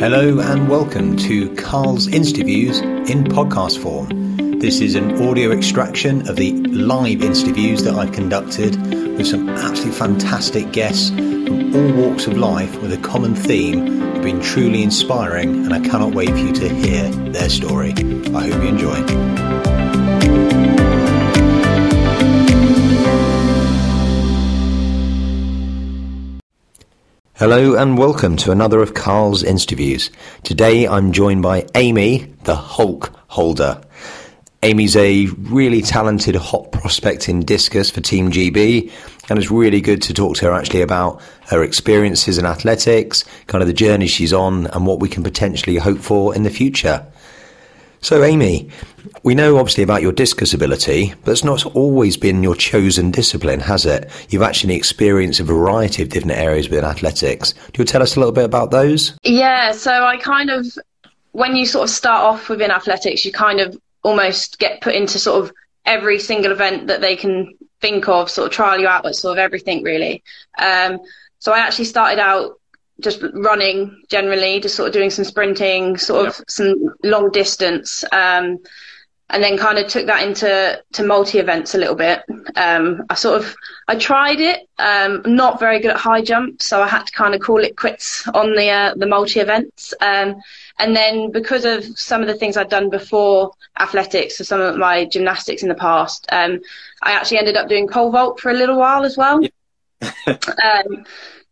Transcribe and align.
Hello 0.00 0.40
and 0.40 0.66
welcome 0.66 1.14
to 1.18 1.54
Carl's 1.56 2.06
Interviews 2.06 2.78
in 2.78 3.22
podcast 3.22 3.82
form. 3.82 4.58
This 4.58 4.80
is 4.80 4.94
an 4.94 5.28
audio 5.28 5.52
extraction 5.52 6.26
of 6.26 6.36
the 6.36 6.52
live 6.68 7.22
interviews 7.22 7.84
that 7.84 7.92
I've 7.92 8.10
conducted 8.10 8.80
with 9.18 9.26
some 9.26 9.50
absolutely 9.50 9.92
fantastic 9.92 10.72
guests 10.72 11.10
from 11.10 11.76
all 11.76 11.92
walks 11.92 12.26
of 12.26 12.38
life 12.38 12.80
with 12.80 12.94
a 12.94 13.02
common 13.02 13.34
theme 13.34 14.00
have 14.00 14.22
been 14.22 14.40
truly 14.40 14.82
inspiring, 14.82 15.66
and 15.66 15.74
I 15.74 15.80
cannot 15.80 16.14
wait 16.14 16.30
for 16.30 16.36
you 16.38 16.52
to 16.54 16.68
hear 16.70 17.10
their 17.32 17.50
story. 17.50 17.90
I 17.90 18.48
hope 18.48 18.62
you 18.62 18.68
enjoy. 18.70 19.49
Hello 27.40 27.74
and 27.74 27.96
welcome 27.96 28.36
to 28.36 28.50
another 28.50 28.82
of 28.82 28.92
Carl's 28.92 29.42
interviews. 29.42 30.10
Today 30.42 30.86
I'm 30.86 31.10
joined 31.10 31.40
by 31.40 31.66
Amy, 31.74 32.26
the 32.44 32.54
Hulk 32.54 33.10
holder. 33.28 33.80
Amy's 34.62 34.94
a 34.94 35.24
really 35.24 35.80
talented 35.80 36.36
hot 36.36 36.70
prospect 36.70 37.30
in 37.30 37.40
discus 37.40 37.90
for 37.90 38.02
Team 38.02 38.30
GB, 38.30 38.92
and 39.30 39.38
it's 39.38 39.50
really 39.50 39.80
good 39.80 40.02
to 40.02 40.12
talk 40.12 40.36
to 40.36 40.44
her 40.44 40.52
actually 40.52 40.82
about 40.82 41.22
her 41.46 41.62
experiences 41.62 42.36
in 42.36 42.44
athletics, 42.44 43.24
kind 43.46 43.62
of 43.62 43.68
the 43.68 43.72
journey 43.72 44.06
she's 44.06 44.34
on, 44.34 44.66
and 44.66 44.86
what 44.86 45.00
we 45.00 45.08
can 45.08 45.22
potentially 45.22 45.76
hope 45.76 46.00
for 46.00 46.34
in 46.34 46.42
the 46.42 46.50
future. 46.50 47.06
So, 48.02 48.24
Amy, 48.24 48.70
we 49.22 49.34
know 49.34 49.58
obviously 49.58 49.84
about 49.84 50.00
your 50.00 50.12
discus 50.12 50.54
ability, 50.54 51.14
but 51.22 51.32
it's 51.32 51.44
not 51.44 51.66
always 51.76 52.16
been 52.16 52.42
your 52.42 52.54
chosen 52.54 53.10
discipline, 53.10 53.60
has 53.60 53.84
it? 53.84 54.10
You've 54.30 54.42
actually 54.42 54.74
experienced 54.74 55.38
a 55.40 55.44
variety 55.44 56.02
of 56.02 56.08
different 56.08 56.38
areas 56.38 56.70
within 56.70 56.84
athletics. 56.84 57.52
Do 57.72 57.82
you 57.82 57.84
tell 57.84 58.02
us 58.02 58.16
a 58.16 58.20
little 58.20 58.32
bit 58.32 58.44
about 58.44 58.70
those? 58.70 59.18
Yeah, 59.22 59.72
so 59.72 60.04
I 60.04 60.16
kind 60.16 60.48
of, 60.48 60.66
when 61.32 61.56
you 61.56 61.66
sort 61.66 61.84
of 61.84 61.90
start 61.90 62.22
off 62.22 62.48
within 62.48 62.70
athletics, 62.70 63.24
you 63.24 63.32
kind 63.32 63.60
of 63.60 63.78
almost 64.02 64.58
get 64.58 64.80
put 64.80 64.94
into 64.94 65.18
sort 65.18 65.44
of 65.44 65.52
every 65.84 66.18
single 66.18 66.52
event 66.52 66.86
that 66.86 67.02
they 67.02 67.16
can 67.16 67.54
think 67.82 68.08
of, 68.08 68.30
sort 68.30 68.46
of 68.46 68.52
trial 68.52 68.78
you 68.78 68.88
out 68.88 69.04
with 69.04 69.16
sort 69.16 69.32
of 69.32 69.38
everything 69.38 69.82
really. 69.82 70.22
Um, 70.58 71.00
so 71.38 71.52
I 71.52 71.58
actually 71.58 71.86
started 71.86 72.18
out 72.18 72.59
just 73.00 73.22
running 73.34 74.02
generally, 74.08 74.60
just 74.60 74.76
sort 74.76 74.88
of 74.88 74.92
doing 74.92 75.10
some 75.10 75.24
sprinting, 75.24 75.96
sort 75.96 76.28
of 76.28 76.44
some 76.48 76.74
long 77.02 77.30
distance, 77.30 78.04
um, 78.12 78.58
and 79.30 79.42
then 79.42 79.56
kind 79.56 79.78
of 79.78 79.86
took 79.86 80.06
that 80.06 80.26
into 80.26 80.82
to 80.92 81.04
multi 81.04 81.38
events 81.38 81.74
a 81.74 81.78
little 81.78 81.94
bit. 81.94 82.22
Um, 82.56 83.02
I 83.08 83.14
sort 83.14 83.40
of 83.40 83.54
I 83.88 83.96
tried 83.96 84.40
it, 84.40 84.68
um, 84.78 85.22
not 85.24 85.60
very 85.60 85.80
good 85.80 85.92
at 85.92 85.96
high 85.96 86.22
jump, 86.22 86.62
so 86.62 86.82
I 86.82 86.88
had 86.88 87.06
to 87.06 87.12
kind 87.12 87.34
of 87.34 87.40
call 87.40 87.58
it 87.58 87.76
quits 87.76 88.26
on 88.28 88.54
the 88.54 88.68
uh, 88.68 88.94
the 88.96 89.06
multi 89.06 89.40
events. 89.40 89.94
Um, 90.00 90.40
and 90.78 90.96
then 90.96 91.30
because 91.30 91.64
of 91.64 91.84
some 91.98 92.22
of 92.22 92.26
the 92.26 92.34
things 92.34 92.56
I'd 92.56 92.70
done 92.70 92.90
before 92.90 93.52
athletics, 93.78 94.38
so 94.38 94.44
some 94.44 94.60
of 94.60 94.76
my 94.76 95.04
gymnastics 95.04 95.62
in 95.62 95.68
the 95.68 95.74
past, 95.74 96.26
um, 96.32 96.60
I 97.02 97.12
actually 97.12 97.38
ended 97.38 97.56
up 97.56 97.68
doing 97.68 97.86
pole 97.86 98.10
vault 98.10 98.40
for 98.40 98.50
a 98.50 98.54
little 98.54 98.78
while 98.78 99.04
as 99.04 99.16
well. 99.16 99.40
um, 100.26 101.04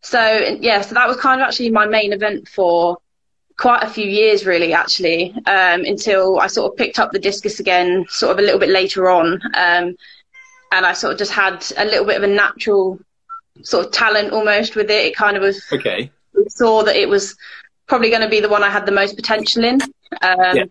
so 0.03 0.57
yeah, 0.61 0.81
so 0.81 0.95
that 0.95 1.09
was 1.09 1.17
kind 1.17 1.41
of 1.41 1.49
actually 1.49 1.71
my 1.71 1.87
main 1.87 2.13
event 2.13 2.49
for 2.49 2.99
quite 3.57 3.83
a 3.83 3.91
few 3.91 4.07
years, 4.07 4.47
really, 4.47 4.73
actually, 4.73 5.35
um, 5.47 5.85
until 5.85 6.39
I 6.39 6.47
sort 6.47 6.73
of 6.73 6.79
picked 6.79 6.99
up 6.99 7.11
the 7.11 7.19
discus 7.19 7.59
again, 7.61 8.07
sort 8.09 8.33
of 8.33 8.39
a 8.39 8.43
little 8.43 8.61
bit 8.61 8.69
later 8.71 9.11
on, 9.11 9.41
um, 9.55 9.97
and 10.73 10.87
I 10.87 10.93
sort 10.93 11.13
of 11.13 11.19
just 11.19 11.33
had 11.33 11.65
a 11.77 11.85
little 11.85 12.07
bit 12.07 12.17
of 12.17 12.23
a 12.23 12.29
natural 12.29 13.01
sort 13.63 13.87
of 13.87 13.93
talent 13.93 14.33
almost 14.33 14.77
with 14.77 14.91
it. 14.91 15.07
It 15.07 15.17
kind 15.17 15.37
of 15.37 15.43
was 15.43 15.65
okay. 15.73 16.11
Saw 16.49 16.85
that 16.85 16.97
it 16.97 17.09
was 17.09 17.37
probably 17.89 18.11
going 18.11 18.23
to 18.23 18.29
be 18.29 18.41
the 18.41 18.49
one 18.49 18.63
I 18.63 18.71
had 18.71 18.87
the 18.87 18.93
most 18.93 19.17
potential 19.17 19.65
in. 19.65 19.81
Um, 20.23 20.57
yeah. 20.57 20.65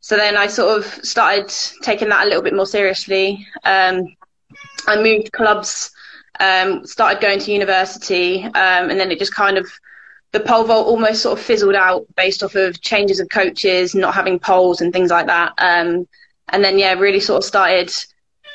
So 0.00 0.16
then 0.16 0.36
I 0.36 0.46
sort 0.46 0.78
of 0.78 0.84
started 1.04 1.52
taking 1.82 2.08
that 2.08 2.24
a 2.24 2.28
little 2.28 2.42
bit 2.42 2.54
more 2.54 2.66
seriously. 2.66 3.46
Um, 3.64 4.14
I 4.86 5.02
moved 5.02 5.32
clubs 5.32 5.90
um, 6.40 6.86
started 6.86 7.20
going 7.20 7.38
to 7.40 7.52
university, 7.52 8.44
um, 8.44 8.90
and 8.90 8.98
then 8.98 9.10
it 9.10 9.18
just 9.18 9.34
kind 9.34 9.58
of 9.58 9.68
the 10.32 10.40
pole 10.40 10.64
vault 10.64 10.86
almost 10.86 11.22
sort 11.22 11.38
of 11.38 11.44
fizzled 11.44 11.76
out 11.76 12.06
based 12.16 12.42
off 12.42 12.56
of 12.56 12.80
changes 12.80 13.20
of 13.20 13.28
coaches, 13.28 13.94
not 13.94 14.14
having 14.14 14.38
poles 14.38 14.80
and 14.80 14.92
things 14.92 15.10
like 15.10 15.26
that. 15.26 15.52
Um, 15.58 16.08
and 16.48 16.64
then 16.64 16.78
yeah, 16.78 16.94
really 16.94 17.20
sort 17.20 17.38
of 17.38 17.44
started 17.44 17.92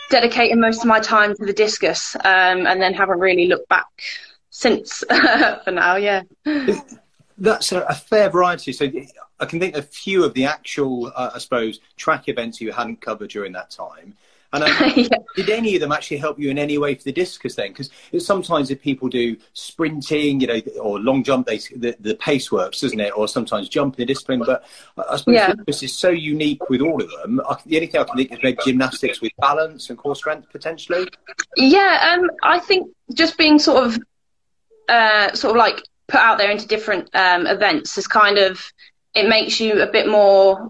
dedicating 0.09 0.59
most 0.59 0.81
of 0.81 0.88
my 0.88 1.00
time 1.00 1.35
to 1.35 1.45
the 1.45 1.53
discus, 1.53 2.16
um, 2.18 2.68
and 2.68 2.81
then 2.81 2.94
haven't 2.94 3.19
really 3.19 3.47
looked 3.47 3.69
back 3.69 3.88
since 4.50 5.03
for 5.63 5.72
now. 5.72 5.95
Yeah. 5.95 6.23
That's 7.38 7.72
a, 7.72 7.81
a, 7.84 7.95
fair 7.95 8.29
variety. 8.29 8.73
So 8.73 8.91
I 9.39 9.45
can 9.45 9.62
think 9.62 9.75
of 9.75 9.85
a 9.85 9.88
few 9.88 10.25
of 10.25 10.34
the 10.34 10.45
actual, 10.45 11.07
uh, 11.16 11.31
I 11.34 11.39
suppose, 11.39 11.79
track 11.95 12.28
events 12.28 12.59
you 12.59 12.73
hadn't 12.73 13.00
covered 13.00 13.29
during 13.29 13.53
that 13.53 13.69
time. 13.69 14.16
And 14.51 14.63
um, 14.63 14.71
yeah. 14.95 15.07
did 15.35 15.49
any 15.49 15.75
of 15.75 15.81
them 15.81 15.91
actually 15.91 16.17
help 16.17 16.39
you 16.39 16.49
in 16.49 16.57
any 16.57 16.77
way 16.77 16.95
for 16.95 17.03
the 17.03 17.11
discus 17.11 17.55
then? 17.55 17.71
Because 17.71 17.89
sometimes 18.25 18.71
if 18.71 18.81
people 18.81 19.07
do 19.07 19.37
sprinting, 19.53 20.41
you 20.41 20.47
know, 20.47 20.59
or 20.81 20.99
long 20.99 21.23
jump, 21.23 21.47
they, 21.47 21.57
the, 21.57 21.95
the 21.99 22.15
pace 22.15 22.51
works, 22.51 22.81
doesn't 22.81 22.99
it? 22.99 23.15
Or 23.15 23.27
sometimes 23.27 23.69
jump 23.69 23.95
in 23.95 24.05
the 24.07 24.13
discipline. 24.13 24.39
But 24.39 24.65
I 24.97 25.17
suppose 25.17 25.35
yeah. 25.35 25.53
discus 25.53 25.83
is 25.83 25.97
so 25.97 26.09
unique 26.09 26.69
with 26.69 26.81
all 26.81 27.01
of 27.01 27.09
them. 27.09 27.41
I, 27.47 27.57
the 27.65 27.77
only 27.77 27.88
thing 27.88 28.01
I 28.01 28.03
can 28.05 28.17
think 28.17 28.31
is 28.31 28.39
maybe 28.41 28.57
gymnastics 28.65 29.21
with 29.21 29.31
balance 29.38 29.89
and 29.89 29.97
core 29.97 30.15
strength 30.15 30.49
potentially. 30.51 31.07
Yeah, 31.55 32.17
um, 32.17 32.29
I 32.43 32.59
think 32.59 32.91
just 33.13 33.38
being 33.38 33.59
sort 33.59 33.85
of, 33.85 33.99
uh, 34.88 35.33
sort 35.33 35.51
of 35.51 35.57
like 35.57 35.83
put 36.07 36.19
out 36.19 36.39
there 36.39 36.49
into 36.49 36.67
different 36.67 37.09
um, 37.13 37.45
events 37.45 37.97
is 37.97 38.07
kind 38.07 38.39
of 38.39 38.73
it 39.13 39.27
makes 39.27 39.59
you 39.59 39.81
a 39.81 39.91
bit 39.91 40.07
more 40.07 40.69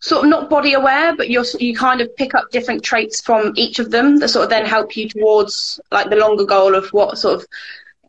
sort 0.00 0.24
of 0.24 0.30
not 0.30 0.50
body 0.50 0.74
aware, 0.74 1.14
but 1.16 1.30
you're 1.30 1.44
you 1.58 1.76
kind 1.76 2.00
of 2.00 2.14
pick 2.16 2.34
up 2.34 2.50
different 2.50 2.82
traits 2.82 3.20
from 3.20 3.52
each 3.56 3.78
of 3.78 3.90
them 3.90 4.18
that 4.18 4.28
sort 4.28 4.44
of 4.44 4.50
then 4.50 4.66
help 4.66 4.96
you 4.96 5.08
towards 5.08 5.80
like 5.90 6.10
the 6.10 6.16
longer 6.16 6.44
goal 6.44 6.74
of 6.74 6.88
what 6.90 7.18
sort 7.18 7.40
of 7.40 7.46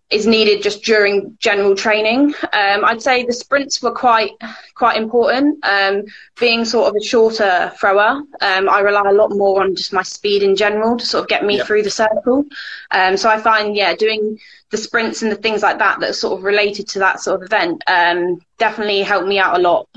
is 0.09 0.25
needed 0.25 0.63
just 0.63 0.83
during 0.83 1.37
general 1.39 1.75
training. 1.75 2.33
Um, 2.53 2.83
I'd 2.83 3.01
say 3.01 3.23
the 3.23 3.33
sprints 3.33 3.81
were 3.81 3.91
quite 3.91 4.31
quite 4.73 4.97
important. 4.97 5.63
Um, 5.63 6.03
being 6.39 6.65
sort 6.65 6.89
of 6.89 6.95
a 6.99 7.03
shorter 7.03 7.71
thrower, 7.79 8.21
um, 8.41 8.69
I 8.69 8.79
rely 8.79 9.03
a 9.07 9.13
lot 9.13 9.29
more 9.31 9.61
on 9.61 9.75
just 9.75 9.93
my 9.93 10.03
speed 10.03 10.41
in 10.41 10.55
general 10.55 10.97
to 10.97 11.05
sort 11.05 11.23
of 11.23 11.27
get 11.27 11.45
me 11.45 11.57
yeah. 11.57 11.63
through 11.63 11.83
the 11.83 11.91
circle. 11.91 12.45
Um, 12.91 13.17
so 13.17 13.29
I 13.29 13.39
find, 13.39 13.75
yeah, 13.75 13.95
doing 13.95 14.39
the 14.71 14.77
sprints 14.77 15.21
and 15.21 15.31
the 15.31 15.35
things 15.35 15.61
like 15.61 15.79
that 15.79 15.99
that 15.99 16.09
are 16.09 16.13
sort 16.13 16.37
of 16.37 16.43
related 16.43 16.87
to 16.89 16.99
that 16.99 17.19
sort 17.19 17.41
of 17.41 17.45
event 17.45 17.83
um, 17.87 18.39
definitely 18.57 19.01
helped 19.01 19.27
me 19.27 19.39
out 19.39 19.59
a 19.59 19.61
lot. 19.61 19.87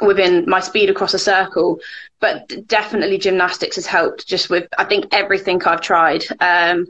Within 0.00 0.44
my 0.46 0.60
speed 0.60 0.90
across 0.90 1.14
a 1.14 1.18
circle. 1.18 1.80
But 2.20 2.66
definitely 2.66 3.18
gymnastics 3.18 3.76
has 3.76 3.86
helped 3.86 4.26
just 4.26 4.50
with, 4.50 4.68
I 4.78 4.84
think, 4.84 5.06
everything 5.12 5.62
I've 5.64 5.80
tried. 5.80 6.24
Um, 6.40 6.86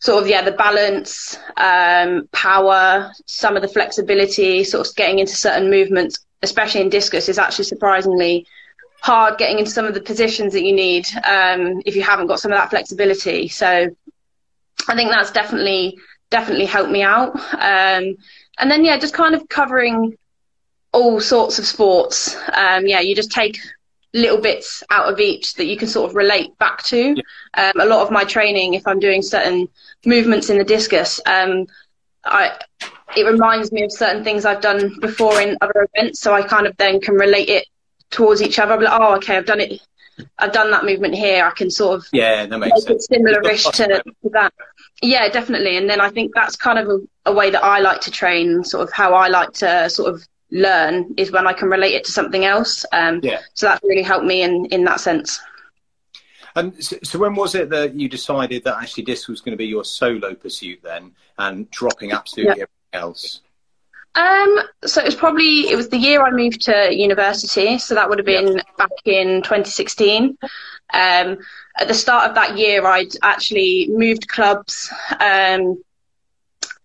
sort 0.00 0.22
of, 0.22 0.28
yeah, 0.28 0.42
the 0.42 0.52
balance, 0.52 1.38
um, 1.56 2.28
power, 2.32 3.12
some 3.26 3.56
of 3.56 3.62
the 3.62 3.68
flexibility, 3.68 4.62
sort 4.64 4.86
of 4.86 4.94
getting 4.96 5.18
into 5.18 5.34
certain 5.34 5.70
movements, 5.70 6.18
especially 6.42 6.82
in 6.82 6.88
discus, 6.90 7.28
is 7.28 7.38
actually 7.38 7.64
surprisingly 7.64 8.46
hard 9.00 9.36
getting 9.36 9.58
into 9.58 9.70
some 9.70 9.84
of 9.84 9.92
the 9.92 10.00
positions 10.00 10.54
that 10.54 10.62
you 10.62 10.74
need 10.74 11.06
um, 11.26 11.82
if 11.84 11.94
you 11.94 12.02
haven't 12.02 12.26
got 12.26 12.40
some 12.40 12.50
of 12.50 12.58
that 12.58 12.70
flexibility. 12.70 13.48
So 13.48 13.94
I 14.88 14.94
think 14.94 15.10
that's 15.10 15.30
definitely 15.30 15.98
definitely 16.30 16.64
helped 16.64 16.90
me 16.90 17.02
out. 17.02 17.34
Um, 17.52 18.16
and 18.58 18.70
then 18.70 18.84
yeah, 18.84 18.98
just 18.98 19.14
kind 19.14 19.34
of 19.34 19.48
covering 19.48 20.16
all 20.94 21.20
sorts 21.20 21.58
of 21.58 21.66
sports. 21.66 22.36
Um, 22.54 22.86
yeah, 22.86 23.00
you 23.00 23.14
just 23.14 23.32
take 23.32 23.58
little 24.14 24.40
bits 24.40 24.82
out 24.90 25.12
of 25.12 25.18
each 25.18 25.54
that 25.54 25.66
you 25.66 25.76
can 25.76 25.88
sort 25.88 26.08
of 26.08 26.16
relate 26.16 26.56
back 26.58 26.82
to. 26.84 27.14
Yeah. 27.16 27.72
Um, 27.74 27.80
a 27.80 27.86
lot 27.86 28.02
of 28.02 28.10
my 28.10 28.24
training, 28.24 28.74
if 28.74 28.86
I'm 28.86 29.00
doing 29.00 29.20
certain 29.20 29.68
movements 30.06 30.50
in 30.50 30.58
the 30.58 30.64
discus, 30.64 31.20
um, 31.26 31.66
I 32.24 32.58
it 33.16 33.24
reminds 33.24 33.70
me 33.70 33.82
of 33.82 33.92
certain 33.92 34.24
things 34.24 34.44
I've 34.44 34.60
done 34.60 34.98
before 35.00 35.40
in 35.40 35.58
other 35.60 35.86
events, 35.92 36.20
so 36.20 36.32
I 36.32 36.42
kind 36.42 36.66
of 36.66 36.76
then 36.78 37.00
can 37.00 37.14
relate 37.14 37.48
it 37.48 37.66
towards 38.10 38.40
each 38.40 38.58
other. 38.58 38.72
I'm 38.74 38.80
like, 38.80 39.00
oh, 39.00 39.16
okay, 39.16 39.36
I've 39.36 39.46
done 39.46 39.60
it. 39.60 39.80
I've 40.38 40.52
done 40.52 40.70
that 40.70 40.84
movement 40.84 41.14
here. 41.14 41.44
I 41.44 41.50
can 41.50 41.70
sort 41.70 41.96
of 41.98 42.06
yeah, 42.12 42.46
that 42.46 42.58
makes 42.58 42.84
sense. 42.84 43.06
Similar-ish 43.10 43.64
to, 43.64 43.86
to, 43.88 44.30
that. 44.32 44.52
Yeah, 45.02 45.28
definitely. 45.28 45.76
And 45.76 45.90
then 45.90 46.00
I 46.00 46.08
think 46.08 46.32
that's 46.34 46.54
kind 46.54 46.78
of 46.78 46.88
a, 46.88 47.30
a 47.30 47.32
way 47.32 47.50
that 47.50 47.64
I 47.64 47.80
like 47.80 48.00
to 48.02 48.12
train, 48.12 48.62
sort 48.62 48.86
of 48.86 48.92
how 48.92 49.14
I 49.14 49.26
like 49.28 49.52
to 49.54 49.90
sort 49.90 50.14
of 50.14 50.26
learn 50.54 51.12
is 51.16 51.30
when 51.30 51.46
I 51.46 51.52
can 51.52 51.68
relate 51.68 51.94
it 51.94 52.04
to 52.04 52.12
something 52.12 52.44
else. 52.46 52.86
Um, 52.92 53.20
yeah. 53.22 53.40
So 53.52 53.66
that's 53.66 53.82
really 53.82 54.02
helped 54.02 54.24
me 54.24 54.42
in, 54.42 54.66
in 54.66 54.84
that 54.84 55.00
sense. 55.00 55.40
And 56.56 56.82
so, 56.82 56.96
so, 57.02 57.18
when 57.18 57.34
was 57.34 57.56
it 57.56 57.68
that 57.70 57.94
you 57.94 58.08
decided 58.08 58.62
that 58.62 58.76
actually 58.80 59.04
this 59.04 59.26
was 59.26 59.40
going 59.40 59.54
to 59.54 59.56
be 59.56 59.66
your 59.66 59.84
solo 59.84 60.34
pursuit 60.34 60.78
then 60.84 61.10
and 61.36 61.68
dropping 61.72 62.12
absolutely 62.12 62.58
yeah. 62.58 62.64
everything 62.92 63.08
else? 63.08 63.40
Um, 64.14 64.60
so 64.84 65.00
it 65.00 65.06
was 65.06 65.16
probably, 65.16 65.68
it 65.68 65.74
was 65.74 65.88
the 65.88 65.96
year 65.96 66.22
I 66.22 66.30
moved 66.30 66.60
to 66.62 66.94
university. 66.94 67.78
So 67.78 67.96
that 67.96 68.08
would 68.08 68.18
have 68.18 68.26
been 68.26 68.62
back 68.78 68.90
in 69.04 69.42
2016. 69.42 70.38
Um, 70.92 71.38
at 71.76 71.88
the 71.88 71.94
start 71.94 72.28
of 72.28 72.36
that 72.36 72.56
year, 72.56 72.86
I'd 72.86 73.16
actually 73.22 73.88
moved 73.90 74.28
clubs, 74.28 74.92
um, 75.18 75.82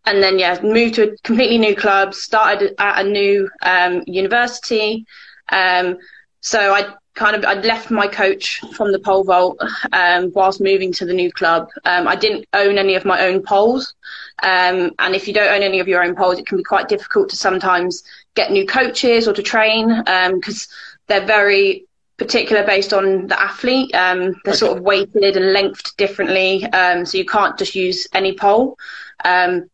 and 0.09 0.23
then 0.23 0.39
yeah, 0.39 0.59
moved 0.61 0.95
to 0.95 1.11
a 1.11 1.17
completely 1.17 1.59
new 1.59 1.75
club, 1.75 2.15
started 2.15 2.73
at 2.79 3.05
a 3.05 3.07
new 3.07 3.47
um, 3.61 4.03
university. 4.07 5.05
Um, 5.49 5.97
so 6.41 6.73
I 6.73 6.93
kind 7.13 7.35
of 7.35 7.45
I'd 7.45 7.65
left 7.65 7.91
my 7.91 8.07
coach 8.07 8.59
from 8.73 8.91
the 8.91 8.99
pole 8.99 9.23
vault 9.23 9.61
um, 9.91 10.31
whilst 10.33 10.61
moving 10.61 10.91
to 10.93 11.05
the 11.05 11.13
new 11.13 11.31
club. 11.31 11.69
Um, 11.85 12.07
I 12.07 12.15
didn't 12.15 12.45
own 12.53 12.77
any 12.77 12.95
of 12.95 13.05
my 13.05 13.21
own 13.27 13.43
poles, 13.43 13.93
um, 14.41 14.91
and 14.97 15.15
if 15.15 15.27
you 15.27 15.33
don't 15.33 15.53
own 15.53 15.61
any 15.61 15.79
of 15.79 15.87
your 15.87 16.03
own 16.03 16.15
poles, 16.15 16.39
it 16.39 16.47
can 16.47 16.57
be 16.57 16.63
quite 16.63 16.89
difficult 16.89 17.29
to 17.29 17.35
sometimes 17.35 18.03
get 18.35 18.51
new 18.51 18.65
coaches 18.65 19.27
or 19.27 19.33
to 19.33 19.43
train 19.43 19.89
because 20.33 20.67
um, 20.67 20.75
they're 21.07 21.25
very 21.25 21.85
particular 22.17 22.65
based 22.65 22.93
on 22.93 23.27
the 23.27 23.39
athlete. 23.39 23.93
Um, 23.93 24.19
they're 24.43 24.53
okay. 24.53 24.65
sort 24.65 24.77
of 24.77 24.83
weighted 24.83 25.37
and 25.37 25.53
lengthed 25.53 25.97
differently, 25.97 26.65
um, 26.65 27.05
so 27.05 27.17
you 27.17 27.25
can't 27.25 27.59
just 27.59 27.75
use 27.75 28.07
any 28.13 28.33
pole. 28.33 28.75
Um, 29.23 29.69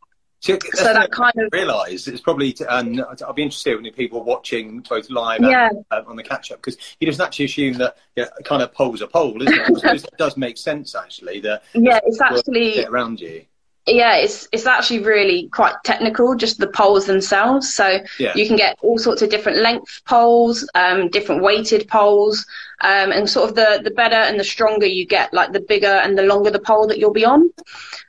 so, 0.46 0.60
so 0.74 0.84
that 0.94 1.12
kind 1.12 1.34
of 1.38 1.50
realise 1.52 2.08
it's 2.08 2.22
probably, 2.22 2.54
to, 2.54 2.78
and 2.78 3.04
I'll 3.26 3.34
be 3.34 3.44
interested 3.44 3.82
when 3.82 3.92
people 3.94 4.20
are 4.20 4.24
watching 4.24 4.82
both 4.82 5.10
live 5.10 5.42
yeah. 5.42 5.70
and 5.70 5.86
uh, 5.92 6.04
on 6.08 6.16
the 6.16 6.24
catch 6.24 6.52
up 6.52 6.60
because 6.60 6.78
you 7.00 7.08
just 7.08 7.20
naturally 7.20 7.46
assume 7.46 7.74
that 7.76 7.98
yeah, 8.16 8.26
kind 8.44 8.62
of 8.62 8.74
pole's 8.74 9.02
a 9.02 9.08
pole, 9.08 9.42
isn't 9.42 9.84
it? 9.86 10.04
it 10.04 10.18
does 10.18 10.38
make 10.38 10.58
sense 10.58 10.96
actually 10.96 11.40
that 11.40 11.64
yeah, 11.74 12.00
it's 12.06 12.22
actually 12.22 12.86
around 12.86 13.20
you 13.20 13.46
yeah, 13.88 14.16
it's 14.16 14.48
it's 14.52 14.66
actually 14.66 15.00
really 15.00 15.48
quite 15.50 15.76
technical, 15.84 16.34
just 16.36 16.58
the 16.58 16.68
poles 16.68 17.06
themselves. 17.06 17.72
So 17.72 18.00
yeah. 18.18 18.34
you 18.36 18.48
can 18.48 18.56
get 18.56 18.80
all 18.82 18.98
sorts 18.98 19.22
of 19.22 19.30
different 19.30 19.60
length 19.60 20.02
poles, 20.06 20.68
um, 20.74 21.10
different 21.10 21.44
weighted 21.44 21.88
poles, 21.88 22.48
um, 22.82 23.12
and 23.12 23.30
sort 23.30 23.50
of 23.50 23.56
the 23.56 23.82
the 23.84 23.92
better 23.92 24.16
and 24.16 24.40
the 24.40 24.44
stronger 24.44 24.88
you 24.88 25.06
get, 25.06 25.34
like 25.34 25.52
the 25.52 25.60
bigger 25.60 25.86
and 25.86 26.18
the 26.18 26.24
longer 26.24 26.50
the 26.50 26.60
pole 26.60 26.88
that 26.88 26.98
you'll 26.98 27.14
be 27.14 27.26
on. 27.26 27.52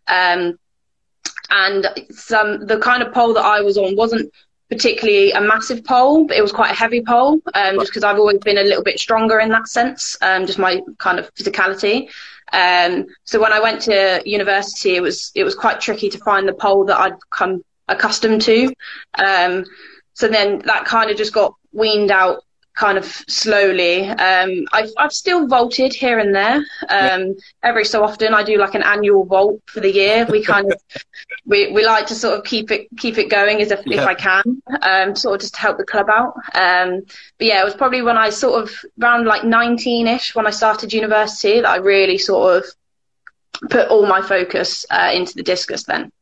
Um, 0.09 0.59
and 1.51 1.87
some 2.11 2.67
the 2.67 2.79
kind 2.79 3.03
of 3.03 3.13
pole 3.13 3.35
that 3.35 3.45
I 3.45 3.61
was 3.61 3.79
on 3.79 3.97
wasn't 3.97 4.33
particularly 4.71 5.31
a 5.33 5.41
massive 5.41 5.85
pole, 5.85 6.27
but 6.27 6.37
it 6.37 6.43
was 6.43 6.53
quite 6.53 6.73
a 6.73 6.75
heavy 6.75 7.01
pole, 7.01 7.41
um, 7.55 7.77
just 7.77 7.87
because 7.89 8.03
I've 8.03 8.19
always 8.19 8.39
been 8.39 8.59
a 8.59 8.65
little 8.65 8.83
bit 8.83 8.99
stronger 8.99 9.39
in 9.39 9.49
that 9.51 9.69
sense, 9.69 10.17
um, 10.23 10.47
just 10.47 10.59
my 10.59 10.81
kind 10.99 11.19
of 11.19 11.33
physicality. 11.35 12.09
Um, 12.53 13.07
so 13.25 13.41
when 13.41 13.53
I 13.53 13.61
went 13.61 13.83
to 13.83 14.23
university, 14.25 14.97
it 14.97 15.01
was 15.01 15.33
it 15.35 15.45
was 15.45 15.55
quite 15.55 15.81
tricky 15.81 16.09
to 16.11 16.19
find 16.19 16.49
the 16.49 16.55
pole 16.55 16.85
that 16.87 16.99
I'd 16.99 17.17
come 17.31 17.63
accustomed 17.89 18.43
to. 18.43 18.73
Um, 19.15 19.65
so 20.15 20.29
then 20.29 20.61
that 20.67 20.85
kind 20.85 21.11
of 21.11 21.17
just 21.17 21.33
got 21.33 21.55
weaned 21.73 22.11
out 22.11 22.43
kind 22.77 22.99
of 22.99 23.05
slowly. 23.27 24.07
Um, 24.07 24.67
I've 24.73 24.91
I've 24.97 25.13
still 25.13 25.49
vaulted 25.49 25.93
here 25.93 26.19
and 26.19 26.35
there. 26.35 26.65
Um, 26.89 27.35
every 27.63 27.85
so 27.85 28.05
often, 28.05 28.35
I 28.35 28.45
do 28.45 28.59
like 28.59 28.75
an 28.75 28.83
annual 28.83 29.25
vault 29.25 29.61
for 29.67 29.81
the 29.81 29.93
year. 29.93 30.27
We 30.31 30.45
kind 30.45 30.71
of 30.73 30.81
we, 31.47 31.73
we 31.73 31.85
like 31.85 32.07
to 32.07 32.15
sort 32.15 32.39
of 32.39 32.45
keep 32.45 32.71
it 32.71 32.87
keep 32.97 33.19
it 33.19 33.29
going 33.29 33.61
as 33.61 33.71
if, 33.71 33.81
yeah. 33.87 34.03
if 34.03 34.07
I 34.07 34.15
can, 34.15 34.63
um, 34.83 35.17
sort 35.17 35.35
of 35.35 35.41
just 35.41 35.55
to 35.55 35.61
help 35.61 35.79
the 35.79 35.85
club 35.85 36.09
out. 36.09 36.35
Um, 36.55 37.03
but 37.39 37.47
yeah, 37.47 37.61
it 37.61 37.65
was 37.65 37.75
probably 37.75 38.03
when 38.03 38.19
I 38.19 38.31
sort 38.31 38.63
of 38.63 38.71
around 39.03 39.27
like 39.27 39.43
19ish 39.43 40.35
when 40.35 40.47
I 40.47 40.51
started 40.51 40.93
university 40.93 41.61
that 41.61 41.69
I 41.69 41.77
really 41.77 42.19
sort 42.19 42.59
of 42.59 43.71
put 43.71 43.89
all 43.89 44.07
my 44.07 44.21
focus 44.21 44.85
uh, 44.91 45.11
into 45.13 45.35
the 45.35 45.43
discus 45.43 45.85
then. 45.85 46.13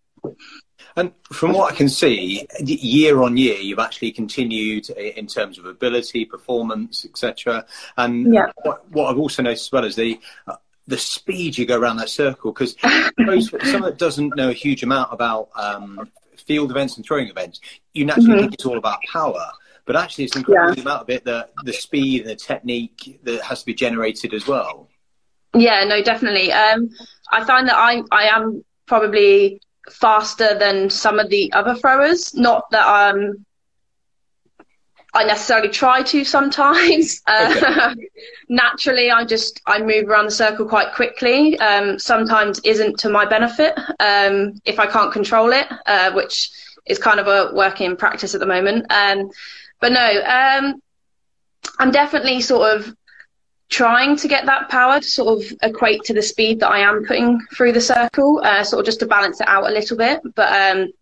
And 0.96 1.12
from 1.32 1.52
what 1.52 1.72
I 1.72 1.76
can 1.76 1.88
see, 1.88 2.46
year 2.60 3.20
on 3.22 3.36
year, 3.36 3.56
you've 3.56 3.80
actually 3.80 4.12
continued 4.12 4.90
in 4.90 5.26
terms 5.26 5.58
of 5.58 5.66
ability, 5.66 6.24
performance, 6.24 7.04
etc. 7.04 7.66
And 7.96 8.32
yeah. 8.32 8.52
what, 8.62 8.88
what, 8.90 9.10
I've 9.10 9.18
also 9.18 9.42
noticed 9.42 9.66
as 9.66 9.72
well 9.72 9.84
is 9.84 9.96
the 9.96 10.20
uh, 10.46 10.56
the 10.86 10.98
speed 10.98 11.58
you 11.58 11.66
go 11.66 11.78
around 11.78 11.96
that 11.96 12.10
circle. 12.10 12.52
Because 12.52 12.76
someone 12.82 13.90
that 13.90 13.98
doesn't 13.98 14.36
know 14.36 14.50
a 14.50 14.52
huge 14.52 14.84
amount 14.84 15.12
about 15.12 15.48
um, 15.56 16.10
field 16.36 16.70
events 16.70 16.96
and 16.96 17.04
throwing 17.04 17.28
events, 17.28 17.60
you 17.92 18.04
naturally 18.04 18.28
mm-hmm. 18.30 18.40
think 18.42 18.54
it's 18.54 18.66
all 18.66 18.78
about 18.78 19.00
power. 19.10 19.50
But 19.86 19.96
actually, 19.96 20.24
it's 20.24 20.36
incredible 20.36 20.76
yeah. 20.76 20.82
amount 20.82 21.02
of 21.02 21.10
it 21.10 21.24
the 21.24 21.48
the 21.64 21.72
speed 21.72 22.22
and 22.22 22.30
the 22.30 22.36
technique 22.36 23.18
that 23.24 23.42
has 23.42 23.60
to 23.60 23.66
be 23.66 23.74
generated 23.74 24.32
as 24.32 24.46
well. 24.46 24.88
Yeah, 25.56 25.84
no, 25.84 26.02
definitely. 26.02 26.52
Um, 26.52 26.90
I 27.32 27.44
find 27.44 27.68
that 27.68 27.76
I 27.76 28.02
I 28.12 28.28
am 28.28 28.64
probably 28.86 29.60
faster 29.90 30.58
than 30.58 30.90
some 30.90 31.18
of 31.18 31.28
the 31.30 31.52
other 31.52 31.74
throwers. 31.74 32.34
Not 32.34 32.70
that 32.70 32.86
um, 32.86 33.44
I 35.14 35.24
necessarily 35.24 35.68
try 35.68 36.02
to 36.02 36.24
sometimes. 36.24 37.22
Uh, 37.34 37.94
naturally, 38.48 39.10
I 39.10 39.24
just 39.24 39.60
I 39.66 39.80
move 39.80 40.08
around 40.08 40.26
the 40.26 40.30
circle 40.30 40.66
quite 40.66 40.94
quickly. 40.94 41.58
Um, 41.58 41.98
sometimes 41.98 42.60
isn't 42.64 42.98
to 43.00 43.08
my 43.08 43.24
benefit 43.24 43.76
um, 43.98 44.60
if 44.64 44.78
I 44.78 44.86
can't 44.86 45.12
control 45.12 45.52
it, 45.52 45.66
uh, 45.86 46.12
which 46.12 46.50
is 46.86 46.98
kind 46.98 47.18
of 47.18 47.26
a 47.26 47.54
work 47.54 47.80
in 47.80 47.96
practice 47.96 48.34
at 48.34 48.40
the 48.40 48.46
moment. 48.46 48.86
Um, 48.90 49.30
but 49.80 49.92
no, 49.92 50.22
um, 50.22 50.82
I'm 51.78 51.90
definitely 51.90 52.40
sort 52.40 52.76
of 52.76 52.94
trying 53.74 54.14
to 54.14 54.28
get 54.28 54.46
that 54.46 54.68
power 54.68 55.00
to 55.00 55.06
sort 55.06 55.36
of 55.36 55.58
equate 55.62 56.04
to 56.04 56.14
the 56.14 56.22
speed 56.22 56.60
that 56.60 56.70
I 56.70 56.78
am 56.78 57.04
putting 57.04 57.40
through 57.56 57.72
the 57.72 57.80
circle, 57.80 58.40
uh, 58.44 58.62
sort 58.62 58.78
of 58.78 58.86
just 58.86 59.00
to 59.00 59.06
balance 59.06 59.40
it 59.40 59.48
out 59.48 59.66
a 59.68 59.72
little 59.72 59.96
bit. 59.96 60.20
But 60.36 60.52
um, 60.52 60.92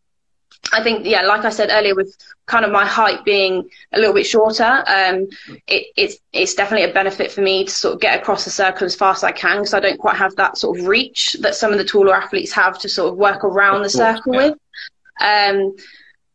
I 0.73 0.83
think, 0.83 1.05
yeah, 1.05 1.21
like 1.21 1.45
I 1.45 1.51
said 1.51 1.69
earlier, 1.71 1.95
with 1.95 2.17
kind 2.47 2.65
of 2.65 2.73
my 2.73 2.87
height 2.87 3.27
being 3.27 3.69
a 3.93 3.99
little 3.99 4.15
bit 4.15 4.27
shorter, 4.27 4.85
um, 4.87 5.29
it, 5.67 5.89
it's 5.99 6.17
it's 6.33 6.55
definitely 6.55 6.91
a 6.91 6.95
benefit 6.95 7.31
for 7.31 7.43
me 7.43 7.67
to 7.67 7.71
sort 7.71 7.95
of 7.95 8.01
get 8.01 8.19
across 8.19 8.47
the 8.47 8.51
circle 8.51 8.87
as 8.87 8.97
fast 8.97 9.19
as 9.19 9.25
I 9.25 9.33
can 9.33 9.59
because 9.59 9.75
I 9.75 9.81
don't 9.81 10.01
quite 10.01 10.17
have 10.17 10.35
that 10.37 10.57
sort 10.57 10.79
of 10.79 10.87
reach 10.87 11.37
that 11.41 11.55
some 11.55 11.73
of 11.73 11.79
the 11.79 11.85
taller 11.85 12.15
athletes 12.15 12.53
have 12.53 12.79
to 12.79 12.89
sort 12.89 13.13
of 13.13 13.19
work 13.19 13.45
around 13.45 13.83
the 13.83 13.91
circle 13.91 14.35
yeah. 14.35 14.51
with. 14.51 14.59
Um, 15.21 15.77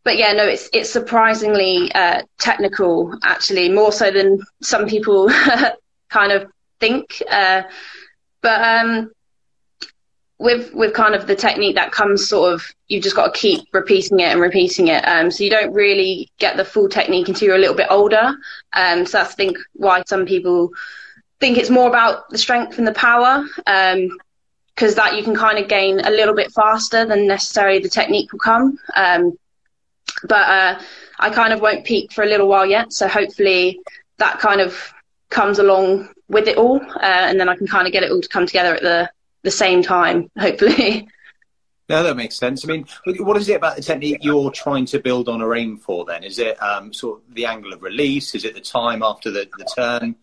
but 0.04 0.18
yeah, 0.20 0.34
no, 0.34 0.44
it's 0.44 0.70
it's 0.72 0.92
surprisingly 0.92 1.92
uh, 1.96 2.22
technical 2.38 3.18
actually, 3.24 3.70
more 3.70 3.92
so 3.92 4.12
than 4.12 4.40
some 4.62 4.86
people 4.86 5.32
kind 6.10 6.32
of 6.32 6.50
think. 6.80 7.22
Uh, 7.30 7.64
but 8.42 8.62
um, 8.62 9.12
with 10.40 10.74
with 10.74 10.94
kind 10.94 11.16
of 11.16 11.28
the 11.28 11.36
technique 11.36 11.76
that 11.76 11.92
comes 11.92 12.28
sort 12.28 12.54
of 12.54 12.64
you've 12.88 13.04
just 13.04 13.16
got 13.16 13.34
to 13.34 13.40
keep 13.40 13.68
repeating 13.74 14.20
it 14.20 14.32
and 14.32 14.40
repeating 14.40 14.88
it. 14.88 15.04
Um, 15.08 15.32
so 15.32 15.44
you 15.44 15.50
don't 15.50 15.74
really 15.74 16.30
get 16.38 16.58
the 16.58 16.66
full 16.66 16.88
technique 16.88 17.28
until 17.28 17.48
you're 17.48 17.58
a 17.58 17.60
little 17.60 17.76
bit 17.76 17.88
older. 17.90 18.36
Um, 18.74 19.06
so 19.06 19.18
that's 19.18 19.34
I 19.34 19.36
think 19.36 19.58
why 19.74 20.04
some 20.08 20.26
people 20.26 20.72
think 21.40 21.58
it's 21.58 21.70
more 21.70 21.88
about 21.88 22.30
the 22.30 22.38
strength 22.38 22.78
and 22.78 22.88
the 22.88 22.94
power. 22.94 23.44
because 23.56 24.92
um, 24.92 24.96
that 24.96 25.16
you 25.18 25.24
can 25.24 25.36
kind 25.36 25.58
of 25.58 25.68
gain 25.68 26.00
a 26.02 26.12
little 26.12 26.36
bit 26.36 26.52
faster 26.52 27.06
than 27.06 27.28
necessarily 27.28 27.80
the 27.80 27.90
technique 27.90 28.32
will 28.32 28.40
come. 28.40 28.78
Um, 28.96 29.38
but 30.24 30.50
uh, 30.50 30.80
I 31.20 31.30
kind 31.30 31.54
of 31.54 31.62
won't 31.62 31.86
peak 31.86 32.12
for 32.12 32.24
a 32.24 32.28
little 32.28 32.48
while 32.48 32.66
yet, 32.66 32.94
so 32.94 33.08
hopefully 33.08 33.80
that 34.18 34.40
kind 34.40 34.62
of 34.62 34.94
comes 35.30 35.60
along 35.60 36.10
with 36.28 36.48
it 36.48 36.58
all, 36.58 36.82
uh, 36.82 37.00
and 37.02 37.40
then 37.40 37.50
I 37.50 37.56
can 37.56 37.68
kind 37.68 37.88
of 37.88 37.94
get 37.94 38.04
it 38.04 38.12
all 38.12 38.22
to 38.22 38.28
come 38.28 38.46
together 38.46 38.76
at 38.76 38.82
the 38.82 39.10
the 39.44 39.52
same 39.52 39.82
time, 39.82 40.30
hopefully. 40.38 41.08
No, 41.90 42.04
that 42.04 42.18
makes 42.18 42.36
sense. 42.36 42.66
I 42.66 42.68
mean, 42.68 42.86
what 43.20 43.38
is 43.38 43.48
it 43.48 43.56
about 43.56 43.78
the 43.78 43.82
technique 43.82 44.18
you're 44.22 44.52
trying 44.52 44.86
to 44.88 45.00
build 45.00 45.30
on 45.30 45.42
or 45.42 45.56
aim 45.56 45.78
for 45.78 46.04
then? 46.04 46.24
Is 46.24 46.38
it 46.38 46.62
um, 46.62 46.92
sort 46.92 47.20
of 47.20 47.34
the 47.34 47.46
angle 47.46 47.72
of 47.72 47.82
release? 47.82 48.36
Is 48.36 48.44
it 48.44 48.56
the 48.56 48.62
time 48.62 49.02
after 49.02 49.32
the, 49.32 49.48
the 49.58 49.66
turn? 49.74 50.16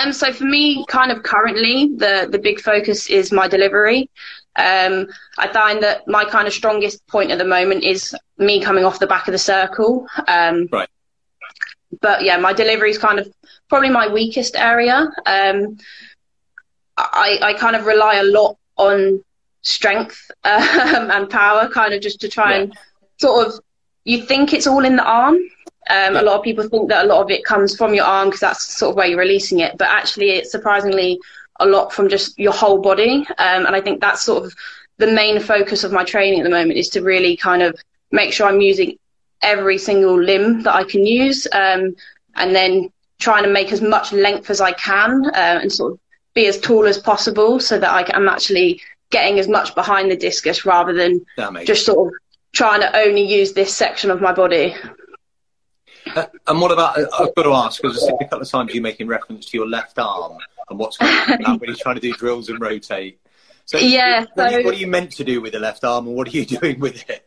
Um, 0.00 0.12
so 0.12 0.32
for 0.32 0.44
me, 0.44 0.84
kind 0.86 1.10
of 1.10 1.24
currently, 1.24 1.90
the, 1.96 2.28
the 2.30 2.38
big 2.38 2.60
focus 2.60 3.08
is 3.08 3.32
my 3.32 3.48
delivery. 3.48 4.08
Um, 4.54 5.08
I 5.38 5.48
find 5.48 5.82
that 5.82 6.06
my 6.06 6.24
kind 6.24 6.46
of 6.46 6.52
strongest 6.52 7.04
point 7.08 7.32
at 7.32 7.38
the 7.38 7.44
moment 7.44 7.82
is 7.82 8.14
me 8.38 8.62
coming 8.62 8.84
off 8.84 9.00
the 9.00 9.08
back 9.08 9.26
of 9.26 9.32
the 9.32 9.38
circle. 9.38 10.06
Um, 10.28 10.68
right. 10.70 10.88
But 12.00 12.24
yeah, 12.24 12.36
my 12.36 12.52
delivery 12.52 12.90
is 12.90 12.98
kind 12.98 13.18
of 13.18 13.32
probably 13.68 13.90
my 13.90 14.08
weakest 14.08 14.56
area. 14.56 15.08
Um, 15.26 15.78
I, 16.96 17.38
I 17.42 17.54
kind 17.54 17.76
of 17.76 17.86
rely 17.86 18.16
a 18.16 18.24
lot 18.24 18.56
on 18.76 19.22
strength 19.62 20.30
um, 20.44 21.10
and 21.10 21.28
power, 21.30 21.68
kind 21.68 21.94
of 21.94 22.00
just 22.00 22.20
to 22.20 22.28
try 22.28 22.54
yeah. 22.54 22.60
and 22.62 22.78
sort 23.18 23.46
of. 23.46 23.60
You 24.06 24.22
think 24.22 24.52
it's 24.52 24.66
all 24.66 24.84
in 24.84 24.96
the 24.96 25.04
arm. 25.04 25.36
Um, 25.36 26.14
yeah. 26.14 26.20
A 26.20 26.22
lot 26.22 26.36
of 26.36 26.42
people 26.42 26.68
think 26.68 26.90
that 26.90 27.06
a 27.06 27.08
lot 27.08 27.22
of 27.22 27.30
it 27.30 27.44
comes 27.44 27.74
from 27.74 27.94
your 27.94 28.04
arm 28.04 28.28
because 28.28 28.40
that's 28.40 28.76
sort 28.76 28.90
of 28.90 28.96
where 28.96 29.06
you're 29.06 29.18
releasing 29.18 29.60
it, 29.60 29.78
but 29.78 29.88
actually, 29.88 30.30
it's 30.30 30.52
surprisingly 30.52 31.18
a 31.60 31.66
lot 31.66 31.92
from 31.92 32.08
just 32.08 32.38
your 32.38 32.52
whole 32.52 32.80
body. 32.80 33.26
Um, 33.38 33.66
and 33.66 33.74
I 33.74 33.80
think 33.80 34.00
that's 34.00 34.22
sort 34.22 34.44
of 34.44 34.54
the 34.98 35.06
main 35.06 35.40
focus 35.40 35.84
of 35.84 35.92
my 35.92 36.04
training 36.04 36.40
at 36.40 36.44
the 36.44 36.50
moment 36.50 36.78
is 36.78 36.88
to 36.90 37.02
really 37.02 37.36
kind 37.36 37.62
of 37.62 37.78
make 38.10 38.32
sure 38.32 38.46
I'm 38.46 38.60
using 38.60 38.98
every 39.44 39.78
single 39.78 40.20
limb 40.20 40.62
that 40.62 40.74
I 40.74 40.84
can 40.84 41.06
use, 41.06 41.46
um, 41.52 41.94
and 42.34 42.54
then 42.54 42.90
trying 43.18 43.44
to 43.44 43.50
make 43.50 43.72
as 43.72 43.80
much 43.80 44.12
length 44.12 44.50
as 44.50 44.60
I 44.60 44.72
can 44.72 45.26
uh, 45.26 45.60
and 45.62 45.72
sort 45.72 45.92
of 45.92 45.98
be 46.34 46.46
as 46.46 46.60
tall 46.60 46.86
as 46.86 46.98
possible 46.98 47.60
so 47.60 47.78
that 47.78 47.90
I 47.90 48.16
am 48.16 48.28
actually 48.28 48.80
getting 49.10 49.38
as 49.38 49.48
much 49.48 49.74
behind 49.74 50.10
the 50.10 50.16
discus 50.16 50.66
rather 50.66 50.92
than 50.92 51.24
just 51.64 51.86
sort 51.86 52.08
of 52.08 52.14
trying 52.52 52.80
to 52.80 52.96
only 52.96 53.22
use 53.22 53.52
this 53.52 53.74
section 53.74 54.10
of 54.10 54.20
my 54.20 54.32
body. 54.32 54.74
Uh, 56.14 56.26
and 56.46 56.60
what 56.60 56.70
about, 56.70 56.98
uh, 56.98 57.06
I've 57.18 57.34
got 57.34 57.44
to 57.44 57.52
ask, 57.52 57.80
because 57.80 58.02
a 58.02 58.24
couple 58.24 58.42
of 58.42 58.48
times 58.48 58.74
you're 58.74 58.82
making 58.82 59.06
reference 59.06 59.46
to 59.46 59.56
your 59.56 59.68
left 59.68 59.98
arm 59.98 60.36
and 60.68 60.78
what's 60.78 60.96
going 60.96 61.44
on 61.44 61.58
when 61.58 61.68
you're 61.68 61.76
trying 61.76 61.94
to 61.94 62.00
do 62.00 62.12
drills 62.12 62.48
and 62.48 62.60
rotate. 62.60 63.20
So 63.66 63.78
yeah. 63.80 64.20
What, 64.20 64.30
so, 64.36 64.42
are 64.42 64.58
you, 64.60 64.64
what, 64.64 64.74
are 64.74 64.78
you, 64.78 64.86
meant 64.86 65.12
to 65.12 65.24
do 65.24 65.40
with 65.40 65.52
the 65.52 65.60
left 65.60 65.84
arm, 65.84 66.06
and 66.06 66.16
what 66.16 66.28
are 66.28 66.30
you 66.30 66.44
doing 66.60 66.78
with 66.78 67.08
it? 67.08 67.26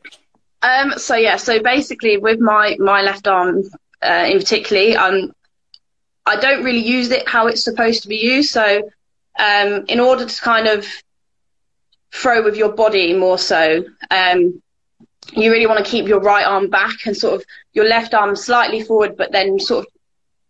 Um. 0.62 0.94
So 0.98 1.16
yeah. 1.16 1.38
So 1.38 1.62
basically, 1.62 2.18
with 2.18 2.40
my 2.40 2.76
my 2.80 3.02
left 3.02 3.28
arm 3.28 3.64
uh, 4.02 4.26
in 4.28 4.38
particularly, 4.38 4.96
um, 4.96 5.32
I 6.26 6.36
don't 6.36 6.64
really 6.64 6.86
use 6.86 7.10
it 7.12 7.28
how 7.28 7.48
it's 7.48 7.64
supposed 7.64 8.04
to 8.04 8.10
be 8.10 8.18
used. 8.18 8.52
So, 8.52 8.90
um, 9.40 9.86
in 9.88 10.00
order 10.00 10.26
to 10.26 10.42
kind 10.42 10.68
of 10.68 10.86
throw 12.14 12.44
with 12.44 12.56
your 12.58 12.74
body 12.74 13.14
more 13.14 13.38
so, 13.38 13.86
um, 14.12 14.62
you 15.32 15.52
really 15.52 15.68
want 15.68 15.84
to 15.84 15.90
keep 15.90 16.08
your 16.08 16.20
right 16.20 16.46
arm 16.46 16.70
back 16.70 17.06
and 17.06 17.16
sort 17.16 17.36
of 17.36 17.46
your 17.74 17.86
left 17.86 18.14
arm 18.14 18.36
slightly 18.36 18.82
forward, 18.82 19.16
but 19.18 19.32
then 19.32 19.60
sort 19.60 19.86
of 19.86 19.92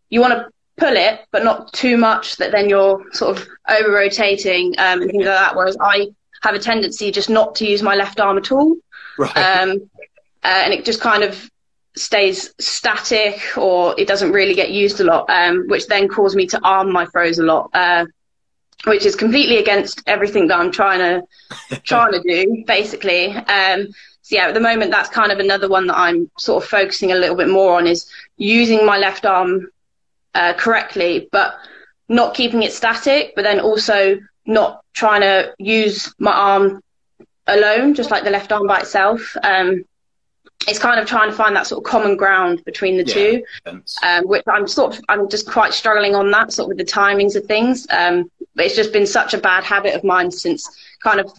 you 0.10 0.22
want 0.22 0.34
to 0.34 0.50
pull 0.78 0.96
it, 0.96 1.22
but 1.32 1.44
not 1.44 1.74
too 1.74 1.98
much 1.98 2.38
that 2.38 2.52
then 2.52 2.70
you're 2.70 3.04
sort 3.12 3.38
of 3.38 3.48
over 3.70 3.92
rotating 3.92 4.76
um, 4.78 5.02
and 5.02 5.12
things 5.12 5.26
like 5.26 5.36
that. 5.36 5.56
Whereas 5.56 5.78
I 5.82 6.08
have 6.44 6.56
a 6.56 6.60
tendency 6.60 7.12
just 7.12 7.30
not 7.30 7.56
to 7.56 7.68
use 7.68 7.82
my 7.82 7.96
left 7.96 8.20
arm 8.20 8.38
at 8.38 8.52
all. 8.52 8.76
Right. 9.18 9.38
Um, 9.38 9.90
uh, 10.44 10.62
and 10.64 10.74
it 10.74 10.86
just 10.86 11.02
kind 11.02 11.24
of 11.24 11.50
stays 11.96 12.54
static 12.60 13.42
or 13.58 13.96
it 14.00 14.08
doesn't 14.08 14.32
really 14.32 14.54
get 14.54 14.72
used 14.72 15.00
a 15.00 15.04
lot, 15.04 15.30
um, 15.30 15.68
which 15.68 15.88
then 15.88 16.08
caused 16.08 16.36
me 16.36 16.48
to 16.48 16.60
arm 16.64 16.92
my 16.92 17.06
throws 17.08 17.40
a 17.40 17.44
lot, 17.44 17.70
uh, 17.74 18.06
which 18.86 19.06
is 19.06 19.16
completely 19.16 19.58
against 19.58 20.02
everything 20.08 20.48
that 20.48 20.60
I'm 20.60 20.72
trying 20.72 21.00
to 21.00 21.82
trying 21.84 22.14
to 22.14 22.22
do, 22.22 22.64
basically. 22.66 23.32
Um, 23.34 23.88
so 24.22 24.36
yeah, 24.36 24.48
at 24.48 24.54
the 24.54 24.60
moment, 24.60 24.92
that's 24.92 25.10
kind 25.10 25.32
of 25.32 25.40
another 25.40 25.70
one 25.70 25.88
that 25.88 25.98
I'm 25.98 26.30
sort 26.38 26.64
of 26.64 26.70
focusing 26.70 27.12
a 27.12 27.16
little 27.16 27.36
bit 27.36 27.50
more 27.50 27.78
on 27.78 27.88
is 27.88 28.10
using 28.38 28.86
my 28.86 28.98
left 28.98 29.26
arm 29.26 29.68
uh, 30.36 30.54
correctly, 30.54 31.30
but 31.32 31.56
not 32.10 32.36
keeping 32.36 32.64
it 32.64 32.74
static, 32.74 33.34
but 33.36 33.44
then 33.44 33.60
also 33.60 34.20
not 34.46 34.84
trying 34.94 35.22
to 35.22 35.54
use 35.58 36.14
my 36.20 36.32
arm 36.32 36.82
alone, 37.48 37.94
just 37.94 38.12
like 38.12 38.24
the 38.24 38.30
left 38.30 38.52
arm 38.52 38.68
by 38.68 38.80
itself. 38.80 39.36
Um, 39.44 39.86
it's 40.68 40.80
kind 40.80 41.00
of 41.00 41.08
trying 41.08 41.30
to 41.30 41.36
find 41.36 41.56
that 41.56 41.68
sort 41.68 41.86
of 41.86 41.90
common 41.90 42.18
ground 42.18 42.64
between 42.66 42.98
the 42.98 43.06
Yeah, 43.06 43.14
two, 43.14 43.44
um, 44.04 44.28
which 44.28 44.44
I'm 44.48 44.68
sort 44.68 44.98
of, 44.98 45.04
I'm 45.08 45.30
just 45.30 45.50
quite 45.50 45.74
struggling 45.74 46.16
on 46.16 46.32
that 46.32 46.52
sort 46.52 46.66
of 46.66 46.70
with 46.70 46.78
the 46.78 46.92
timings 46.92 47.36
of 47.36 47.46
things. 47.46 47.86
Um, 47.90 48.30
but 48.56 48.66
it's 48.66 48.76
just 48.76 48.92
been 48.92 49.06
such 49.06 49.34
a 49.34 49.38
bad 49.38 49.64
habit 49.64 49.94
of 49.94 50.04
mine 50.04 50.32
since 50.32 50.68
kind 51.04 51.20
of 51.20 51.32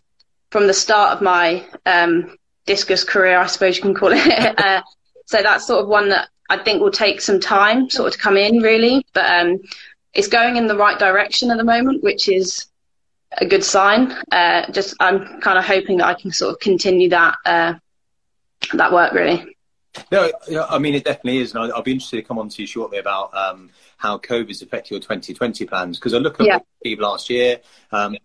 from 0.51 0.67
the 0.67 0.75
start 0.75 1.13
of 1.13 1.23
my 1.23 1.65
um, 1.85 2.37
discus 2.65 3.05
career, 3.05 3.39
I 3.39 3.47
suppose 3.47 3.77
you 3.77 3.83
can 3.83 3.95
call 3.95 4.13
it. 4.13 4.59
uh, 4.59 4.83
so 5.27 5.43
that's 5.43 5.67
sort 5.67 5.83
of 5.83 5.89
one 5.89 6.09
that 6.11 6.29
I 6.49 6.59
think 6.59 6.81
will 6.81 6.91
take 6.91 7.21
some 7.21 7.41
time 7.41 7.91
sort 7.91 8.07
of 8.09 8.13
to 8.15 8.19
come 8.19 8.37
in 8.37 8.59
really, 8.63 9.05
but 9.13 9.31
um, 9.31 9.59
it's 10.15 10.29
going 10.29 10.57
in 10.57 10.69
the 10.69 10.77
right 10.77 10.99
direction 10.99 11.51
at 11.51 11.59
the 11.59 11.65
moment, 11.65 12.03
which 12.03 12.29
is 12.29 12.67
a 13.33 13.47
good 13.47 13.65
sign. 13.65 14.13
Uh, 14.31 14.71
just 14.73 14.95
I'm 15.01 15.41
kind 15.41 15.59
of 15.59 15.65
hoping 15.65 15.99
that 15.99 16.07
I 16.07 16.15
can 16.15 16.33
sort 16.33 16.55
of 16.55 16.61
continue 16.61 17.11
that 17.11 17.37
uh, 17.45 17.75
that 18.75 18.93
work 18.93 19.13
really. 19.13 19.57
No, 20.13 20.31
yeah, 20.49 20.67
I 20.69 20.79
mean 20.79 20.95
it 20.95 21.05
definitely 21.05 21.39
is, 21.39 21.55
and 21.55 21.73
I'll, 21.73 21.83
be 21.83 21.93
interested 21.93 22.17
to 22.17 22.23
come 22.23 22.39
on 22.39 22.49
to 22.51 22.63
you 22.63 22.67
shortly 22.67 22.99
about 22.99 23.35
um, 23.35 23.71
how 23.97 24.19
COVID's 24.19 24.63
affected 24.63 24.93
your 24.93 25.01
2020 25.01 25.65
plans. 25.67 25.99
Because 25.99 26.15
I 26.15 26.19
look 26.19 26.41
at 26.41 26.47
Yeah. 26.47 26.59
Steve 26.81 27.01
last 27.01 27.31
year, 27.31 27.61
um, 27.91 28.17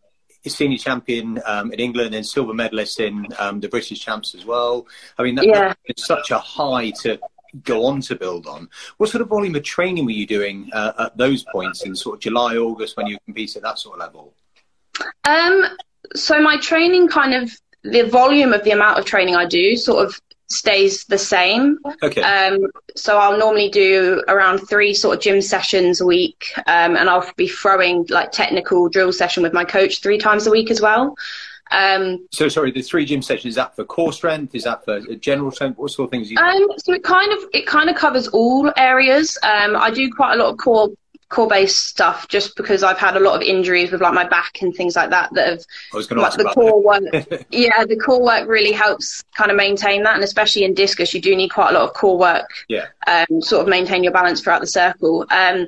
senior 0.46 0.78
champion 0.78 1.42
um, 1.46 1.72
in 1.72 1.80
England 1.80 2.14
and 2.14 2.26
silver 2.26 2.54
medalist 2.54 3.00
in 3.00 3.28
um, 3.40 3.60
the 3.60 3.70
British 3.70 4.02
champs 4.02 4.36
as 4.36 4.46
well. 4.46 4.86
I 5.18 5.24
mean, 5.24 5.36
that, 5.36 5.46
Yeah. 5.46 5.74
it's 5.86 6.06
such 6.06 6.32
a 6.32 6.38
high 6.38 6.92
to 7.02 7.20
go 7.64 7.86
on 7.86 8.02
to 8.02 8.16
build 8.16 8.46
on. 8.46 8.70
What 8.98 9.10
sort 9.10 9.22
of 9.22 9.30
volume 9.30 9.56
of 9.56 9.64
training 9.64 10.06
were 10.06 10.12
you 10.12 10.28
doing 10.28 10.70
uh, 10.74 10.94
at 11.06 11.18
those 11.18 11.44
points 11.52 11.84
in 11.86 11.96
sort 11.96 12.16
of 12.16 12.22
July, 12.22 12.58
August 12.58 12.98
when 12.98 13.08
you 13.08 13.18
compete 13.26 13.56
at 13.56 13.62
that 13.64 13.80
sort 13.80 13.96
of 13.96 14.00
level? 14.00 14.34
Um, 15.26 15.66
so 16.16 16.42
my 16.42 16.58
training 16.58 17.08
kind 17.08 17.34
of 17.34 17.52
the 17.84 18.04
volume 18.04 18.54
of 18.54 18.64
the 18.64 18.72
amount 18.72 19.00
of 19.00 19.06
training 19.06 19.36
I 19.36 19.46
do 19.46 19.76
sort 19.76 20.06
of 20.06 20.20
stays 20.48 21.06
the 21.06 21.18
same. 21.18 21.80
Okay. 22.02 22.22
Um, 22.22 22.68
so 22.96 23.18
I'll 23.18 23.38
normally 23.38 23.70
do 23.70 24.24
around 24.28 24.60
three 24.60 24.94
sort 24.94 25.18
of 25.18 25.24
gym 25.24 25.42
sessions 25.42 26.00
a 26.00 26.06
week, 26.06 26.54
um, 26.68 26.96
and 26.96 27.10
I'll 27.10 27.30
be 27.36 27.48
throwing 27.48 28.06
like 28.10 28.32
technical 28.32 28.90
drill 28.90 29.12
session 29.12 29.44
with 29.44 29.54
my 29.54 29.66
coach 29.66 30.02
three 30.02 30.18
times 30.18 30.48
a 30.48 30.52
week 30.52 30.70
as 30.70 30.82
well. 30.82 31.16
Um, 31.72 32.28
so 32.32 32.50
sorry, 32.50 32.72
the 32.72 32.82
three 32.82 33.06
gym 33.06 33.22
sessions 33.22 33.52
is 33.52 33.56
that 33.56 33.76
for 33.76 33.84
core 33.84 34.14
strength? 34.14 34.54
Is 34.54 34.64
that 34.66 34.86
for 34.86 35.00
general 35.16 35.50
strength? 35.50 35.78
What 35.78 35.92
sort 35.92 36.08
of 36.08 36.12
things? 36.12 36.30
You 36.30 36.38
um, 36.38 36.68
so 36.78 36.94
it 36.94 37.04
kind 37.04 37.32
of 37.34 37.40
it 37.54 37.66
kind 37.66 37.90
of 37.90 37.96
covers 37.96 38.28
all 38.28 38.72
areas. 38.78 39.38
Um, 39.42 39.76
I 39.76 39.90
do 39.90 40.12
quite 40.12 40.34
a 40.34 40.38
lot 40.38 40.52
of 40.52 40.58
core 40.58 40.90
core 41.34 41.48
based 41.48 41.88
stuff 41.88 42.28
just 42.28 42.56
because 42.56 42.84
I've 42.84 43.00
had 43.00 43.18
a 43.18 43.20
lot 43.20 43.36
of 43.36 43.42
injuries 43.42 43.92
with 43.92 44.02
like 44.02 44.14
my 44.14 44.28
back 44.28 44.62
and 44.62 44.74
things 44.74 44.96
like 44.96 45.10
that 45.10 45.34
that 45.34 45.48
have 45.50 45.66
I 45.92 45.98
was 45.98 46.06
going 46.06 46.18
to 46.18 46.24
like 46.24 46.38
the 46.38 46.46
core 46.46 47.00
that. 47.02 47.28
work. 47.32 47.46
yeah, 47.52 47.84
the 47.86 47.98
core 47.98 48.24
work 48.24 48.48
really 48.48 48.72
helps 48.72 49.24
kind 49.36 49.50
of 49.50 49.58
maintain 49.58 50.04
that, 50.04 50.14
and 50.14 50.24
especially 50.24 50.64
in 50.64 50.76
discus, 50.76 51.14
you 51.14 51.22
do 51.22 51.36
need 51.36 51.50
quite 51.50 51.72
a 51.72 51.74
lot 51.74 51.90
of 51.90 51.94
core 51.94 52.18
work. 52.18 52.50
Yeah. 52.70 52.88
Um, 53.08 53.42
sort 53.42 53.64
of 53.64 53.68
maintain 53.68 54.04
your 54.04 54.14
balance 54.14 54.42
throughout 54.42 54.62
the 54.62 54.68
circle. 54.68 55.26
Um, 55.32 55.68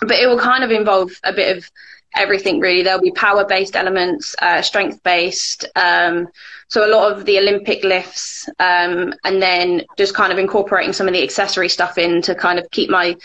but 0.00 0.18
it 0.18 0.28
will 0.28 0.38
kind 0.38 0.62
of 0.62 0.70
involve 0.70 1.10
a 1.24 1.32
bit 1.32 1.56
of 1.56 1.68
everything 2.14 2.60
really. 2.60 2.82
There'll 2.82 3.00
be 3.00 3.10
power 3.10 3.44
based 3.44 3.74
elements, 3.74 4.36
uh, 4.40 4.62
strength 4.62 5.02
based. 5.02 5.66
Um, 5.74 6.28
so 6.68 6.86
a 6.86 6.90
lot 6.90 7.12
of 7.12 7.24
the 7.24 7.38
Olympic 7.38 7.82
lifts, 7.84 8.48
um, 8.58 9.14
and 9.24 9.42
then 9.42 9.84
just 9.96 10.14
kind 10.14 10.32
of 10.32 10.38
incorporating 10.38 10.92
some 10.92 11.06
of 11.06 11.14
the 11.14 11.22
accessory 11.22 11.68
stuff 11.68 11.98
in 11.98 12.22
to 12.22 12.34
kind 12.34 12.58
of 12.58 12.70
keep 12.70 12.90
my 12.90 13.16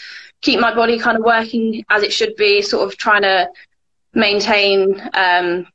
keep 0.41 0.59
my 0.59 0.73
body 0.73 0.99
kind 0.99 1.17
of 1.17 1.23
working 1.23 1.85
as 1.89 2.03
it 2.03 2.13
should 2.13 2.35
be. 2.35 2.61
Sort 2.61 2.87
of 2.87 2.97
trying 2.97 3.21
to 3.23 3.49
maintain 4.13 5.01
um, 5.13 5.67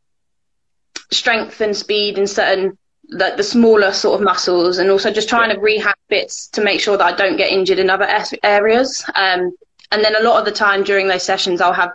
strength 1.10 1.60
and 1.60 1.76
speed 1.76 2.18
in 2.18 2.26
certain 2.26 2.76
the, 3.08 3.34
the 3.36 3.42
smaller 3.42 3.92
sort 3.92 4.20
of 4.20 4.24
muscles, 4.24 4.78
and 4.78 4.90
also 4.90 5.12
just 5.12 5.28
trying 5.28 5.54
to 5.54 5.60
rehab 5.60 5.94
bits 6.08 6.48
to 6.48 6.60
make 6.60 6.80
sure 6.80 6.96
that 6.96 7.04
I 7.04 7.16
don't 7.16 7.36
get 7.36 7.52
injured 7.52 7.78
in 7.78 7.88
other 7.88 8.08
areas. 8.42 9.04
Um, 9.14 9.52
and 9.92 10.04
then 10.04 10.16
a 10.16 10.22
lot 10.22 10.38
of 10.38 10.44
the 10.44 10.52
time 10.52 10.82
during 10.82 11.06
those 11.06 11.22
sessions, 11.22 11.60
I'll 11.60 11.72
have 11.72 11.92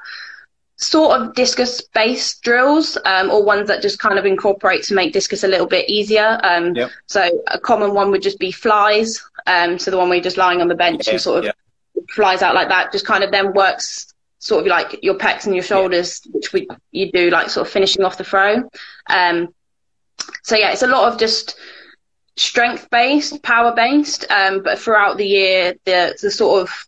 sort 0.77 1.19
of 1.19 1.35
discus 1.35 1.81
based 1.93 2.41
drills 2.41 2.97
um, 3.05 3.29
or 3.29 3.43
ones 3.43 3.67
that 3.67 3.81
just 3.81 3.99
kind 3.99 4.17
of 4.17 4.25
incorporate 4.25 4.83
to 4.83 4.95
make 4.95 5.13
discus 5.13 5.43
a 5.43 5.47
little 5.47 5.67
bit 5.67 5.89
easier. 5.89 6.39
Um, 6.43 6.75
Yep. 6.75 6.91
So 7.05 7.43
a 7.47 7.59
common 7.59 7.93
one 7.93 8.09
would 8.11 8.21
just 8.21 8.39
be 8.39 8.51
flies. 8.51 9.21
Um, 9.45 9.77
so 9.77 9.91
the 9.91 9.97
one 9.97 10.09
where 10.09 10.15
you're 10.15 10.23
just 10.23 10.37
lying 10.37 10.61
on 10.61 10.67
the 10.67 10.75
bench 10.75 11.07
Yeah, 11.07 11.13
and 11.13 11.21
sort 11.21 11.39
of 11.39 11.45
yeah. 11.45 11.51
Flies 12.09 12.41
out 12.41 12.55
like 12.55 12.69
that, 12.69 12.91
just 12.91 13.05
kind 13.05 13.23
of 13.23 13.31
then 13.31 13.53
works 13.53 14.13
sort 14.39 14.61
of 14.61 14.67
like 14.67 14.99
your 15.03 15.15
pecs 15.15 15.45
and 15.45 15.55
your 15.55 15.63
shoulders, 15.63 16.21
which 16.31 16.51
we 16.51 16.67
you 16.91 17.11
do 17.11 17.29
like 17.29 17.49
sort 17.49 17.67
of 17.67 17.71
finishing 17.71 18.03
off 18.03 18.17
the 18.17 18.23
throw. 18.23 18.69
Um, 19.07 19.53
so 20.43 20.55
yeah, 20.55 20.71
it's 20.71 20.81
a 20.81 20.87
lot 20.87 21.11
of 21.11 21.19
just 21.19 21.57
strength 22.35 22.89
based, 22.89 23.43
power 23.43 23.73
based, 23.75 24.25
um, 24.31 24.63
but 24.63 24.79
throughout 24.79 25.17
the 25.17 25.27
year, 25.27 25.75
the 25.85 26.17
the 26.21 26.31
sort 26.31 26.61
of 26.61 26.87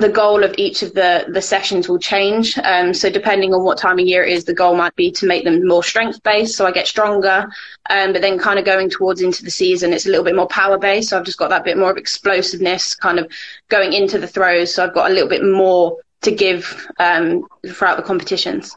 the 0.00 0.08
goal 0.08 0.44
of 0.44 0.54
each 0.58 0.82
of 0.82 0.94
the 0.94 1.26
the 1.28 1.42
sessions 1.42 1.88
will 1.88 1.98
change. 1.98 2.58
Um, 2.58 2.94
so 2.94 3.10
depending 3.10 3.54
on 3.54 3.64
what 3.64 3.78
time 3.78 3.98
of 3.98 4.06
year 4.06 4.24
it 4.24 4.32
is, 4.32 4.44
the 4.44 4.54
goal 4.54 4.74
might 4.76 4.94
be 4.96 5.10
to 5.12 5.26
make 5.26 5.44
them 5.44 5.66
more 5.66 5.82
strength 5.82 6.22
based, 6.22 6.56
so 6.56 6.66
I 6.66 6.72
get 6.72 6.86
stronger. 6.86 7.48
Um, 7.90 8.12
but 8.12 8.22
then 8.22 8.38
kind 8.38 8.58
of 8.58 8.64
going 8.64 8.90
towards 8.90 9.20
into 9.20 9.44
the 9.44 9.50
season, 9.50 9.92
it's 9.92 10.06
a 10.06 10.10
little 10.10 10.24
bit 10.24 10.36
more 10.36 10.48
power 10.48 10.78
based. 10.78 11.10
So 11.10 11.18
I've 11.18 11.24
just 11.24 11.38
got 11.38 11.50
that 11.50 11.64
bit 11.64 11.78
more 11.78 11.90
of 11.90 11.96
explosiveness, 11.96 12.94
kind 12.94 13.18
of 13.18 13.30
going 13.68 13.92
into 13.92 14.18
the 14.18 14.28
throws. 14.28 14.74
So 14.74 14.84
I've 14.84 14.94
got 14.94 15.10
a 15.10 15.14
little 15.14 15.28
bit 15.28 15.44
more 15.44 15.98
to 16.22 16.30
give 16.30 16.86
um, 16.98 17.46
throughout 17.66 17.96
the 17.96 18.02
competitions. 18.02 18.76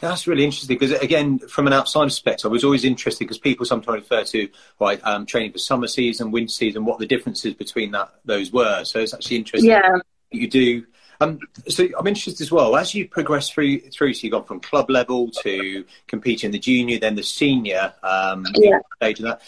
That's 0.00 0.26
really 0.26 0.44
interesting 0.44 0.78
because, 0.78 0.98
again, 1.02 1.38
from 1.40 1.66
an 1.66 1.74
outside 1.74 2.06
perspective, 2.06 2.46
I 2.46 2.52
was 2.52 2.64
always 2.64 2.86
interested 2.86 3.24
because 3.24 3.38
people 3.38 3.66
sometimes 3.66 4.00
refer 4.00 4.24
to 4.24 4.48
right 4.80 4.98
um, 5.04 5.26
training 5.26 5.52
for 5.52 5.58
summer 5.58 5.86
season, 5.86 6.30
winter 6.30 6.52
season, 6.52 6.86
what 6.86 6.98
the 6.98 7.06
differences 7.06 7.52
between 7.52 7.90
that 7.90 8.10
those 8.24 8.50
were. 8.50 8.82
So 8.84 9.00
it's 9.00 9.12
actually 9.12 9.36
interesting 9.36 9.70
Yeah. 9.70 9.98
You 10.30 10.48
do. 10.48 10.86
Um, 11.22 11.38
so 11.68 11.86
I'm 11.98 12.06
interested 12.06 12.40
as 12.40 12.50
well 12.50 12.76
as 12.76 12.94
you 12.94 13.06
progress 13.06 13.50
through 13.50 13.80
through. 13.90 14.14
So 14.14 14.20
you've 14.24 14.32
gone 14.32 14.44
from 14.44 14.60
club 14.60 14.88
level 14.88 15.30
to 15.42 15.84
competing 16.06 16.48
in 16.48 16.52
the 16.52 16.58
junior, 16.58 16.98
then 16.98 17.14
the 17.14 17.22
senior 17.22 17.92
um, 18.02 18.46
Yeah. 18.54 18.78
stage 18.96 19.18
of 19.20 19.24
that. 19.24 19.42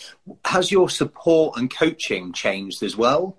Has 0.45 0.71
your 0.71 0.91
support 0.91 1.57
and 1.59 1.75
coaching 1.75 2.33
changed 2.33 2.83
as 2.83 2.97
well? 2.97 3.39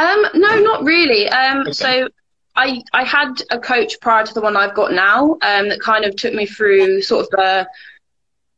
Um, 0.00 0.26
no, 0.34 0.58
not 0.58 0.82
really. 0.82 1.28
Um, 1.28 1.60
Okay. 1.60 1.72
So 1.72 2.08
I 2.56 2.82
I 2.92 3.04
had 3.04 3.34
a 3.50 3.60
coach 3.60 4.00
prior 4.00 4.26
to 4.26 4.34
the 4.34 4.40
one 4.40 4.56
I've 4.56 4.74
got 4.74 4.92
now 4.92 5.32
um, 5.42 5.68
that 5.68 5.80
kind 5.80 6.04
of 6.04 6.16
took 6.16 6.34
me 6.34 6.46
through 6.46 7.02
sort 7.02 7.24
of 7.26 7.30
the 7.30 7.68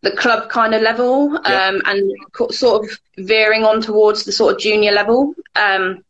the 0.03 0.11
club 0.13 0.49
kind 0.49 0.75
of 0.75 0.81
level 0.81 1.37
um, 1.39 1.43
Yeah. 1.45 1.79
and 1.87 2.11
co- 2.33 2.51
sort 2.51 2.85
of 2.85 3.01
veering 3.19 3.65
on 3.65 3.83
towards 3.83 4.25
the 4.25 4.33
sort 4.33 4.55
of 4.55 4.61
junior 4.61 4.93
level. 4.93 5.35
Um, 5.57 6.03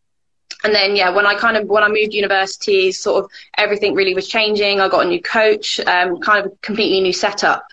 and 0.66 0.74
then 0.74 0.96
yeah, 0.96 1.10
when 1.10 1.26
I 1.26 1.36
kind 1.36 1.56
of 1.56 1.68
when 1.68 1.84
I 1.84 1.88
moved 1.88 2.12
universities, 2.12 2.98
sort 2.98 3.24
of 3.24 3.30
everything 3.56 3.94
really 3.94 4.14
was 4.14 4.26
changing. 4.26 4.80
I 4.80 4.88
got 4.88 5.06
a 5.06 5.08
new 5.08 5.22
coach, 5.22 5.78
um, 5.80 6.18
kind 6.20 6.44
of 6.44 6.52
a 6.52 6.56
completely 6.56 7.00
new 7.00 7.12
setup, 7.12 7.64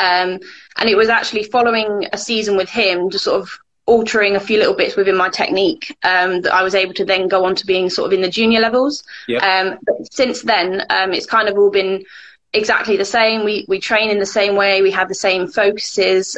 um, 0.00 0.38
and 0.76 0.88
it 0.88 0.96
was 0.96 1.08
actually 1.08 1.42
following 1.42 2.06
a 2.12 2.18
season 2.18 2.56
with 2.56 2.68
him, 2.68 3.10
just 3.10 3.24
sort 3.24 3.40
of 3.40 3.50
altering 3.86 4.36
a 4.36 4.40
few 4.40 4.58
little 4.58 4.74
bits 4.74 4.94
within 4.94 5.16
my 5.16 5.28
technique 5.28 5.96
um, 6.04 6.40
that 6.42 6.54
I 6.54 6.62
was 6.62 6.76
able 6.76 6.94
to 6.94 7.04
then 7.04 7.26
go 7.26 7.44
on 7.44 7.56
to 7.56 7.66
being 7.66 7.90
sort 7.90 8.06
of 8.06 8.12
in 8.12 8.20
the 8.20 8.28
junior 8.28 8.60
levels. 8.60 9.02
Yeah. 9.26 9.38
Um, 9.38 9.78
but 9.84 10.12
since 10.12 10.42
then, 10.42 10.84
um, 10.90 11.12
it's 11.12 11.26
kind 11.26 11.48
of 11.48 11.58
all 11.58 11.70
been 11.70 12.04
exactly 12.52 12.96
the 12.96 13.04
same. 13.04 13.44
We 13.44 13.64
we 13.66 13.80
train 13.80 14.10
in 14.10 14.20
the 14.20 14.26
same 14.26 14.54
way. 14.54 14.82
We 14.82 14.92
have 14.92 15.08
the 15.08 15.14
same 15.16 15.48
focuses. 15.48 16.36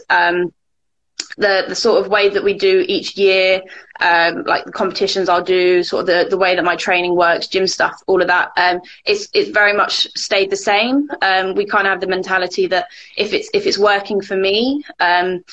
The 1.37 1.65
the 1.69 1.75
sort 1.75 2.05
of 2.05 2.11
way 2.11 2.29
that 2.29 2.43
we 2.43 2.55
do 2.55 2.85
each 2.89 3.17
year, 3.17 3.63
um, 4.01 4.43
like 4.45 4.65
the 4.65 4.73
competitions 4.73 5.29
I'll 5.29 5.43
do, 5.43 5.85
sort 5.85 6.01
of 6.01 6.07
the, 6.07 6.27
the 6.31 6.39
way 6.39 6.57
that 6.57 6.65
my 6.65 6.75
training 6.75 7.15
works, 7.15 7.47
gym 7.47 7.67
stuff, 7.67 8.03
all 8.07 8.21
of 8.21 8.27
that, 8.29 8.51
um, 8.57 8.81
it's 9.05 9.29
it's 9.35 9.51
very 9.51 9.73
much 9.73 10.09
stayed 10.17 10.51
the 10.51 10.57
same. 10.57 11.09
Um, 11.23 11.55
we 11.55 11.65
kind 11.65 11.87
of 11.87 11.93
have 11.93 12.01
the 12.01 12.09
mentality 12.09 12.67
that 12.69 12.89
if 13.17 13.33
it's 13.33 13.49
if 13.55 13.67
it's 13.67 13.79
working 13.79 14.21
for 14.21 14.37
me, 14.37 14.83
um, 14.99 15.45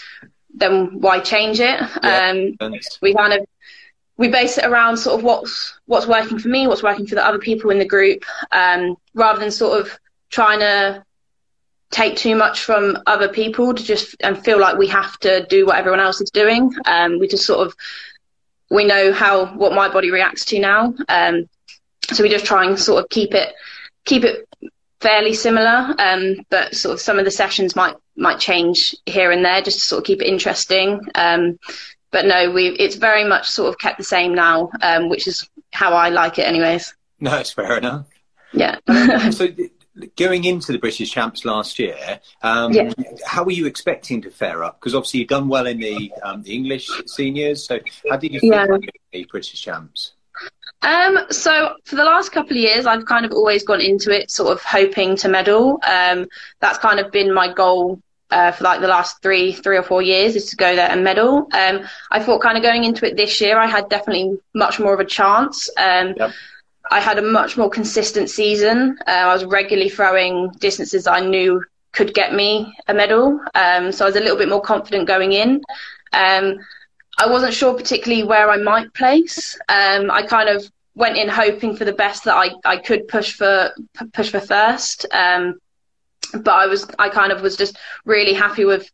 then 0.56 1.00
why 1.02 1.20
change 1.20 1.60
it? 1.60 1.80
Yeah, 2.04 2.32
um, 2.62 2.74
we 3.02 3.14
kind 3.14 3.34
of 3.34 3.48
we 4.18 4.30
base 4.30 4.58
it 4.58 4.66
around 4.66 4.98
sort 4.98 5.20
of 5.20 5.24
what's 5.24 5.80
what's 5.86 6.08
working 6.08 6.40
for 6.40 6.48
me, 6.48 6.68
what's 6.68 6.84
working 6.84 7.06
for 7.06 7.16
the 7.16 7.26
other 7.26 7.40
people 7.40 7.70
in 7.70 7.80
the 7.80 7.86
group, 7.86 8.24
um, 8.52 8.96
rather 9.14 9.40
than 9.40 9.52
sort 9.52 9.80
of 9.80 10.00
trying 10.30 10.60
to 10.60 11.06
take 11.92 12.18
too 12.18 12.36
much 12.36 12.62
from 12.64 12.98
other 13.06 13.30
people 13.30 13.74
to 13.74 13.84
just 13.84 14.16
and 14.22 14.44
feel 14.44 14.60
like 14.60 14.78
we 14.78 14.88
have 14.88 15.18
to 15.20 15.46
do 15.48 15.66
what 15.66 15.78
everyone 15.78 16.00
else 16.00 16.22
is 16.22 16.30
doing. 16.32 16.74
Um, 16.86 17.20
we 17.20 17.28
just 17.28 17.46
sort 17.46 17.66
of 17.66 17.76
we 18.70 18.86
know 18.86 19.14
how 19.14 19.46
what 19.56 19.74
my 19.74 19.90
body 19.90 20.12
reacts 20.12 20.46
to 20.46 20.60
now, 20.60 20.94
um, 21.08 21.48
so 22.12 22.24
we 22.24 22.30
just 22.30 22.46
try 22.46 22.66
and 22.66 22.80
sort 22.80 23.04
of 23.04 23.10
keep 23.10 23.34
it 23.34 23.54
keep 24.06 24.24
it 24.24 24.48
fairly 25.00 25.34
similar. 25.34 25.96
Um, 26.00 26.38
but 26.50 26.76
sort 26.76 26.94
of 26.94 27.02
some 27.02 27.20
of 27.20 27.26
the 27.26 27.32
sessions 27.32 27.76
might 27.76 27.96
might 28.16 28.40
change 28.40 28.96
here 29.06 29.32
and 29.32 29.44
there 29.44 29.62
just 29.62 29.80
to 29.80 29.88
sort 29.88 30.00
of 30.00 30.06
keep 30.06 30.22
it 30.22 30.28
interesting. 30.28 31.00
Um, 31.16 31.60
but 32.12 32.26
no, 32.26 32.52
we 32.52 32.70
it's 32.70 32.96
very 32.96 33.24
much 33.24 33.48
sort 33.50 33.70
of 33.70 33.78
kept 33.78 33.98
the 33.98 34.04
same 34.04 34.34
now, 34.34 34.70
um, 34.82 35.10
which 35.10 35.28
is 35.28 35.50
how 35.72 35.94
I 35.94 36.10
like 36.10 36.40
it, 36.40 36.48
anyways. 36.48 36.94
No, 37.20 37.36
it's 37.38 37.52
fair 37.52 37.78
enough. 37.78 38.08
Yeah. 38.54 38.80
so 39.32 39.48
going 40.16 40.44
into 40.44 40.72
the 40.72 40.78
British 40.78 41.12
Champs 41.12 41.46
last 41.46 41.80
year, 41.80 42.20
um, 42.42 42.74
yeah. 42.74 42.92
how 43.26 43.44
were 43.44 43.52
you 43.52 43.66
expecting 43.66 44.22
to 44.22 44.32
fare 44.32 44.64
up? 44.64 44.80
Because 44.80 44.96
obviously 44.96 45.22
you've 45.22 45.30
done 45.30 45.48
well 45.48 45.68
in 45.68 45.80
the 45.80 46.12
um, 46.24 46.44
the 46.44 46.54
English 46.54 46.90
seniors. 47.08 47.66
So 47.66 47.80
how 48.10 48.18
did 48.18 48.34
you 48.34 48.40
feel 48.40 48.54
yeah. 48.54 48.68
the 49.12 49.26
British 49.26 49.62
Champs? 49.62 50.14
Um, 50.82 51.18
so 51.32 51.74
for 51.86 51.96
the 51.96 52.04
last 52.04 52.32
couple 52.32 52.52
of 52.52 52.58
years, 52.58 52.86
I've 52.86 53.06
kind 53.06 53.26
of 53.26 53.32
always 53.32 53.64
gone 53.64 53.82
into 53.82 54.16
it 54.16 54.30
sort 54.30 54.52
of 54.52 54.62
hoping 54.62 55.16
to 55.18 55.30
medal. 55.30 55.80
Um, 55.88 56.28
that's 56.60 56.78
kind 56.78 57.00
of 57.00 57.12
been 57.12 57.34
my 57.34 57.52
goal 57.52 58.00
uh, 58.32 58.52
for 58.52 58.64
like 58.64 58.82
the 58.82 58.88
last 58.88 59.22
three, 59.22 59.54
three 59.54 59.78
or 59.78 59.84
four 59.84 60.02
years 60.02 60.36
is 60.36 60.50
to 60.50 60.56
go 60.56 60.76
there 60.76 60.90
and 60.90 61.04
medal. 61.04 61.48
Um, 61.54 61.88
I 62.12 62.22
thought 62.22 62.42
kind 62.42 62.58
of 62.58 62.64
going 62.64 62.84
into 62.84 63.08
it 63.08 63.16
this 63.18 63.40
year, 63.42 63.58
I 63.58 63.66
had 63.66 63.90
definitely 63.90 64.38
much 64.54 64.80
more 64.80 64.94
of 64.94 65.00
a 65.00 65.06
chance. 65.06 65.70
Um, 65.78 66.14
yep. 66.18 66.32
I 66.92 67.00
had 67.00 67.18
a 67.18 67.22
much 67.22 67.58
more 67.58 67.70
consistent 67.70 68.30
season. 68.30 68.98
Uh, 69.08 69.12
I 69.12 69.34
was 69.34 69.46
regularly 69.46 69.90
throwing 69.90 70.52
distances 70.60 71.08
I 71.08 71.20
knew 71.20 71.64
could 71.92 72.14
get 72.14 72.34
me 72.34 72.76
a 72.88 72.94
medal. 72.94 73.40
Um, 73.56 73.92
so 73.92 74.06
I 74.06 74.08
was 74.10 74.18
a 74.18 74.20
little 74.20 74.38
bit 74.38 74.50
more 74.50 74.62
confident 74.62 75.08
going 75.08 75.34
in. 75.34 75.62
Um, 76.14 76.58
I 77.18 77.28
wasn't 77.28 77.54
sure 77.54 77.74
particularly 77.74 78.24
where 78.24 78.50
I 78.50 78.58
might 78.58 78.94
place. 78.94 79.58
Um, 79.70 80.12
I 80.12 80.24
kind 80.24 80.50
of 80.50 80.70
went 80.96 81.18
in 81.18 81.30
hoping 81.30 81.76
for 81.76 81.86
the 81.86 81.94
best 81.94 82.26
that 82.26 82.36
I, 82.36 82.52
I 82.66 82.78
could 82.78 83.08
push 83.08 83.34
for 83.34 83.74
push 84.14 84.30
for 84.30 84.40
first. 84.40 85.06
Um, 85.12 85.60
but 86.34 86.54
I 86.54 86.68
was 86.68 86.86
I 87.00 87.10
kind 87.10 87.32
of 87.32 87.42
was 87.42 87.56
just 87.56 87.78
really 88.06 88.34
happy 88.34 88.66
with 88.66 88.90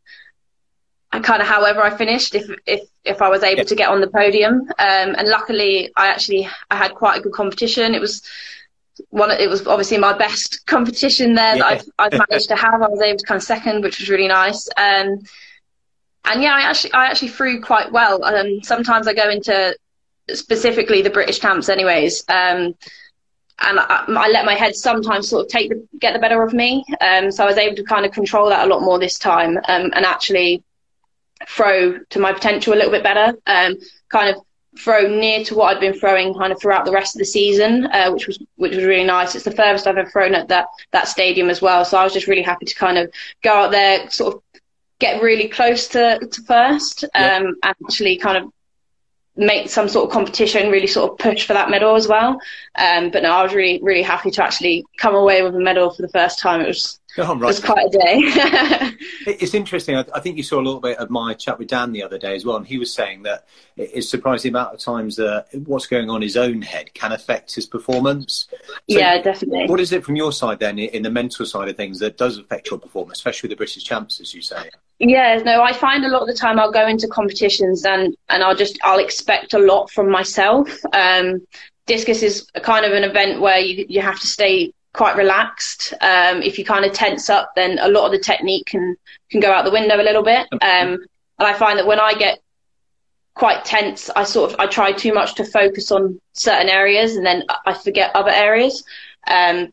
kind 1.19 1.41
of 1.41 1.47
however 1.47 1.81
I 1.81 1.89
finished 1.89 2.35
if 2.35 2.49
if 2.65 2.81
if 3.03 3.21
I 3.21 3.29
was 3.29 3.43
able 3.43 3.65
to 3.65 3.75
get 3.75 3.89
on 3.89 3.99
the 3.99 4.07
podium. 4.07 4.61
Um, 4.79 5.15
and 5.17 5.27
luckily 5.27 5.91
I 5.95 6.07
actually 6.07 6.47
I 6.69 6.75
had 6.75 6.95
quite 6.95 7.19
a 7.19 7.21
good 7.21 7.33
competition. 7.33 7.93
It 7.93 8.01
was 8.01 8.23
one 9.09 9.31
it 9.31 9.49
was 9.49 9.67
obviously 9.67 9.97
my 9.97 10.17
best 10.17 10.65
competition 10.67 11.33
there 11.33 11.57
yeah. 11.57 11.75
that 11.75 11.85
I've, 11.99 12.13
I've 12.13 12.27
managed 12.29 12.47
to 12.49 12.55
have. 12.55 12.81
I 12.81 12.87
was 12.87 13.01
able 13.01 13.17
to 13.17 13.25
come 13.25 13.39
second 13.39 13.83
which 13.83 13.99
was 13.99 14.09
really 14.09 14.27
nice. 14.27 14.69
Um, 14.77 15.19
and 16.25 16.41
yeah 16.41 16.53
I 16.53 16.61
actually 16.61 16.93
I 16.93 17.07
actually 17.07 17.29
threw 17.29 17.61
quite 17.61 17.91
well. 17.91 18.23
Um, 18.23 18.63
sometimes 18.63 19.07
I 19.07 19.13
go 19.13 19.29
into 19.29 19.75
specifically 20.29 21.01
the 21.01 21.09
British 21.09 21.39
champs 21.39 21.67
anyways. 21.67 22.23
Um, 22.29 22.75
and 23.63 23.79
I, 23.79 24.05
I, 24.07 24.29
let 24.29 24.45
my 24.45 24.55
head 24.55 24.75
sometimes 24.75 25.29
sort 25.29 25.45
of 25.45 25.51
take 25.51 25.69
the, 25.69 25.87
get 25.99 26.13
the 26.13 26.19
better 26.19 26.41
of 26.41 26.51
me. 26.51 26.83
Um, 26.99 27.31
so 27.31 27.43
I 27.43 27.47
was 27.47 27.57
able 27.57 27.75
to 27.75 27.83
kind 27.83 28.07
of 28.07 28.11
control 28.11 28.49
that 28.49 28.65
a 28.65 28.69
lot 28.69 28.81
more 28.81 28.97
this 28.97 29.19
time. 29.19 29.57
Um, 29.57 29.91
and 29.93 30.03
actually 30.03 30.63
throw 31.47 31.99
to 31.99 32.19
my 32.19 32.33
potential 32.33 32.73
a 32.73 32.75
little 32.75 32.91
bit 32.91 33.03
better. 33.03 33.37
Um, 33.47 33.77
kind 34.09 34.35
of 34.35 34.41
throw 34.79 35.07
near 35.07 35.43
to 35.43 35.55
what 35.55 35.75
I'd 35.75 35.81
been 35.81 35.93
throwing 35.93 36.33
kind 36.33 36.53
of 36.53 36.59
throughout 36.61 36.85
the 36.85 36.91
rest 36.91 37.15
of 37.15 37.19
the 37.19 37.25
season, 37.25 37.87
uh, 37.87 38.11
which 38.11 38.27
was 38.27 38.39
which 38.55 38.75
was 38.75 38.85
really 38.85 39.03
nice. 39.03 39.35
It's 39.35 39.45
the 39.45 39.51
furthest 39.51 39.87
I've 39.87 39.97
ever 39.97 40.09
thrown 40.09 40.33
at 40.33 40.47
that 40.47 40.67
that 40.91 41.07
stadium 41.07 41.49
as 41.49 41.61
well. 41.61 41.83
So 41.85 41.97
I 41.97 42.03
was 42.03 42.13
just 42.13 42.27
really 42.27 42.41
happy 42.41 42.65
to 42.65 42.75
kind 42.75 42.97
of 42.97 43.11
go 43.43 43.51
out 43.53 43.71
there, 43.71 44.09
sort 44.09 44.35
of 44.35 44.41
get 44.99 45.21
really 45.21 45.47
close 45.47 45.87
to, 45.89 46.19
to 46.19 46.41
first, 46.43 47.03
um, 47.03 47.09
yeah. 47.15 47.39
and 47.39 47.55
actually 47.85 48.17
kind 48.17 48.37
of 48.37 48.51
make 49.35 49.69
some 49.69 49.89
sort 49.89 50.05
of 50.05 50.11
competition, 50.11 50.71
really 50.71 50.87
sort 50.87 51.11
of 51.11 51.17
push 51.17 51.45
for 51.45 51.53
that 51.53 51.69
medal 51.69 51.95
as 51.95 52.07
well. 52.07 52.39
Um, 52.75 53.09
but 53.09 53.23
no, 53.23 53.31
I 53.31 53.43
was 53.43 53.53
really, 53.53 53.81
really 53.81 54.03
happy 54.03 54.29
to 54.31 54.43
actually 54.43 54.85
come 54.97 55.15
away 55.15 55.41
with 55.41 55.55
a 55.55 55.59
medal 55.59 55.89
for 55.89 56.03
the 56.03 56.09
first 56.09 56.39
time. 56.39 56.61
It 56.61 56.67
was, 56.67 56.99
oh, 57.17 57.35
right. 57.35 57.41
it 57.41 57.45
was 57.45 57.59
quite 57.59 57.87
a 57.87 57.89
day. 57.89 58.15
it's 59.27 59.53
interesting. 59.53 59.95
I, 59.95 60.05
I, 60.13 60.19
think 60.19 60.37
you 60.37 60.43
saw 60.43 60.59
a 60.59 60.63
little 60.63 60.79
bit 60.79 60.97
of 60.97 61.09
my 61.09 61.33
chat 61.33 61.59
with 61.59 61.67
Dan 61.67 61.91
the 61.91 62.03
other 62.03 62.17
day 62.17 62.35
as 62.35 62.45
well, 62.45 62.57
and 62.57 62.65
he 62.65 62.77
was 62.77 62.93
saying 62.93 63.23
that 63.23 63.47
it's 63.77 64.09
surprising 64.09 64.51
the 64.51 64.59
amount 64.59 64.73
of 64.73 64.79
times 64.79 65.15
that 65.17 65.47
what's 65.65 65.87
going 65.87 66.09
on 66.09 66.17
in 66.17 66.21
his 66.23 66.37
own 66.37 66.61
head 66.61 66.93
can 66.93 67.11
affect 67.11 67.53
his 67.55 67.65
performance. 67.65 68.47
So 68.51 68.57
yeah, 68.87 69.21
definitely. 69.21 69.67
What 69.67 69.79
is 69.79 69.91
it 69.91 70.03
from 70.03 70.15
your 70.15 70.31
side 70.31 70.59
then, 70.59 70.79
in 70.79 71.03
the 71.03 71.11
mental 71.11 71.45
side 71.45 71.69
of 71.69 71.77
things, 71.77 71.99
that 71.99 72.17
does 72.17 72.37
affect 72.37 72.69
your 72.69 72.79
performance, 72.79 73.19
especially 73.19 73.47
with 73.47 73.57
the 73.57 73.61
British 73.61 73.83
champs, 73.83 74.19
as 74.19 74.33
you 74.33 74.41
say? 74.41 74.69
Yeah, 74.99 75.37
no, 75.43 75.63
I 75.63 75.73
find 75.73 76.05
a 76.05 76.09
lot 76.09 76.21
of 76.21 76.27
the 76.27 76.35
time 76.35 76.59
I'll 76.59 76.71
go 76.71 76.87
into 76.87 77.07
competitions 77.07 77.85
and 77.85 78.15
and 78.29 78.43
I'll 78.43 78.55
just 78.55 78.77
I'll 78.83 78.99
expect 78.99 79.53
a 79.53 79.59
lot 79.59 79.89
from 79.89 80.09
myself. 80.09 80.69
Um, 80.93 81.45
discus 81.87 82.21
is 82.21 82.47
a 82.55 82.61
kind 82.61 82.85
of 82.85 82.93
an 82.93 83.03
event 83.03 83.41
where 83.41 83.59
you 83.59 83.85
you 83.89 84.01
have 84.01 84.19
to 84.19 84.27
stay 84.27 84.73
quite 84.93 85.15
relaxed. 85.15 85.93
Um, 86.01 86.41
if 86.41 86.57
you 86.59 86.65
kind 86.65 86.85
of 86.85 86.93
tense 86.93 87.29
up, 87.29 87.51
then 87.55 87.79
a 87.79 87.87
lot 87.87 88.05
of 88.05 88.11
the 88.11 88.19
technique 88.19 88.65
can 88.65 88.95
can 89.29 89.39
go 89.39 89.51
out 89.51 89.65
the 89.65 89.71
window 89.71 89.95
a 89.95 90.03
little 90.03 90.23
bit. 90.23 90.47
Um, 90.53 90.59
and 91.39 91.47
I 91.47 91.53
find 91.53 91.79
that 91.79 91.87
when 91.87 91.99
I 91.99 92.13
get 92.13 92.39
quite 93.33 93.63
tense, 93.65 94.09
I 94.15 94.23
sort 94.23 94.51
of 94.51 94.59
I 94.59 94.67
try 94.67 94.91
too 94.91 95.13
much 95.13 95.35
to 95.35 95.45
focus 95.45 95.91
on 95.91 96.19
certain 96.33 96.69
areas 96.69 97.15
and 97.15 97.25
then 97.25 97.43
I 97.65 97.73
forget 97.73 98.15
other 98.15 98.31
areas. 98.31 98.83
Um, 99.27 99.71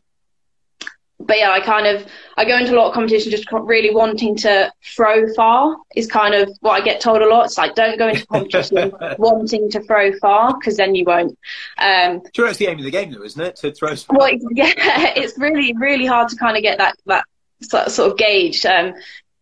but 1.19 1.37
yeah, 1.37 1.51
I 1.51 1.59
kind 1.59 1.85
of 1.85 2.05
I 2.37 2.45
go 2.45 2.57
into 2.57 2.73
a 2.73 2.77
lot 2.77 2.87
of 2.87 2.93
competition 2.93 3.31
just 3.31 3.45
really 3.51 3.93
wanting 3.93 4.37
to 4.37 4.71
throw 4.83 5.31
far 5.33 5.75
is 5.95 6.07
kind 6.07 6.33
of 6.33 6.49
what 6.61 6.81
I 6.81 6.83
get 6.83 7.01
told 7.01 7.21
a 7.21 7.27
lot. 7.27 7.45
It's 7.45 7.57
like 7.57 7.75
don't 7.75 7.97
go 7.97 8.07
into 8.07 8.25
competition 8.25 8.93
wanting 9.17 9.69
to 9.71 9.81
throw 9.81 10.17
far 10.19 10.57
because 10.57 10.77
then 10.77 10.95
you 10.95 11.03
won't. 11.05 11.37
Um, 11.77 12.21
sure, 12.33 12.45
that's 12.45 12.57
the 12.57 12.67
aim 12.67 12.79
of 12.79 12.85
the 12.85 12.91
game, 12.91 13.11
though, 13.11 13.23
isn't 13.23 13.41
it? 13.41 13.57
To 13.57 13.71
throw. 13.71 13.95
Far. 13.95 14.17
Well, 14.17 14.29
yeah, 14.51 15.13
it's 15.15 15.37
really 15.37 15.73
really 15.75 16.05
hard 16.05 16.29
to 16.29 16.37
kind 16.37 16.55
of 16.55 16.63
get 16.63 16.77
that 16.77 16.95
that 17.05 17.25
sort 17.61 18.11
of 18.11 18.17
gauge. 18.17 18.65
Um, 18.65 18.93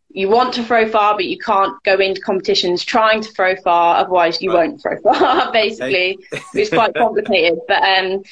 you 0.10 0.30
want 0.30 0.54
to 0.56 0.64
throw 0.64 0.90
far, 0.90 1.14
but 1.16 1.26
you 1.26 1.38
can't 1.38 1.82
go 1.84 1.96
into 1.98 2.22
competitions 2.22 2.84
trying 2.84 3.22
to 3.22 3.32
throw 3.32 3.56
far. 3.58 3.98
Otherwise, 3.98 4.42
you 4.42 4.52
right. 4.52 4.70
won't 4.70 4.82
throw 4.82 5.00
far. 5.02 5.52
Basically, 5.54 6.18
it's 6.56 6.72
quite 6.72 6.96
complicated. 6.96 7.60
But 7.68 7.84
um, 7.84 8.24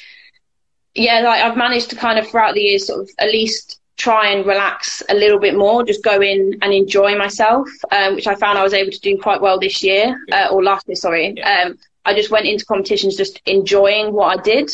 yeah, 0.96 1.20
like 1.20 1.42
I've 1.42 1.56
managed 1.56 1.90
to 1.90 1.96
kind 1.96 2.18
of 2.18 2.28
throughout 2.28 2.54
the 2.54 2.60
years 2.60 2.86
sort 2.86 3.00
of 3.00 3.10
at 3.18 3.28
least 3.28 3.80
try 3.96 4.28
and 4.28 4.46
relax 4.46 5.02
a 5.08 5.14
little 5.14 5.38
bit 5.38 5.56
more, 5.56 5.84
just 5.84 6.02
go 6.02 6.20
in 6.20 6.58
and 6.62 6.72
enjoy 6.72 7.16
myself, 7.16 7.68
um, 7.92 8.14
which 8.14 8.26
I 8.26 8.34
found 8.34 8.58
I 8.58 8.62
was 8.62 8.74
able 8.74 8.92
to 8.92 9.00
do 9.00 9.16
quite 9.18 9.40
well 9.40 9.58
this 9.58 9.82
year, 9.82 10.18
uh, 10.32 10.48
or 10.50 10.62
last 10.62 10.86
year, 10.86 10.96
sorry. 10.96 11.34
Yeah. 11.36 11.64
Um, 11.66 11.78
I 12.04 12.14
just 12.14 12.30
went 12.30 12.46
into 12.46 12.64
competitions 12.64 13.16
just 13.16 13.40
enjoying 13.46 14.12
what 14.12 14.38
I 14.38 14.42
did. 14.42 14.70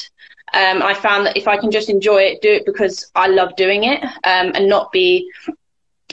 Um, 0.55 0.83
I 0.83 0.93
found 0.93 1.25
that 1.27 1.37
if 1.37 1.49
I 1.49 1.57
can 1.57 1.71
just 1.71 1.89
enjoy 1.89 2.23
it, 2.23 2.43
do 2.43 2.53
it 2.53 2.67
because 2.67 3.11
I 3.15 3.29
love 3.29 3.57
doing 3.57 3.85
it, 3.85 4.03
um, 4.05 4.53
and 4.55 4.69
not 4.69 4.93
be 4.93 5.31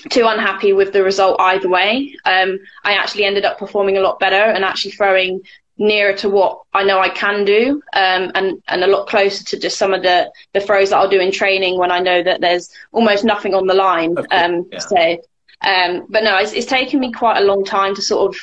too 0.10 0.26
unhappy 0.28 0.72
with 0.72 0.94
the 0.94 1.04
result 1.04 1.42
either 1.42 1.68
way. 1.68 2.16
Um, 2.24 2.60
I 2.84 2.94
actually 2.94 3.26
ended 3.26 3.44
up 3.44 3.60
performing 3.60 3.98
a 3.98 4.02
lot 4.02 4.20
better 4.20 4.36
and 4.36 4.64
actually 4.64 4.92
throwing 4.92 5.42
nearer 5.80 6.14
to 6.14 6.30
what 6.30 6.62
I 6.74 6.84
know 6.84 7.00
I 7.00 7.10
can 7.10 7.46
do, 7.46 7.82
um, 7.94 8.32
and 8.36 8.62
and 8.68 8.84
a 8.84 8.88
lot 8.88 9.08
closer 9.08 9.44
to 9.46 9.60
just 9.60 9.80
some 9.80 9.94
of 9.94 10.04
the 10.04 10.32
the 10.54 10.60
throws 10.60 10.90
that 10.90 10.98
I'll 10.98 11.10
do 11.10 11.20
in 11.20 11.32
training 11.32 11.78
when 11.80 11.92
I 11.92 12.00
know 12.00 12.22
that 12.22 12.42
there's 12.42 12.70
almost 12.92 13.24
nothing 13.24 13.56
on 13.56 13.66
the 13.66 13.74
line. 13.74 14.16
Um, 14.30 14.68
yeah. 14.72 14.80
So, 14.80 15.18
um, 15.62 16.06
but 16.10 16.24
no, 16.24 16.38
it's, 16.38 16.54
it's 16.54 16.68
taken 16.68 17.00
me 17.00 17.12
quite 17.12 17.42
a 17.42 17.46
long 17.46 17.66
time 17.66 17.96
to 17.96 18.02
sort 18.02 18.30
of 18.30 18.40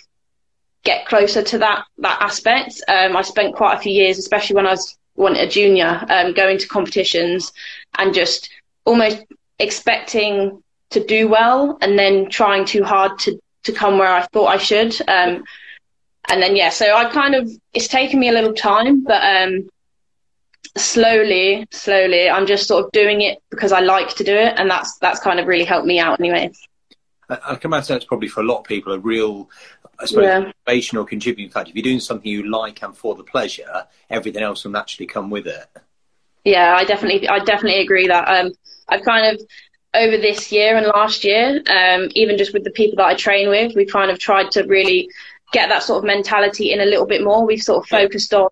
get 0.82 1.06
closer 1.06 1.42
to 1.42 1.58
that 1.58 1.84
that 1.98 2.20
aspect. 2.20 2.82
Um, 2.88 3.16
I 3.16 3.22
spent 3.22 3.54
quite 3.54 3.74
a 3.74 3.80
few 3.80 3.92
years, 3.92 4.18
especially 4.18 4.56
when 4.56 4.66
I 4.66 4.70
was 4.70 4.96
when 5.14 5.36
a 5.36 5.48
junior, 5.48 6.04
um, 6.08 6.32
going 6.32 6.58
to 6.58 6.68
competitions 6.68 7.52
and 7.98 8.14
just 8.14 8.50
almost 8.84 9.24
expecting 9.58 10.62
to 10.90 11.04
do 11.04 11.28
well 11.28 11.78
and 11.80 11.98
then 11.98 12.28
trying 12.30 12.64
too 12.64 12.84
hard 12.84 13.18
to 13.20 13.40
to 13.64 13.72
come 13.72 13.98
where 13.98 14.12
I 14.12 14.22
thought 14.32 14.46
I 14.46 14.58
should. 14.58 14.96
Um, 15.08 15.44
and 16.28 16.42
then 16.42 16.56
yeah, 16.56 16.70
so 16.70 16.96
I 16.96 17.10
kind 17.10 17.34
of 17.34 17.50
it's 17.72 17.88
taken 17.88 18.20
me 18.20 18.28
a 18.28 18.32
little 18.32 18.54
time, 18.54 19.04
but 19.04 19.22
um, 19.22 19.68
slowly, 20.76 21.66
slowly. 21.70 22.28
I'm 22.28 22.46
just 22.46 22.68
sort 22.68 22.84
of 22.84 22.92
doing 22.92 23.22
it 23.22 23.38
because 23.50 23.72
I 23.72 23.80
like 23.80 24.14
to 24.16 24.24
do 24.24 24.34
it, 24.34 24.54
and 24.56 24.70
that's 24.70 24.98
that's 24.98 25.20
kind 25.20 25.40
of 25.40 25.46
really 25.46 25.64
helped 25.64 25.86
me 25.86 25.98
out, 25.98 26.20
anyway. 26.20 26.50
I 27.28 27.56
can 27.56 27.70
imagine 27.70 27.94
that's 27.94 28.04
probably 28.04 28.28
for 28.28 28.40
a 28.40 28.44
lot 28.44 28.58
of 28.58 28.64
people 28.64 28.92
a 28.92 28.98
real, 28.98 29.50
I 29.98 30.06
suppose, 30.06 30.52
yeah. 30.64 31.04
contributing 31.04 31.50
factor. 31.50 31.70
If 31.70 31.76
you're 31.76 31.82
doing 31.82 31.98
something 31.98 32.30
you 32.30 32.48
like 32.48 32.82
and 32.82 32.96
for 32.96 33.16
the 33.16 33.24
pleasure, 33.24 33.86
everything 34.08 34.42
else 34.42 34.62
will 34.62 34.70
naturally 34.70 35.08
come 35.08 35.28
with 35.28 35.48
it. 35.48 35.66
Yeah, 36.44 36.76
I 36.76 36.84
definitely, 36.84 37.28
I 37.28 37.40
definitely 37.40 37.80
agree 37.80 38.06
that. 38.06 38.28
Um, 38.28 38.52
I've 38.88 39.02
kind 39.02 39.34
of 39.34 39.44
over 39.94 40.16
this 40.18 40.52
year 40.52 40.76
and 40.76 40.86
last 40.86 41.24
year, 41.24 41.62
um, 41.68 42.08
even 42.12 42.38
just 42.38 42.52
with 42.52 42.62
the 42.62 42.70
people 42.70 42.96
that 42.98 43.06
I 43.06 43.14
train 43.14 43.48
with, 43.48 43.74
we've 43.74 43.90
kind 43.90 44.10
of 44.10 44.20
tried 44.20 44.52
to 44.52 44.62
really 44.62 45.10
get 45.52 45.68
that 45.68 45.82
sort 45.82 45.98
of 45.98 46.04
mentality 46.04 46.72
in 46.72 46.80
a 46.80 46.84
little 46.84 47.06
bit 47.06 47.22
more. 47.22 47.46
We've 47.46 47.62
sort 47.62 47.84
of 47.84 47.88
focused 47.88 48.34
on 48.34 48.50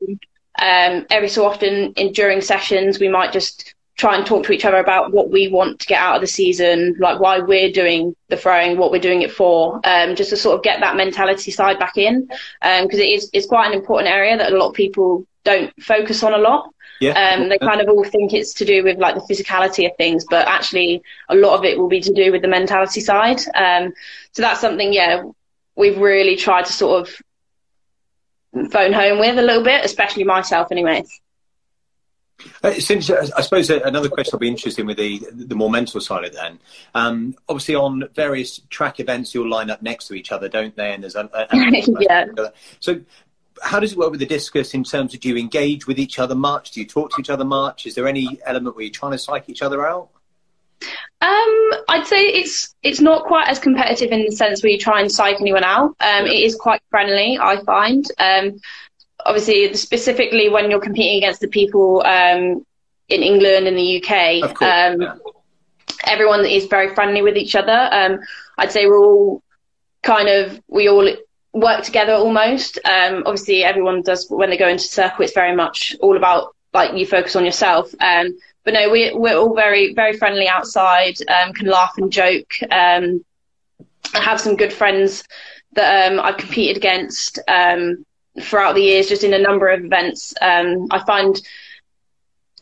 um, 0.61 1.07
every 1.11 1.29
so 1.29 1.45
often 1.45 1.93
in 1.95 2.13
during 2.13 2.41
sessions, 2.41 3.01
we 3.01 3.09
might 3.09 3.33
just 3.33 3.75
try 3.97 4.17
and 4.17 4.27
talk 4.27 4.45
to 4.45 4.53
each 4.53 4.65
other 4.65 4.79
about 4.79 5.13
what 5.13 5.31
we 5.31 5.49
want 5.49 5.79
to 5.81 5.87
get 5.87 6.01
out 6.01 6.17
of 6.17 6.21
the 6.21 6.27
season, 6.27 6.97
like 6.99 7.21
why 7.21 7.39
we're 7.39 7.71
doing 7.71 8.15
the 8.29 8.37
throwing, 8.37 8.77
what 8.77 8.91
we're 8.91 9.01
doing 9.01 9.23
it 9.23 9.31
for, 9.31 9.81
um, 9.85 10.17
just 10.17 10.31
to 10.31 10.37
sort 10.37 10.57
of 10.57 10.65
get 10.65 10.81
that 10.81 10.97
mentality 10.97 11.51
side 11.51 11.79
back 11.79 11.97
in, 11.97 12.27
because 12.61 12.95
um, 12.95 13.01
it 13.01 13.09
is 13.09 13.31
it's 13.33 13.47
quite 13.47 13.69
an 13.69 13.73
important 13.73 14.13
area 14.13 14.37
that 14.37 14.53
a 14.53 14.57
lot 14.57 14.69
of 14.69 14.75
people 14.75 15.25
don't 15.45 15.73
focus 15.83 16.23
on 16.23 16.35
a 16.35 16.39
lot. 16.39 16.71
Yeah. 17.01 17.13
Um, 17.13 17.49
they 17.49 17.59
kind 17.59 17.81
of 17.81 17.89
all 17.89 18.05
think 18.05 18.33
it's 18.33 18.55
to 18.55 18.65
do 18.65 18.83
with 18.83 18.99
like 18.99 19.15
the 19.15 19.21
physicality 19.21 19.89
of 19.89 19.97
things, 19.97 20.25
but 20.29 20.47
actually 20.49 21.03
a 21.29 21.35
lot 21.35 21.59
of 21.59 21.65
it 21.65 21.79
will 21.79 21.89
be 21.89 22.01
to 22.01 22.13
do 22.13 22.33
with 22.33 22.43
the 22.43 22.49
mentality 22.49 23.01
side. 23.01 23.41
Um, 23.55 23.93
so 24.33 24.43
that's 24.43 24.61
something, 24.61 24.93
yeah, 24.93 25.23
we've 25.77 25.99
really 25.99 26.37
tried 26.37 26.67
to 26.67 26.73
sort 26.73 27.09
of 27.09 28.71
phone 28.71 28.93
home 28.93 29.19
with 29.19 29.39
a 29.39 29.43
little 29.43 29.65
bit, 29.65 29.85
especially 29.85 30.25
myself, 30.25 30.69
anyway. 30.71 31.05
Uh, 32.63 32.73
since 32.75 33.09
uh, 33.09 33.27
I 33.37 33.43
suppose 33.43 33.71
another 33.71 34.09
question 34.09 34.33
I'll 34.35 34.41
be 34.41 34.49
interesting 34.49 34.87
with 34.87 34.97
the 34.97 35.23
the 35.31 35.55
more 35.55 35.71
mental 35.71 36.01
side 36.01 36.25
of 36.25 36.33
it. 36.33 36.35
Then, 36.35 36.59
um, 36.95 37.37
obviously, 37.49 37.77
on 37.77 38.09
various 38.15 38.61
track 38.71 38.99
events, 38.99 39.35
you'll 39.35 39.49
line 39.49 39.71
up 39.71 39.83
next 39.83 40.09
to 40.09 40.15
each 40.15 40.33
other, 40.33 40.49
don't 40.49 40.75
they? 40.75 40.93
And 40.93 41.03
there's 41.03 41.15
a, 41.15 41.31
a, 41.33 41.47
yeah. 42.01 42.27
So, 42.81 43.01
how 43.63 43.79
does 43.79 43.93
it 43.93 43.99
work 43.99 44.11
with 44.11 44.21
the 44.21 44.27
discus 44.27 44.75
in 44.75 44.83
terms 44.85 45.15
of 45.15 45.21
do 45.21 45.29
you 45.29 45.37
engage 45.37 45.87
with 45.87 45.99
each 45.99 46.19
other 46.19 46.35
much? 46.35 46.73
Do 46.73 46.81
you 46.81 46.87
talk 46.87 47.15
to 47.15 47.21
each 47.21 47.31
other 47.31 47.45
much? 47.45 47.87
Is 47.87 47.95
there 47.95 48.09
any 48.09 48.41
element 48.45 48.75
where 48.75 48.85
you're 48.85 48.93
trying 48.93 49.13
to 49.13 49.19
psych 49.19 49.49
each 49.49 49.63
other 49.63 49.87
out? 49.87 50.09
Um, 51.25 51.71
I'd 51.89 52.07
say 52.07 52.27
it's 52.27 52.75
it's 52.83 53.01
not 53.01 53.25
quite 53.25 53.49
as 53.49 53.59
competitive 53.59 54.13
in 54.13 54.27
the 54.27 54.33
sense 54.33 54.63
where 54.63 54.71
you 54.71 54.79
try 54.79 55.01
and 55.01 55.11
psych 55.11 55.41
anyone 55.41 55.65
out. 55.65 55.97
Um, 56.01 56.27
it 56.27 56.43
is 56.43 56.55
quite 56.55 56.83
friendly, 56.91 57.39
I 57.41 57.63
find. 57.65 58.05
Um, 58.19 58.61
obviously, 59.25 59.73
specifically 59.73 60.51
when 60.51 60.71
you're 60.71 60.83
competing 60.83 61.17
against 61.17 61.41
the 61.41 61.49
people 61.49 62.03
um, 62.05 62.67
in 63.09 63.23
England 63.23 63.67
and 63.67 63.79
the 63.79 64.03
UK, 64.03 64.61
um, 64.61 65.01
yeah. 65.01 65.15
everyone 66.07 66.45
is 66.45 66.67
very 66.67 66.95
friendly 66.95 67.23
with 67.23 67.39
each 67.39 67.57
other. 67.57 67.89
Um, 67.91 68.21
I'd 68.59 68.71
say 68.73 68.87
we're 68.87 69.03
all 69.03 69.43
kind 70.03 70.29
of 70.29 70.61
we 70.69 70.91
all 70.91 71.09
work 71.55 71.85
together 71.85 72.13
almost. 72.13 72.79
obviously, 72.85 73.65
everyone 73.65 74.03
does 74.03 74.29
when 74.29 74.51
they 74.51 74.59
go 74.59 74.69
into 74.69 74.85
circle. 74.85 75.25
It's 75.25 75.33
very 75.33 75.57
much 75.57 75.97
all 76.01 76.19
about 76.19 76.55
like 76.75 76.95
you 76.99 77.07
focus 77.07 77.35
on 77.35 77.47
yourself. 77.47 77.95
Um, 77.99 78.37
but 78.65 78.75
no, 78.75 78.91
we, 78.91 79.13
we're 79.15 79.37
all 79.37 79.55
very, 79.55 79.95
very 79.95 80.17
friendly 80.17 80.49
outside, 80.49 81.17
um, 81.29 81.53
can 81.53 81.67
laugh 81.67 81.93
and 81.99 82.11
joke. 82.11 82.53
Um, 82.71 83.25
I 84.15 84.21
have 84.21 84.41
some 84.41 84.57
good 84.57 84.73
friends 84.73 85.25
that 85.75 86.13
um, 86.13 86.21
I've 86.21 86.37
competed 86.37 86.77
against 86.77 87.39
um, 87.49 88.05
throughout 88.41 88.75
the 88.75 88.83
years, 88.83 89.09
just 89.09 89.25
in 89.25 89.35
a 89.35 89.39
number 89.39 89.69
of 89.69 89.85
events. 89.85 90.35
Um, 90.41 90.87
I 90.91 91.05
find 91.05 91.41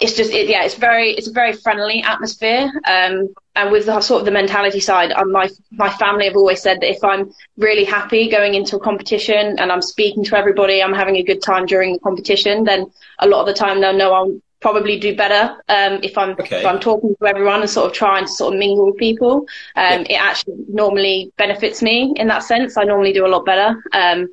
it's 0.00 0.14
just, 0.14 0.32
it, 0.32 0.48
yeah, 0.48 0.64
it's 0.64 0.74
very, 0.74 1.12
it's 1.12 1.28
a 1.28 1.32
very 1.32 1.52
friendly 1.52 2.02
atmosphere. 2.02 2.72
Um, 2.86 3.28
and 3.54 3.70
with 3.70 3.86
the 3.86 4.00
sort 4.00 4.20
of 4.20 4.24
the 4.24 4.32
mentality 4.32 4.80
side, 4.80 5.12
um, 5.12 5.30
my 5.30 5.48
my 5.70 5.90
family 5.90 6.24
have 6.24 6.36
always 6.36 6.62
said 6.62 6.80
that 6.80 6.90
if 6.90 7.04
I'm 7.04 7.32
really 7.58 7.84
happy 7.84 8.30
going 8.30 8.54
into 8.54 8.76
a 8.76 8.80
competition 8.80 9.58
and 9.58 9.70
I'm 9.70 9.82
speaking 9.82 10.24
to 10.24 10.36
everybody, 10.36 10.82
I'm 10.82 10.94
having 10.94 11.16
a 11.16 11.22
good 11.22 11.42
time 11.42 11.66
during 11.66 11.92
the 11.92 12.00
competition, 12.00 12.64
then 12.64 12.90
a 13.18 13.28
lot 13.28 13.40
of 13.40 13.46
the 13.46 13.54
time 13.54 13.80
they'll 13.80 13.92
know 13.92 14.12
I'll 14.12 14.40
probably 14.62 14.98
do 14.98 15.14
better 15.14 15.60
um, 15.68 16.00
if 16.02 16.16
I'm 16.16 16.30
okay. 16.30 16.60
if 16.60 16.66
I'm 16.66 16.80
talking 16.80 17.14
to 17.20 17.26
everyone 17.26 17.60
and 17.60 17.68
sort 17.68 17.90
of 17.90 17.92
trying 17.92 18.24
to 18.24 18.32
sort 18.32 18.54
of 18.54 18.58
mingle 18.58 18.86
with 18.86 18.96
people. 18.96 19.40
Um, 19.76 20.06
yeah. 20.06 20.06
It 20.08 20.20
actually 20.20 20.64
normally 20.68 21.32
benefits 21.36 21.82
me 21.82 22.14
in 22.16 22.28
that 22.28 22.44
sense. 22.44 22.76
I 22.76 22.84
normally 22.84 23.12
do 23.12 23.26
a 23.26 23.28
lot 23.28 23.44
better. 23.44 23.82
Um, 23.92 24.28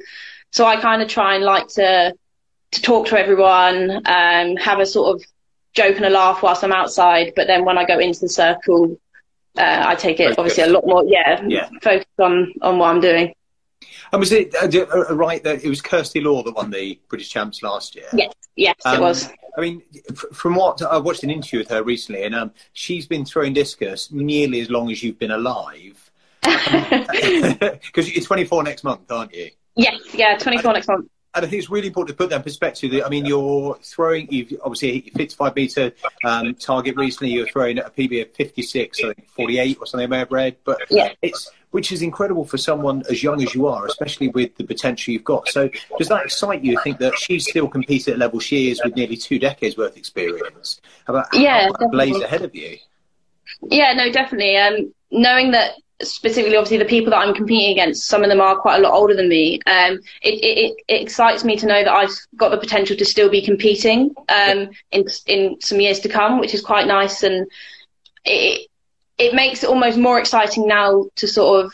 so 0.52 0.66
I 0.66 0.80
kind 0.80 1.02
of 1.02 1.10
try 1.10 1.36
and 1.36 1.44
like 1.44 1.68
to 1.70 2.14
to 2.72 2.82
talk 2.82 3.08
to 3.08 3.20
everyone, 3.20 4.04
um, 4.06 4.56
have 4.58 4.80
a 4.80 4.86
sort 4.86 5.16
of 5.16 5.26
joke 5.74 5.96
and 5.98 6.06
a 6.06 6.10
laugh 6.10 6.44
whilst 6.44 6.64
I'm 6.64 6.72
outside. 6.72 7.34
But 7.36 7.48
then 7.48 7.66
when 7.66 7.78
I 7.80 7.86
go 7.86 7.98
into 7.98 8.20
the 8.20 8.30
circle, 8.30 9.00
uh, 9.58 9.84
I 9.88 9.96
take 9.96 10.20
it 10.20 10.38
obviously 10.38 10.64
a 10.64 10.68
lot 10.68 10.86
more, 10.86 11.04
yeah, 11.06 11.44
yeah, 11.48 11.70
focused 11.82 12.20
on 12.20 12.54
on 12.62 12.78
what 12.78 12.90
I'm 12.90 13.02
doing. 13.02 13.34
And 14.12 14.20
was 14.20 14.32
it 14.32 14.56
uh, 14.56 14.68
uh, 14.96 15.14
right 15.16 15.44
that 15.44 15.64
it 15.64 15.70
was 15.70 15.82
Kirsty 15.82 16.22
Law 16.22 16.44
that 16.44 16.56
won 16.56 16.72
the 16.72 17.00
British 17.10 17.30
Champs 17.30 17.62
last 17.62 17.96
year? 17.96 18.08
Yes, 18.14 18.34
yes, 18.56 18.76
um, 18.86 18.96
it 18.96 19.02
was. 19.02 19.30
I 19.58 19.62
mean, 19.62 19.82
from 20.14 20.56
what 20.56 20.82
I 20.82 20.98
watched 20.98 21.24
an 21.24 21.30
interview 21.30 21.60
with 21.60 21.70
her 21.70 21.84
recently, 21.84 22.24
and 22.24 22.36
um, 22.36 22.52
she's 22.74 23.08
been 23.08 23.26
throwing 23.26 23.54
discus 23.54 24.12
nearly 24.12 24.62
as 24.62 24.70
long 24.70 24.92
as 24.92 25.04
you've 25.04 25.20
been 25.20 25.32
alive. 25.32 26.12
Because 26.42 28.12
you're 28.12 28.24
24 28.24 28.64
next 28.64 28.84
month, 28.84 29.12
aren't 29.12 29.34
you? 29.34 29.50
Yes, 29.76 30.00
yeah, 30.14 30.38
24 30.38 30.74
next 30.74 30.88
month. 30.88 31.10
And 31.36 31.46
I 31.46 31.48
think 31.48 31.62
it's 31.62 31.70
really 31.70 31.88
important 31.88 32.18
to 32.18 32.24
put 32.24 32.32
that 32.32 32.38
in 32.38 32.44
perspective. 32.44 33.02
I 33.06 33.10
mean, 33.10 33.26
you're 33.26 33.78
throwing, 33.84 34.32
you've 34.32 34.54
obviously 34.64 34.94
hit 34.94 35.06
your 35.06 35.14
55 35.14 35.56
meter 35.56 35.92
um, 36.24 36.56
target 36.56 36.96
recently. 36.98 37.34
You're 37.34 37.48
throwing 37.48 37.78
at 37.78 37.88
a 37.88 37.90
PB 37.92 38.22
of 38.24 38.32
56, 38.34 39.00
I 39.04 39.14
think 39.14 39.30
48 39.30 39.78
or 39.80 39.86
something 39.86 40.06
I 40.06 40.10
may 40.10 40.18
have 40.20 40.32
read. 40.32 40.58
But 40.64 40.82
yeah. 40.90 41.14
it's 41.22 41.52
which 41.72 41.92
is 41.92 42.02
incredible 42.02 42.46
for 42.46 42.58
someone 42.58 43.04
as 43.10 43.22
young 43.22 43.42
as 43.44 43.54
you 43.54 43.68
are, 43.68 43.86
especially 43.86 44.30
with 44.30 44.56
the 44.56 44.64
potential 44.64 45.14
you've 45.14 45.24
got. 45.24 45.48
So, 45.48 45.70
does 45.98 46.08
that 46.10 46.26
excite 46.26 46.64
you? 46.64 46.80
Think 46.84 46.98
that 47.00 47.18
she's 47.18 47.48
still 47.48 47.68
competing 47.68 48.14
at 48.14 48.20
the 48.20 48.26
level 48.26 48.40
she 48.40 48.72
is 48.72 48.82
with 48.84 48.96
nearly 48.96 49.18
two 49.18 49.40
decades 49.40 49.78
worth 49.78 49.92
of 49.92 49.98
experience? 49.98 50.82
About 51.08 51.28
yeah, 51.34 51.70
how 51.80 51.88
blaze 51.90 52.20
ahead 52.22 52.42
of 52.42 52.56
you? 52.56 52.78
Yeah, 53.64 53.94
no, 53.94 54.12
definitely. 54.12 54.58
Um, 54.58 54.94
knowing 55.12 55.52
that 55.52 55.74
specifically, 56.02 56.56
obviously, 56.56 56.78
the 56.78 56.86
people 56.86 57.12
that 57.12 57.18
I'm 57.18 57.34
competing 57.34 57.72
against, 57.72 58.08
some 58.08 58.24
of 58.24 58.30
them 58.30 58.42
are 58.42 58.56
quite 58.56 58.78
a 58.78 58.82
lot 58.82 58.94
older 58.94 59.16
than 59.16 59.30
me. 59.30 59.60
Um, 59.66 60.00
it, 60.22 60.36
it, 60.36 60.76
it, 60.88 61.02
excites 61.02 61.44
me 61.44 61.58
to 61.58 61.66
know 61.66 61.84
that 61.84 61.92
I've 61.92 62.16
got 62.36 62.50
the 62.50 62.58
potential 62.58 62.96
to 62.96 63.06
still 63.06 63.30
be 63.30 63.44
competing 63.44 64.14
um, 64.30 64.70
in 64.92 65.06
in 65.28 65.58
some 65.62 65.80
years 65.80 66.00
to 66.02 66.10
come, 66.10 66.40
which 66.40 66.54
is 66.54 66.62
quite 66.62 66.88
nice. 66.88 67.24
And 67.24 67.48
it 68.26 68.70
it 69.20 69.36
makes 69.36 69.64
it 69.64 69.70
almost 69.70 69.98
more 69.98 70.18
exciting 70.18 70.66
now 70.68 71.06
to 71.18 71.28
sort 71.28 71.66
of 71.66 71.74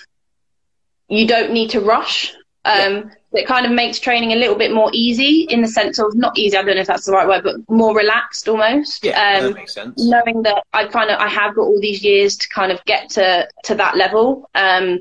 you 1.08 1.28
don't 1.28 1.54
need 1.54 1.70
to 1.70 1.80
rush. 1.80 2.34
Um, 2.66 2.96
yeah. 2.96 3.04
It 3.34 3.48
kind 3.48 3.66
of 3.66 3.72
makes 3.72 4.00
training 4.00 4.32
a 4.32 4.36
little 4.36 4.56
bit 4.56 4.74
more 4.74 4.90
easy 4.94 5.46
in 5.50 5.62
the 5.62 5.68
sense 5.68 6.00
of 6.00 6.16
not 6.16 6.38
easy. 6.38 6.58
I 6.58 6.64
don't 6.64 6.76
know 6.76 6.82
if 6.82 6.88
that's 6.88 7.06
the 7.06 7.12
right 7.12 7.28
word, 7.28 7.44
but 7.44 7.58
more 7.70 7.96
relaxed 7.96 8.48
almost. 8.48 9.04
Yeah, 9.04 9.12
um, 9.12 9.44
that 9.44 9.54
makes 9.54 9.74
sense. 9.74 10.04
Knowing 10.04 10.42
that 10.44 10.64
I 10.74 10.88
kind 10.88 11.12
of 11.12 11.20
I 11.20 11.28
have 11.28 11.54
got 11.54 11.64
all 11.64 11.80
these 11.80 12.04
years 12.04 12.38
to 12.38 12.50
kind 12.50 12.72
of 12.72 12.84
get 12.86 13.10
to 13.12 13.48
to 13.66 13.76
that 13.76 13.98
level, 13.98 14.50
um, 14.56 15.00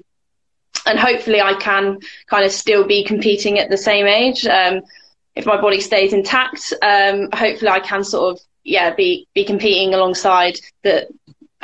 and 0.84 0.98
hopefully 0.98 1.40
I 1.40 1.54
can 1.54 2.00
kind 2.28 2.44
of 2.44 2.50
still 2.50 2.86
be 2.86 3.04
competing 3.04 3.58
at 3.58 3.70
the 3.70 3.78
same 3.78 4.06
age. 4.06 4.46
Um, 4.46 4.82
if 5.36 5.46
my 5.46 5.60
body 5.60 5.80
stays 5.80 6.12
intact, 6.12 6.74
um, 6.82 7.28
hopefully 7.32 7.70
I 7.70 7.80
can 7.80 8.04
sort 8.04 8.34
of 8.34 8.40
yeah 8.64 8.94
be 8.94 9.28
be 9.34 9.44
competing 9.44 9.94
alongside 9.94 10.58
the 10.82 11.08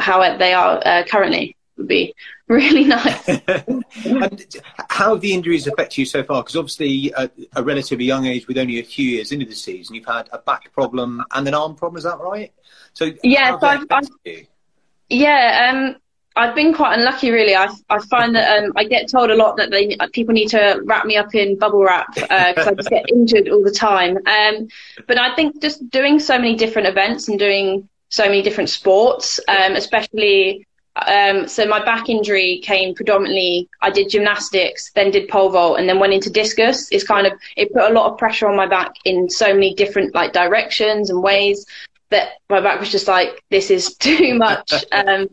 how 0.01 0.37
they 0.37 0.53
are 0.53 0.83
uh, 0.85 1.05
currently 1.09 1.57
would 1.77 1.89
be 1.89 2.15
really 2.49 2.85
nice. 2.85 3.29
and 4.05 4.47
how 4.89 5.13
have 5.15 5.21
the 5.21 5.33
injuries 5.33 5.67
affected 5.67 5.99
you 5.99 6.07
so 6.07 6.23
far? 6.23 6.43
Because 6.43 6.57
obviously, 6.57 7.13
at 7.15 7.33
a 7.55 7.63
relatively 7.63 8.05
young 8.05 8.27
age, 8.27 8.47
with 8.49 8.59
only 8.59 8.81
a 8.81 8.85
few 8.85 9.09
years 9.09 9.33
into 9.33 9.47
the 9.47 9.55
season, 9.55 9.95
you've 9.95 10.07
had 10.07 10.29
a 10.33 10.39
back 10.39 10.73
problem 10.73 11.23
and 11.33 11.47
an 11.47 11.55
arm 11.55 11.75
problem. 11.75 11.99
Is 11.99 12.05
that 12.05 12.19
right? 12.19 12.53
So 12.93 13.13
yeah, 13.23 13.59
so 13.59 13.67
I've, 13.67 13.87
I've, 13.91 14.09
yeah. 15.09 15.71
Um, 15.73 15.97
I've 16.37 16.55
been 16.55 16.73
quite 16.73 16.97
unlucky, 16.97 17.31
really. 17.31 17.57
I, 17.57 17.69
I 17.89 17.99
find 18.07 18.35
that 18.37 18.59
um, 18.59 18.73
I 18.77 18.85
get 18.85 19.11
told 19.11 19.31
a 19.31 19.35
lot 19.35 19.57
that 19.57 19.71
they 19.71 19.97
people 20.13 20.33
need 20.33 20.49
to 20.49 20.81
wrap 20.85 21.05
me 21.05 21.17
up 21.17 21.35
in 21.35 21.59
bubble 21.59 21.83
wrap 21.83 22.15
because 22.15 22.67
uh, 22.67 22.71
I 22.71 22.75
just 22.75 22.89
get 22.89 23.09
injured 23.11 23.49
all 23.49 23.63
the 23.63 23.73
time. 23.73 24.17
Um, 24.27 24.69
but 25.07 25.19
I 25.19 25.35
think 25.35 25.61
just 25.61 25.89
doing 25.91 26.21
so 26.21 26.39
many 26.39 26.55
different 26.55 26.87
events 26.89 27.29
and 27.29 27.39
doing 27.39 27.89
so 28.11 28.25
many 28.25 28.43
different 28.43 28.69
sports, 28.69 29.41
um, 29.49 29.75
especially. 29.75 30.67
Um, 31.07 31.47
so 31.49 31.67
my 31.67 31.83
back 31.83 32.09
injury 32.09 32.61
came 32.63 32.95
predominantly. 32.95 33.69
I 33.81 33.91
did 33.91 34.11
gymnastics, 34.11 34.91
then 34.93 35.11
did 35.11 35.29
pole 35.29 35.49
vault, 35.49 35.79
and 35.79 35.89
then 35.89 35.99
went 35.99 36.13
into 36.13 36.29
discus. 36.29 36.89
It's 36.91 37.05
kind 37.05 37.27
of 37.27 37.33
it 37.57 37.73
put 37.73 37.91
a 37.91 37.95
lot 37.95 38.11
of 38.11 38.19
pressure 38.19 38.49
on 38.49 38.57
my 38.57 38.67
back 38.67 38.93
in 39.05 39.31
so 39.31 39.55
many 39.55 39.75
different 39.75 40.15
like 40.15 40.33
directions 40.33 41.09
and 41.09 41.23
ways 41.23 41.65
that 42.11 42.33
my 42.49 42.61
back 42.61 42.81
was 42.81 42.91
just 42.91 43.09
like, 43.09 43.43
this 43.51 43.71
is 43.71 43.95
too 44.09 44.35
much. 44.35 44.73
Um, 44.93 45.29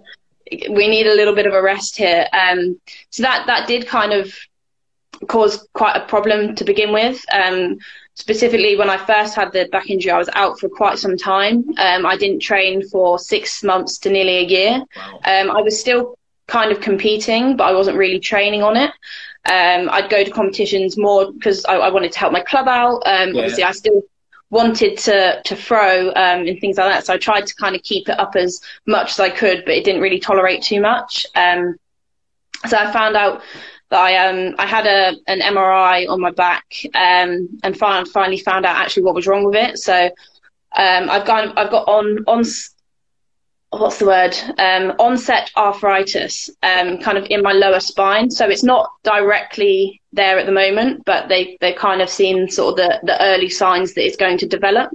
we 0.69 0.87
need 0.87 1.07
a 1.07 1.13
little 1.13 1.35
bit 1.35 1.45
of 1.45 1.53
a 1.53 1.61
rest 1.61 1.97
here. 1.97 2.25
Um, 2.31 2.79
so 3.09 3.23
that 3.23 3.47
that 3.47 3.67
did 3.67 3.85
kind 3.85 4.13
of 4.13 4.33
cause 5.27 5.67
quite 5.73 5.97
a 5.97 6.05
problem 6.05 6.55
to 6.55 6.63
begin 6.63 6.93
with. 6.93 7.21
Um, 7.33 7.79
specifically, 8.17 8.75
when 8.75 8.89
I 8.89 8.97
first 8.97 9.35
had 9.35 9.51
the 9.51 9.69
back 9.71 9.91
injury, 9.91 10.11
I 10.11 10.17
was 10.17 10.29
out 10.33 10.59
for 10.59 10.67
quite 10.67 10.97
some 10.97 11.17
time. 11.17 11.63
Um, 11.77 12.05
I 12.05 12.17
didn't 12.17 12.39
train 12.39 12.87
for 12.89 13.19
six 13.19 13.63
months 13.63 13.99
to 13.99 14.09
nearly 14.09 14.37
a 14.37 14.43
year. 14.43 14.83
Wow. 14.95 15.19
Um, 15.23 15.51
I 15.51 15.61
was 15.61 15.79
still 15.79 16.17
kind 16.47 16.71
of 16.71 16.81
competing, 16.81 17.55
but 17.55 17.65
I 17.65 17.73
wasn't 17.73 17.97
really 17.97 18.19
training 18.19 18.63
on 18.63 18.75
it. 18.75 18.91
Um, 19.45 19.89
I'd 19.91 20.09
go 20.09 20.23
to 20.23 20.31
competitions 20.31 20.97
more 20.97 21.31
because 21.31 21.63
I, 21.65 21.75
I, 21.75 21.89
wanted 21.89 22.11
to 22.11 22.19
help 22.19 22.33
my 22.33 22.41
club 22.41 22.67
out. 22.67 23.03
Um, 23.05 23.33
yeah. 23.33 23.41
Obviously, 23.41 23.63
I 23.63 23.71
still 23.71 24.01
wanted 24.49 24.97
to 24.97 25.41
to 25.45 25.55
throw 25.55 26.09
um, 26.09 26.47
and 26.47 26.59
things 26.59 26.77
like 26.77 26.91
that. 26.91 27.05
So 27.05 27.13
I 27.13 27.17
tried 27.17 27.45
to 27.45 27.55
kind 27.55 27.75
of 27.75 27.83
keep 27.83 28.09
it 28.09 28.19
up 28.19 28.35
as 28.35 28.59
much 28.87 29.11
as 29.11 29.19
I 29.19 29.29
could, 29.29 29.63
but 29.63 29.75
it 29.75 29.85
didn't 29.85 30.01
really 30.01 30.19
tolerate 30.19 30.63
too 30.63 30.81
much. 30.81 31.27
Um, 31.35 31.77
so 32.67 32.77
I 32.77 32.91
found 32.91 33.15
out 33.15 33.43
I 33.91 34.27
um 34.27 34.55
I 34.57 34.65
had 34.65 34.85
a 34.85 35.15
an 35.27 35.39
MRI 35.39 36.09
on 36.09 36.19
my 36.19 36.31
back 36.31 36.65
um, 36.93 37.47
and 37.63 37.77
finally 37.77 38.37
found 38.37 38.65
out 38.65 38.77
actually 38.77 39.03
what 39.03 39.15
was 39.15 39.27
wrong 39.27 39.43
with 39.43 39.55
it. 39.55 39.77
So 39.77 40.05
um, 40.75 41.09
I've 41.09 41.25
got 41.25 41.57
I've 41.57 41.71
got 41.71 41.87
on 41.87 42.23
on 42.27 42.43
what's 43.69 43.99
the 43.99 44.05
word? 44.05 44.35
Um, 44.57 44.93
onset 44.99 45.51
arthritis 45.57 46.49
um, 46.63 46.97
kind 46.99 47.17
of 47.17 47.27
in 47.29 47.41
my 47.41 47.53
lower 47.53 47.79
spine. 47.79 48.29
So 48.29 48.47
it's 48.47 48.63
not 48.63 48.89
directly 49.03 50.01
there 50.13 50.39
at 50.39 50.45
the 50.45 50.51
moment 50.51 51.03
but 51.05 51.27
they 51.29 51.57
they 51.61 51.73
kind 51.73 52.01
of 52.01 52.09
seen 52.09 52.49
sort 52.49 52.71
of 52.71 52.77
the, 52.77 52.99
the 53.03 53.21
early 53.21 53.49
signs 53.49 53.93
that 53.93 54.05
it's 54.05 54.17
going 54.17 54.37
to 54.39 54.47
develop. 54.47 54.89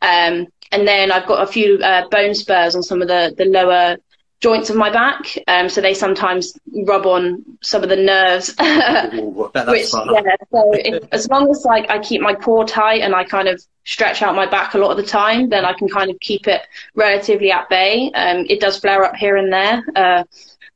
Um, 0.00 0.46
and 0.72 0.88
then 0.88 1.12
I've 1.12 1.26
got 1.26 1.42
a 1.46 1.52
few 1.52 1.78
uh, 1.78 2.08
bone 2.08 2.34
spurs 2.34 2.74
on 2.74 2.82
some 2.82 3.02
of 3.02 3.08
the 3.08 3.34
the 3.36 3.44
lower 3.44 3.96
joints 4.42 4.68
of 4.70 4.76
my 4.76 4.90
back. 4.90 5.38
Um, 5.46 5.68
so 5.68 5.80
they 5.80 5.94
sometimes 5.94 6.52
rub 6.86 7.06
on 7.06 7.44
some 7.62 7.82
of 7.82 7.88
the 7.88 7.96
nerves. 7.96 8.54
Ooh, 8.60 9.50
which, 9.68 9.92
yeah, 9.92 10.36
so 10.50 10.70
if, 10.74 11.04
as 11.12 11.28
long 11.30 11.48
as 11.48 11.64
like 11.64 11.88
I 11.88 12.00
keep 12.00 12.20
my 12.20 12.34
core 12.34 12.66
tight 12.66 13.02
and 13.02 13.14
I 13.14 13.24
kind 13.24 13.48
of 13.48 13.64
stretch 13.84 14.20
out 14.20 14.34
my 14.34 14.46
back 14.46 14.74
a 14.74 14.78
lot 14.78 14.90
of 14.90 14.96
the 14.96 15.04
time, 15.04 15.48
then 15.48 15.64
I 15.64 15.72
can 15.72 15.88
kind 15.88 16.10
of 16.10 16.18
keep 16.20 16.48
it 16.48 16.60
relatively 16.94 17.52
at 17.52 17.68
bay. 17.70 18.10
Um, 18.12 18.44
it 18.50 18.60
does 18.60 18.78
flare 18.78 19.04
up 19.04 19.14
here 19.14 19.36
and 19.36 19.52
there, 19.52 19.84
uh, 19.94 20.24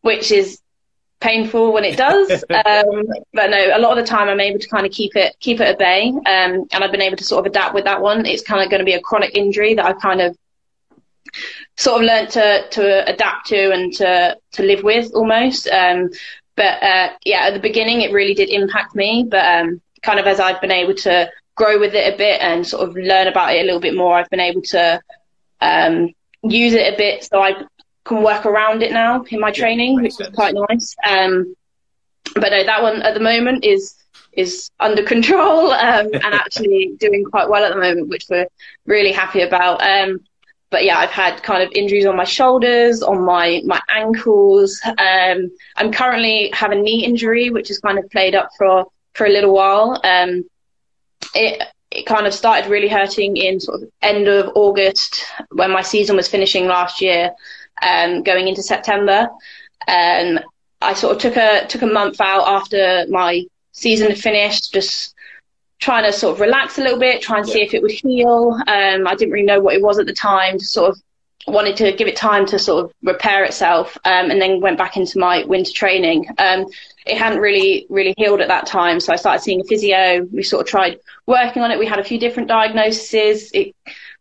which 0.01 0.31
is 0.31 0.61
painful 1.19 1.73
when 1.73 1.85
it 1.85 1.97
does. 1.97 2.31
um, 2.51 3.05
but 3.33 3.51
no, 3.51 3.77
a 3.77 3.81
lot 3.81 3.99
of 3.99 4.05
the 4.05 4.09
time 4.09 4.29
I'm 4.29 4.41
able 4.41 4.61
to 4.61 4.69
kind 4.69 4.87
of 4.87 4.93
keep 4.93 5.17
it 5.17 5.35
keep 5.41 5.61
it 5.61 5.67
at 5.67 5.79
bay, 5.79 6.11
um, 6.11 6.23
and 6.25 6.85
I've 6.85 6.93
been 6.93 7.03
able 7.03 7.17
to 7.17 7.25
sort 7.25 7.45
of 7.45 7.51
adapt 7.51 7.75
with 7.75 7.85
that 7.85 8.01
one. 8.01 8.27
It's 8.27 8.43
kind 8.43 8.63
of 8.63 8.71
going 8.71 8.81
to 8.81 8.87
be 8.87 8.95
a 8.95 9.01
chronic 9.01 9.35
injury 9.35 9.75
that 9.75 9.85
I've 9.85 10.01
kind 10.01 10.21
of 10.21 10.37
sort 11.77 12.03
of 12.03 12.07
learned 12.07 12.31
to 12.31 12.68
to 12.70 13.09
adapt 13.09 13.46
to 13.49 13.72
and 13.72 13.92
to 13.94 14.37
to 14.53 14.62
live 14.62 14.83
with 14.83 15.12
almost. 15.14 15.68
Um, 15.68 16.11
but 16.57 16.83
uh, 16.83 17.11
yeah, 17.25 17.46
at 17.46 17.55
the 17.55 17.61
beginning 17.61 18.01
it 18.01 18.12
really 18.12 18.35
did 18.35 18.49
impact 18.49 18.94
me. 18.94 19.27
But 19.29 19.44
um, 19.44 19.81
kind 20.03 20.18
of 20.18 20.27
as 20.27 20.40
I've 20.40 20.61
been 20.61 20.72
able 20.72 20.94
to 20.94 21.31
grow 21.55 21.79
with 21.79 21.94
it 21.94 22.14
a 22.14 22.16
bit 22.16 22.40
and 22.40 22.66
sort 22.66 22.88
of 22.88 22.96
learn 22.96 23.27
about 23.27 23.55
it 23.55 23.61
a 23.61 23.64
little 23.64 23.81
bit 23.81 23.96
more, 23.96 24.14
I've 24.14 24.31
been 24.31 24.40
able 24.40 24.62
to 24.62 25.01
um, 25.61 26.12
use 26.42 26.75
it 26.75 26.92
a 26.92 26.96
bit 26.96 27.25
so 27.25 27.40
I 27.42 27.64
can 28.05 28.22
work 28.22 28.46
around 28.46 28.83
it 28.83 28.92
now 28.92 29.25
in 29.29 29.40
my 29.40 29.51
training, 29.51 29.96
which 29.96 30.20
is 30.20 30.29
quite 30.35 30.55
nice. 30.68 30.94
Um, 31.07 31.55
but 32.35 32.51
no, 32.51 32.64
that 32.64 32.83
one 32.83 33.03
at 33.03 33.14
the 33.14 33.20
moment 33.20 33.64
is 33.64 33.94
is 34.33 34.70
under 34.79 35.03
control 35.03 35.70
um, 35.72 36.11
and 36.12 36.25
actually 36.25 36.92
doing 36.99 37.25
quite 37.25 37.49
well 37.49 37.64
at 37.64 37.75
the 37.75 37.81
moment, 37.81 38.09
which 38.09 38.27
we're 38.29 38.46
really 38.87 39.12
happy 39.12 39.40
about. 39.40 39.83
But 40.71 40.85
yeah, 40.85 40.99
I've 40.99 41.11
had 41.11 41.43
kind 41.43 41.63
of 41.63 41.71
injuries 41.73 42.07
on 42.07 42.17
my 42.17 42.25
shoulders, 42.25 43.03
on 43.03 43.25
my 43.25 43.63
my 43.65 43.81
ankles. 43.89 44.81
Um, 44.85 45.51
I'm 45.77 45.93
currently 45.93 46.51
have 46.55 46.73
a 46.73 46.75
knee 46.75 47.05
injury, 47.05 47.51
which 47.51 47.69
has 47.69 47.79
kind 47.79 47.99
of 47.99 48.11
played 48.11 48.35
up 48.35 48.51
for 48.59 48.87
for 49.15 49.27
a 49.27 49.31
little 49.31 49.55
while. 49.55 50.01
Um, 50.05 50.45
it 51.35 51.63
it 51.91 52.05
kind 52.07 52.27
of 52.27 52.35
started 52.35 52.71
really 52.71 52.89
hurting 52.89 53.37
in 53.37 53.61
sort 53.61 53.83
of 53.83 53.89
end 54.03 54.29
of 54.29 54.51
August 54.55 55.25
when 55.51 55.71
my 55.71 55.83
season 55.83 56.17
was 56.17 56.29
finishing 56.29 56.67
last 56.67 57.01
year, 57.01 57.31
um, 57.83 58.23
going 58.23 58.49
into 58.49 58.63
September. 58.63 59.29
Um, 59.89 60.41
I 60.83 60.95
sort 60.95 61.17
of 61.17 61.23
took 61.23 61.37
a 61.37 61.67
took 61.69 61.83
a 61.83 61.87
month 61.87 62.21
out 62.21 62.47
after 62.47 63.07
my 63.09 63.45
season 63.73 64.09
had 64.09 64.19
finished, 64.19 64.73
just 64.73 65.15
trying 65.79 66.05
to 66.05 66.12
sort 66.12 66.35
of 66.35 66.41
relax 66.41 66.79
a 66.79 66.83
little 66.83 66.99
bit, 66.99 67.23
try 67.23 67.39
and 67.39 67.47
yeah. 67.47 67.55
see 67.55 67.62
if 67.62 67.75
it 67.75 67.83
would 67.83 67.91
heal. 67.91 68.59
Um, 68.67 69.07
I 69.07 69.15
didn't 69.15 69.33
really 69.33 69.47
know 69.47 69.61
what 69.61 69.75
it 69.75 69.83
was 69.83 69.99
at 69.99 70.07
the 70.07 70.12
time, 70.12 70.59
just 70.59 70.73
sort 70.73 70.91
of 70.91 71.01
wanted 71.47 71.77
to 71.77 71.93
give 71.93 72.09
it 72.09 72.17
time 72.17 72.45
to 72.47 72.59
sort 72.59 72.85
of 72.85 72.93
repair 73.03 73.45
itself, 73.45 73.97
um, 74.05 74.31
and 74.31 74.41
then 74.41 74.61
went 74.61 74.79
back 74.79 74.97
into 74.97 75.19
my 75.19 75.45
winter 75.45 75.73
training. 75.73 76.27
Um, 76.39 76.67
it 77.07 77.17
hadn't 77.17 77.39
really, 77.41 77.87
really 77.89 78.15
healed 78.17 78.41
at 78.41 78.49
that 78.49 78.67
time, 78.67 78.99
so 78.99 79.12
I 79.12 79.17
started 79.17 79.43
seeing 79.43 79.61
a 79.61 79.65
physio. 79.65 80.27
We 80.33 80.43
sort 80.43 80.62
of 80.62 80.69
tried 80.69 80.99
working 81.27 81.62
on 81.62 81.71
it. 81.71 81.79
We 81.79 81.87
had 81.87 82.01
a 82.01 82.05
few 82.05 82.19
different 82.19 82.49
diagnoses. 82.49 83.51
It 83.53 83.75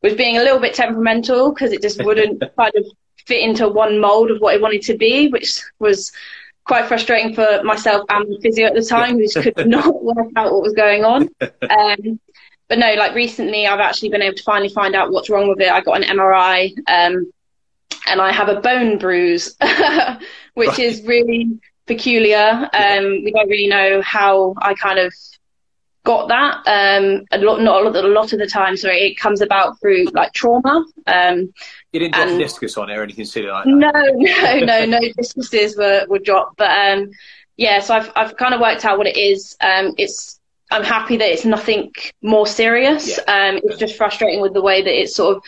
was 0.03 0.13
being 0.13 0.37
a 0.37 0.43
little 0.43 0.59
bit 0.59 0.75
temperamental 0.75 1.51
because 1.51 1.71
it 1.71 1.81
just 1.81 2.03
wouldn't 2.03 2.43
kind 2.57 2.73
of 2.75 2.85
fit 3.25 3.41
into 3.41 3.67
one 3.67 3.99
mold 3.99 4.29
of 4.29 4.39
what 4.39 4.53
it 4.53 4.61
wanted 4.61 4.83
to 4.83 4.97
be, 4.97 5.29
which 5.29 5.59
was 5.79 6.11
quite 6.65 6.87
frustrating 6.87 7.33
for 7.33 7.61
myself 7.63 8.05
and 8.09 8.27
the 8.27 8.39
physio 8.41 8.65
at 8.67 8.73
the 8.73 8.83
time, 8.83 9.17
who 9.17 9.27
just 9.27 9.53
could 9.55 9.67
not 9.67 10.03
work 10.03 10.27
out 10.35 10.51
what 10.51 10.61
was 10.61 10.73
going 10.73 11.03
on. 11.03 11.29
Um, 11.69 12.19
but 12.67 12.79
no, 12.79 12.93
like 12.95 13.13
recently, 13.13 13.67
I've 13.67 13.79
actually 13.79 14.09
been 14.09 14.23
able 14.23 14.37
to 14.37 14.43
finally 14.43 14.69
find 14.69 14.95
out 14.95 15.11
what's 15.11 15.29
wrong 15.29 15.47
with 15.47 15.61
it. 15.61 15.71
I 15.71 15.81
got 15.81 16.01
an 16.01 16.17
MRI, 16.17 16.71
um, 16.87 17.31
and 18.07 18.21
I 18.21 18.31
have 18.31 18.49
a 18.49 18.59
bone 18.59 18.97
bruise, 18.97 19.55
which 20.55 20.69
right. 20.69 20.79
is 20.79 21.03
really 21.03 21.59
peculiar. 21.85 22.67
Um, 22.73 23.23
we 23.23 23.31
don't 23.31 23.49
really 23.49 23.67
know 23.67 24.01
how 24.01 24.55
I 24.57 24.73
kind 24.73 24.97
of 24.97 25.13
got 26.05 26.29
that. 26.29 26.57
Um, 26.65 27.25
a 27.31 27.39
lot, 27.39 27.59
not 27.59 27.81
a 27.81 27.89
lot, 27.89 28.05
a 28.05 28.07
lot 28.07 28.31
of 28.31 28.39
the 28.39 28.47
time, 28.47 28.77
sorry, 28.77 28.99
it 29.01 29.15
comes 29.15 29.41
about 29.41 29.79
through 29.81 30.05
like 30.13 30.31
trauma. 30.31 30.85
Um, 31.07 31.53
you 31.91 31.99
didn't 31.99 32.13
drop 32.13 32.27
and, 32.29 32.39
discus 32.39 32.77
on 32.77 32.89
it 32.89 32.95
or 32.95 33.03
anything 33.03 33.25
silly 33.25 33.47
like 33.47 33.65
that. 33.65 33.69
No, 33.69 33.91
no, 34.65 34.85
no, 34.85 34.85
no 34.85 34.99
discuses 35.17 35.75
were, 35.75 36.05
were 36.07 36.19
dropped. 36.19 36.57
But 36.57 36.69
um, 36.69 37.11
yeah, 37.57 37.79
so 37.79 37.95
I've 37.95 38.11
I've 38.15 38.37
kind 38.37 38.53
of 38.53 38.61
worked 38.61 38.85
out 38.85 38.97
what 38.97 39.07
it 39.07 39.17
is. 39.17 39.57
Um, 39.59 39.93
it's 39.97 40.39
I'm 40.71 40.83
happy 40.83 41.17
that 41.17 41.29
it's 41.29 41.45
nothing 41.45 41.91
more 42.21 42.47
serious. 42.47 43.19
Yeah. 43.27 43.49
Um, 43.49 43.59
it's 43.63 43.77
just 43.77 43.97
frustrating 43.97 44.41
with 44.41 44.53
the 44.53 44.61
way 44.61 44.81
that 44.81 45.01
it's 45.01 45.15
sort 45.15 45.37
of, 45.37 45.43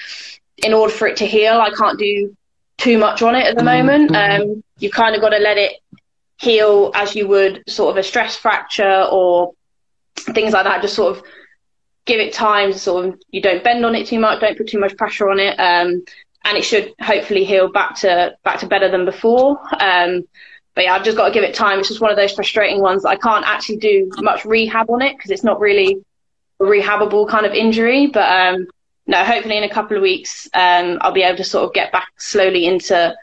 in 0.66 0.74
order 0.74 0.92
for 0.92 1.08
it 1.08 1.18
to 1.18 1.26
heal, 1.26 1.60
I 1.62 1.72
can't 1.72 1.98
do 1.98 2.36
too 2.78 2.98
much 2.98 3.22
on 3.22 3.36
it 3.36 3.46
at 3.46 3.56
the 3.56 3.64
mm-hmm. 3.64 3.88
moment. 3.88 4.16
Um, 4.16 4.64
you 4.80 4.90
kind 4.90 5.16
of 5.16 5.22
got 5.22 5.30
to 5.30 5.40
let 5.40 5.58
it 5.58 5.74
heal 6.40 6.92
as 6.94 7.16
you 7.16 7.28
would 7.28 7.64
sort 7.68 7.92
of 7.92 7.98
a 7.98 8.04
stress 8.04 8.36
fracture 8.36 9.08
or 9.12 9.54
things 10.18 10.54
like 10.54 10.66
that. 10.66 10.82
Just 10.82 10.96
sort 10.96 11.18
of 11.18 11.24
give 12.06 12.20
it 12.20 12.34
time. 12.34 12.74
Sort 12.74 13.06
of 13.06 13.20
you 13.30 13.42
don't 13.42 13.64
bend 13.64 13.86
on 13.86 13.96
it 13.96 14.08
too 14.08 14.20
much. 14.20 14.40
Don't 14.42 14.58
put 14.58 14.68
too 14.68 14.80
much 14.80 14.98
pressure 14.98 15.30
on 15.30 15.40
it. 15.40 15.60
Um, 15.60 16.04
and 16.46 16.58
it 16.58 16.64
should 16.64 16.94
hopefully 17.02 17.44
heal 17.44 17.70
back 17.72 17.96
to 17.98 18.36
back 18.44 18.60
to 18.60 18.68
better 18.68 18.90
than 18.90 19.06
before. 19.06 19.60
Um, 19.82 20.24
but 20.76 20.86
yeah, 20.86 20.94
I've 20.94 21.04
just 21.04 21.18
got 21.18 21.28
to 21.28 21.34
give 21.34 21.44
it 21.44 21.56
time. 21.56 21.80
It's 21.80 21.88
just 21.88 22.02
one 22.02 22.12
of 22.12 22.18
those 22.18 22.34
frustrating 22.34 22.82
ones 22.82 23.04
that 23.04 23.10
I 23.10 23.16
can't 23.16 23.46
actually 23.46 23.78
do 23.78 24.10
much 24.20 24.46
rehab 24.46 24.90
on 24.90 25.02
it 25.02 25.18
because 25.18 25.32
it's 25.32 25.44
not 25.44 25.60
really 25.60 25.98
a 26.60 26.64
rehabable 26.64 27.28
kind 27.28 27.46
of 27.46 27.54
injury. 27.54 28.08
But 28.08 28.30
um, 28.30 28.68
no, 29.08 29.24
hopefully 29.24 29.58
in 29.58 29.64
a 29.64 29.70
couple 29.70 29.98
of 29.98 30.04
weeks 30.04 30.48
um, 30.54 31.00
I'll 31.02 31.14
be 31.14 31.24
able 31.24 31.38
to 31.38 31.44
sort 31.44 31.66
of 31.66 31.74
get 31.74 31.92
back 31.92 32.10
slowly 32.18 32.66
into 32.66 33.16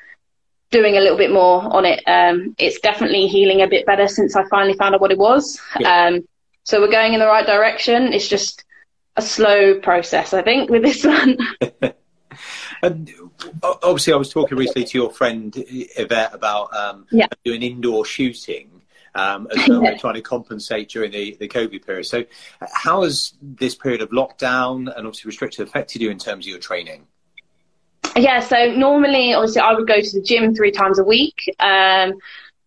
doing 0.70 0.96
a 0.96 1.00
little 1.00 1.16
bit 1.16 1.30
more 1.30 1.62
on 1.74 1.85
it. 1.85 2.02
Um, 2.07 2.54
it's 2.59 2.80
definitely 2.80 3.28
healing 3.28 3.62
a 3.62 3.68
bit 3.68 3.87
better 3.87 4.09
since 4.09 4.35
I 4.35 4.44
finally 4.48 4.74
found 4.76 4.96
out 4.96 5.00
what 5.00 5.12
it 5.12 5.18
was. 5.18 5.61
Yeah. 5.78 6.07
Um, 6.07 6.28
so 6.64 6.81
we're 6.81 6.90
going 6.90 7.12
in 7.12 7.20
the 7.20 7.27
right 7.27 7.46
direction. 7.46 8.12
It's 8.12 8.29
just 8.29 8.64
a 9.16 9.22
slow 9.22 9.79
process, 9.81 10.35
I 10.35 10.42
think, 10.42 10.70
with 10.70 10.83
this 10.83 11.05
one. 11.05 11.38
and 12.83 13.11
obviously, 13.62 14.12
I 14.12 14.16
was 14.16 14.31
talking 14.31 14.59
recently 14.59 14.85
to 14.85 14.98
your 14.98 15.11
friend 15.11 15.55
Yvette 15.57 16.35
about 16.35 16.74
um, 16.74 17.07
yeah. 17.11 17.27
doing 17.44 17.62
indoor 17.62 18.05
shooting. 18.05 18.70
Um, 19.16 19.46
as 19.57 19.68
well, 19.68 19.85
yeah. 19.85 19.96
trying 19.96 20.14
to 20.14 20.22
compensate 20.22 20.88
during 20.88 21.12
the, 21.12 21.37
the 21.38 21.46
COVID 21.46 21.87
period. 21.87 22.05
So, 22.05 22.24
how 22.61 23.05
has 23.05 23.35
this 23.40 23.77
period 23.77 24.03
of 24.03 24.11
lockdown 24.11 24.92
and 24.92 25.07
obviously 25.07 25.29
restricted 25.29 25.68
affected 25.68 26.03
you 26.03 26.11
in 26.11 26.18
terms 26.18 26.46
of 26.46 26.50
your 26.50 26.59
training? 26.59 27.07
Yeah, 28.16 28.40
so 28.40 28.72
normally, 28.72 29.33
obviously, 29.33 29.61
I 29.61 29.72
would 29.72 29.87
go 29.87 30.00
to 30.00 30.12
the 30.12 30.20
gym 30.20 30.53
three 30.55 30.72
times 30.72 30.98
a 30.98 31.05
week. 31.05 31.48
Um, 31.61 32.14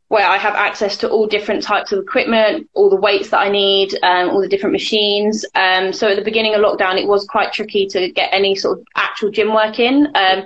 where 0.10 0.26
I 0.26 0.38
have 0.38 0.56
access 0.56 0.96
to 0.98 1.10
all 1.10 1.28
different 1.28 1.64
types 1.64 1.92
of 1.92 2.00
equipment, 2.00 2.70
all 2.74 2.90
the 2.90 2.96
weights 2.96 3.30
that 3.30 3.40
I 3.40 3.50
need, 3.50 3.94
um, 4.04 4.30
all 4.30 4.40
the 4.40 4.48
different 4.48 4.72
machines. 4.72 5.46
Um, 5.54 5.92
so 5.92 6.10
at 6.10 6.16
the 6.16 6.24
beginning 6.24 6.56
of 6.56 6.62
lockdown, 6.62 6.98
it 6.98 7.08
was 7.08 7.26
quite 7.26 7.52
tricky 7.52 7.88
to 7.88 8.10
get 8.12 8.30
any 8.32 8.56
sort 8.56 8.80
of 8.80 8.86
actual 8.96 9.32
gym 9.32 9.54
work 9.54 9.80
in. 9.80 10.08
Um, 10.16 10.44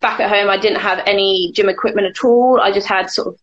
back 0.00 0.20
at 0.20 0.28
home, 0.28 0.50
I 0.50 0.58
didn't 0.58 0.80
have 0.80 1.02
any 1.06 1.52
gym 1.52 1.70
equipment 1.70 2.06
at 2.06 2.22
all. 2.22 2.60
I 2.60 2.70
just 2.70 2.86
had 2.86 3.08
sort 3.08 3.28
of 3.28 3.38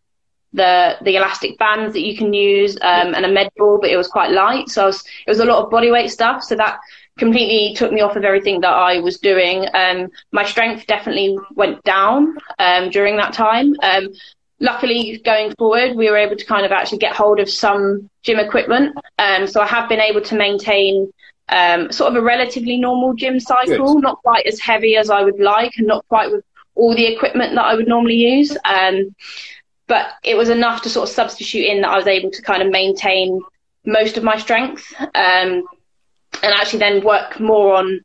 the 0.53 0.97
the 1.03 1.15
elastic 1.15 1.57
bands 1.59 1.93
that 1.93 2.01
you 2.01 2.17
can 2.17 2.33
use 2.33 2.75
um, 2.81 3.13
and 3.13 3.25
a 3.25 3.31
med 3.31 3.49
ball, 3.57 3.79
but 3.79 3.89
it 3.89 3.97
was 3.97 4.07
quite 4.07 4.31
light. 4.31 4.69
So 4.69 4.87
was, 4.87 5.03
it 5.25 5.29
was 5.29 5.39
a 5.39 5.45
lot 5.45 5.63
of 5.63 5.71
body 5.71 5.91
weight 5.91 6.11
stuff. 6.11 6.43
So 6.43 6.55
that 6.55 6.79
completely 7.17 7.75
took 7.75 7.91
me 7.91 8.01
off 8.01 8.15
of 8.15 8.23
everything 8.23 8.61
that 8.61 8.73
I 8.73 8.99
was 8.99 9.19
doing. 9.19 9.67
Um, 9.73 10.09
my 10.31 10.43
strength 10.43 10.85
definitely 10.87 11.37
went 11.55 11.83
down 11.83 12.37
um, 12.59 12.89
during 12.89 13.17
that 13.17 13.33
time. 13.33 13.75
Um, 13.81 14.09
luckily, 14.59 15.21
going 15.23 15.53
forward, 15.55 15.95
we 15.95 16.09
were 16.09 16.17
able 16.17 16.35
to 16.35 16.45
kind 16.45 16.65
of 16.65 16.71
actually 16.71 16.99
get 16.99 17.15
hold 17.15 17.39
of 17.39 17.49
some 17.49 18.09
gym 18.23 18.39
equipment. 18.39 18.97
Um, 19.17 19.47
so 19.47 19.61
I 19.61 19.67
have 19.67 19.89
been 19.89 19.99
able 19.99 20.21
to 20.21 20.35
maintain 20.35 21.11
um, 21.49 21.91
sort 21.91 22.11
of 22.11 22.17
a 22.17 22.21
relatively 22.21 22.77
normal 22.77 23.13
gym 23.13 23.39
cycle, 23.39 23.95
Good. 23.95 24.03
not 24.03 24.21
quite 24.21 24.45
as 24.45 24.59
heavy 24.59 24.95
as 24.95 25.09
I 25.09 25.23
would 25.23 25.39
like, 25.39 25.73
and 25.77 25.87
not 25.87 26.07
quite 26.07 26.31
with 26.31 26.43
all 26.75 26.95
the 26.95 27.05
equipment 27.05 27.55
that 27.55 27.65
I 27.65 27.75
would 27.75 27.87
normally 27.87 28.15
use. 28.15 28.55
Um, 28.65 29.15
but 29.87 30.11
it 30.23 30.35
was 30.35 30.49
enough 30.49 30.83
to 30.83 30.89
sort 30.89 31.09
of 31.09 31.15
substitute 31.15 31.65
in 31.65 31.81
that 31.81 31.89
I 31.89 31.97
was 31.97 32.07
able 32.07 32.29
to 32.31 32.41
kind 32.41 32.61
of 32.61 32.69
maintain 32.69 33.41
most 33.85 34.17
of 34.17 34.23
my 34.23 34.37
strength 34.37 34.93
um, 34.99 35.63
and 36.43 36.53
actually 36.53 36.79
then 36.79 37.03
work 37.03 37.39
more 37.39 37.75
on 37.75 38.01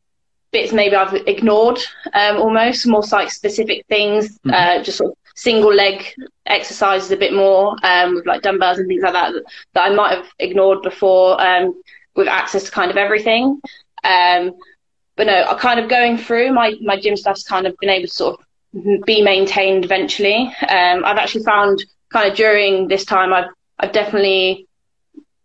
bits 0.50 0.72
maybe 0.72 0.96
I've 0.96 1.14
ignored 1.26 1.78
um, 2.14 2.36
almost 2.38 2.86
more 2.86 3.02
site 3.02 3.30
specific 3.30 3.84
things, 3.88 4.38
mm-hmm. 4.38 4.50
uh, 4.50 4.82
just 4.82 4.98
sort 4.98 5.10
of 5.10 5.23
single 5.34 5.72
leg 5.72 6.14
exercises 6.46 7.10
a 7.10 7.16
bit 7.16 7.32
more 7.32 7.76
um, 7.82 8.14
with 8.14 8.26
like 8.26 8.42
dumbbells 8.42 8.78
and 8.78 8.88
things 8.88 9.02
like 9.02 9.12
that 9.12 9.32
that 9.74 9.90
I 9.90 9.94
might 9.94 10.16
have 10.16 10.26
ignored 10.38 10.82
before 10.82 11.40
um, 11.40 11.80
with 12.14 12.28
access 12.28 12.64
to 12.64 12.70
kind 12.70 12.90
of 12.90 12.96
everything. 12.96 13.60
Um, 14.04 14.52
but 15.16 15.26
no, 15.26 15.44
I 15.44 15.54
kind 15.54 15.80
of 15.80 15.88
going 15.88 16.18
through 16.18 16.52
my, 16.52 16.74
my 16.80 16.98
gym 16.98 17.16
stuff's 17.16 17.44
kind 17.44 17.66
of 17.66 17.76
been 17.78 17.90
able 17.90 18.06
to 18.06 18.12
sort 18.12 18.40
of 18.40 19.06
be 19.06 19.22
maintained 19.22 19.84
eventually. 19.84 20.52
Um, 20.68 21.04
I've 21.04 21.18
actually 21.18 21.44
found 21.44 21.84
kind 22.12 22.30
of 22.30 22.36
during 22.36 22.88
this 22.88 23.04
time 23.04 23.32
I've 23.32 23.50
I've 23.78 23.92
definitely 23.92 24.68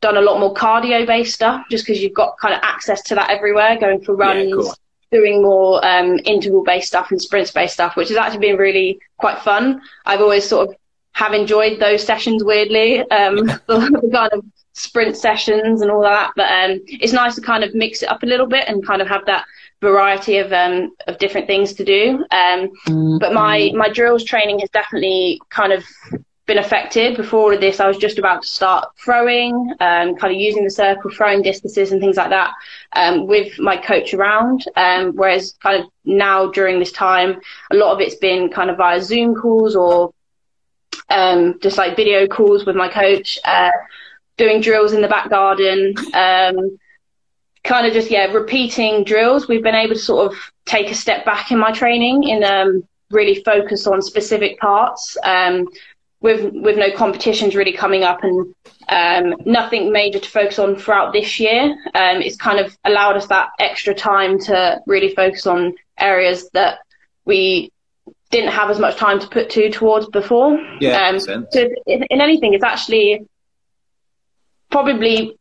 done 0.02 0.18
a 0.18 0.22
lot 0.22 0.40
more 0.40 0.54
cardio 0.54 1.06
based 1.06 1.36
stuff 1.36 1.66
just 1.70 1.86
because 1.86 2.02
you've 2.02 2.14
got 2.14 2.38
kind 2.40 2.54
of 2.54 2.62
access 2.64 3.02
to 3.04 3.16
that 3.16 3.30
everywhere, 3.30 3.78
going 3.80 4.02
for 4.02 4.16
runs, 4.16 4.50
yeah, 4.50 4.56
cool. 4.56 4.76
Doing 5.12 5.42
more 5.42 5.84
um, 5.86 6.20
interval 6.26 6.64
based 6.64 6.88
stuff 6.88 7.12
and 7.12 7.22
sprint 7.22 7.52
based 7.54 7.74
stuff, 7.74 7.96
which 7.96 8.10
has 8.10 8.18
actually 8.18 8.48
been 8.48 8.58
really 8.58 9.00
quite 9.18 9.40
fun. 9.40 9.82
I've 10.06 10.22
always 10.22 10.48
sort 10.48 10.70
of 10.70 10.76
have 11.14 11.34
enjoyed 11.34 11.80
those 11.80 12.04
sessions 12.04 12.44
weirdly, 12.44 13.00
um, 13.12 13.36
the 13.68 14.10
kind 14.14 14.34
of 14.34 14.46
sprint 14.74 15.18
sessions 15.18 15.82
and 15.82 15.92
all 15.92 16.02
that. 16.02 16.32
But 16.36 16.52
um, 16.52 16.82
it's 16.86 17.14
nice 17.14 17.36
to 17.36 17.42
kind 17.42 17.64
of 17.64 17.74
mix 17.74 18.04
it 18.04 18.10
up 18.10 18.24
a 18.24 18.28
little 18.28 18.48
bit 18.48 18.68
and 18.68 18.86
kind 18.86 19.02
of 19.02 19.08
have 19.08 19.26
that 19.26 19.46
variety 19.82 20.38
of 20.38 20.52
um, 20.54 20.92
of 21.08 21.18
different 21.18 21.48
things 21.48 21.74
to 21.74 21.86
do. 21.86 22.26
Um, 22.32 22.70
mm-hmm. 22.88 23.18
But 23.20 23.34
my 23.34 23.72
my 23.76 23.90
drills 23.90 24.24
training 24.24 24.60
has 24.60 24.70
definitely 24.70 25.42
kind 25.50 25.74
of 25.74 25.84
been 26.50 26.58
affected. 26.58 27.16
Before 27.16 27.44
all 27.44 27.54
of 27.54 27.62
this, 27.62 27.80
I 27.80 27.88
was 27.88 27.98
just 27.98 28.18
about 28.18 28.42
to 28.42 28.48
start 28.48 28.90
throwing, 28.98 29.54
um, 29.80 30.16
kind 30.16 30.34
of 30.34 30.42
using 30.42 30.64
the 30.64 30.72
circle, 30.72 31.12
throwing 31.12 31.44
distances 31.44 31.92
and 31.92 32.02
things 32.02 32.18
like 32.18 32.32
that 32.32 32.52
um, 32.94 33.28
with 33.28 33.58
my 33.60 33.78
coach 33.78 34.16
around. 34.16 34.66
Um, 34.76 35.14
whereas 35.14 35.56
kind 35.62 35.82
of 35.82 35.90
now 36.04 36.50
during 36.50 36.80
this 36.80 36.92
time, 36.92 37.40
a 37.72 37.76
lot 37.76 37.94
of 37.94 38.02
it's 38.02 38.16
been 38.16 38.50
kind 38.50 38.72
of 38.72 38.78
via 38.78 39.00
Zoom 39.00 39.36
calls 39.36 39.76
or 39.76 40.12
um, 41.10 41.60
just 41.62 41.78
like 41.78 41.96
video 41.96 42.26
calls 42.26 42.66
with 42.66 42.76
my 42.76 42.90
coach, 42.90 43.38
uh, 43.46 43.72
doing 44.38 44.60
drills 44.60 44.94
in 44.94 45.02
the 45.02 45.08
back 45.08 45.30
garden. 45.30 45.94
Um, 46.14 46.80
kind 47.64 47.86
of 47.86 47.94
just 47.94 48.10
yeah 48.10 48.32
repeating 48.32 49.04
drills 49.04 49.50
we've 49.50 49.62
been 49.62 49.76
able 49.76 49.94
to 49.94 50.00
sort 50.00 50.32
of 50.32 50.38
take 50.66 50.90
a 50.90 50.96
step 50.96 51.26
back 51.26 51.52
in 51.52 51.60
my 51.60 51.74
training 51.74 52.32
and 52.32 52.44
um, 52.46 52.88
really 53.12 53.44
focus 53.44 53.86
on 53.86 54.02
specific 54.02 54.58
parts 54.60 55.18
um, 55.26 55.68
with 56.22 56.54
with 56.54 56.78
no 56.78 56.92
competitions 56.92 57.56
really 57.56 57.72
coming 57.72 58.04
up 58.04 58.24
and 58.24 58.54
um, 58.90 59.36
nothing 59.46 59.92
major 59.92 60.20
to 60.20 60.30
focus 60.30 60.60
on 60.60 60.76
throughout 60.76 61.14
this 61.14 61.40
year, 61.40 61.72
um, 61.96 62.22
it's 62.22 62.36
kind 62.36 62.60
of 62.60 62.78
allowed 62.84 63.16
us 63.16 63.28
that 63.28 63.50
extra 63.60 63.94
time 63.94 64.40
to 64.40 64.80
really 64.86 65.16
focus 65.16 65.48
on 65.48 65.74
areas 65.98 66.50
that 66.54 66.80
we 67.26 67.72
didn't 68.32 68.52
have 68.52 68.70
as 68.70 68.80
much 68.80 68.96
time 68.98 69.20
to 69.20 69.28
put 69.28 69.50
to 69.52 69.70
towards 69.70 70.08
before. 70.10 70.60
Yeah, 70.80 71.08
um, 71.08 71.20
so 71.20 71.46
in, 71.88 72.04
in 72.04 72.22
anything, 72.22 72.54
it's 72.54 72.64
actually 72.64 73.26
probably 74.70 75.39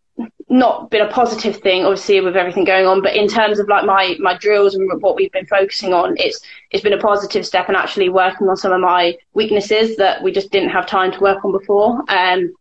not 0.51 0.91
been 0.91 1.03
a 1.07 1.11
positive 1.11 1.57
thing, 1.57 1.85
obviously, 1.85 2.21
with 2.21 2.37
everything 2.37 2.65
going 2.65 2.87
on. 2.87 3.03
But 3.03 3.17
in 3.17 3.29
terms 3.29 3.59
of 3.59 3.69
like 3.69 3.85
my 3.85 4.17
my 4.19 4.37
drills 4.37 4.75
and 4.75 4.91
what 5.03 5.17
we've 5.17 5.33
been 5.33 5.47
focusing 5.47 5.93
on, 5.93 6.17
it's 6.19 6.41
it's 6.71 6.83
been 6.83 6.93
a 6.93 6.99
positive 6.99 7.47
step 7.47 7.69
and 7.69 7.77
actually 7.77 8.09
working 8.09 8.49
on 8.49 8.57
some 8.57 8.73
of 8.73 8.81
my 8.81 9.17
weaknesses 9.35 9.97
that 9.97 10.23
we 10.23 10.33
just 10.33 10.51
didn't 10.51 10.71
have 10.71 10.87
time 10.87 11.13
to 11.13 11.21
work 11.21 11.45
on 11.45 11.53
before. 11.53 12.03
Um, 12.09 12.55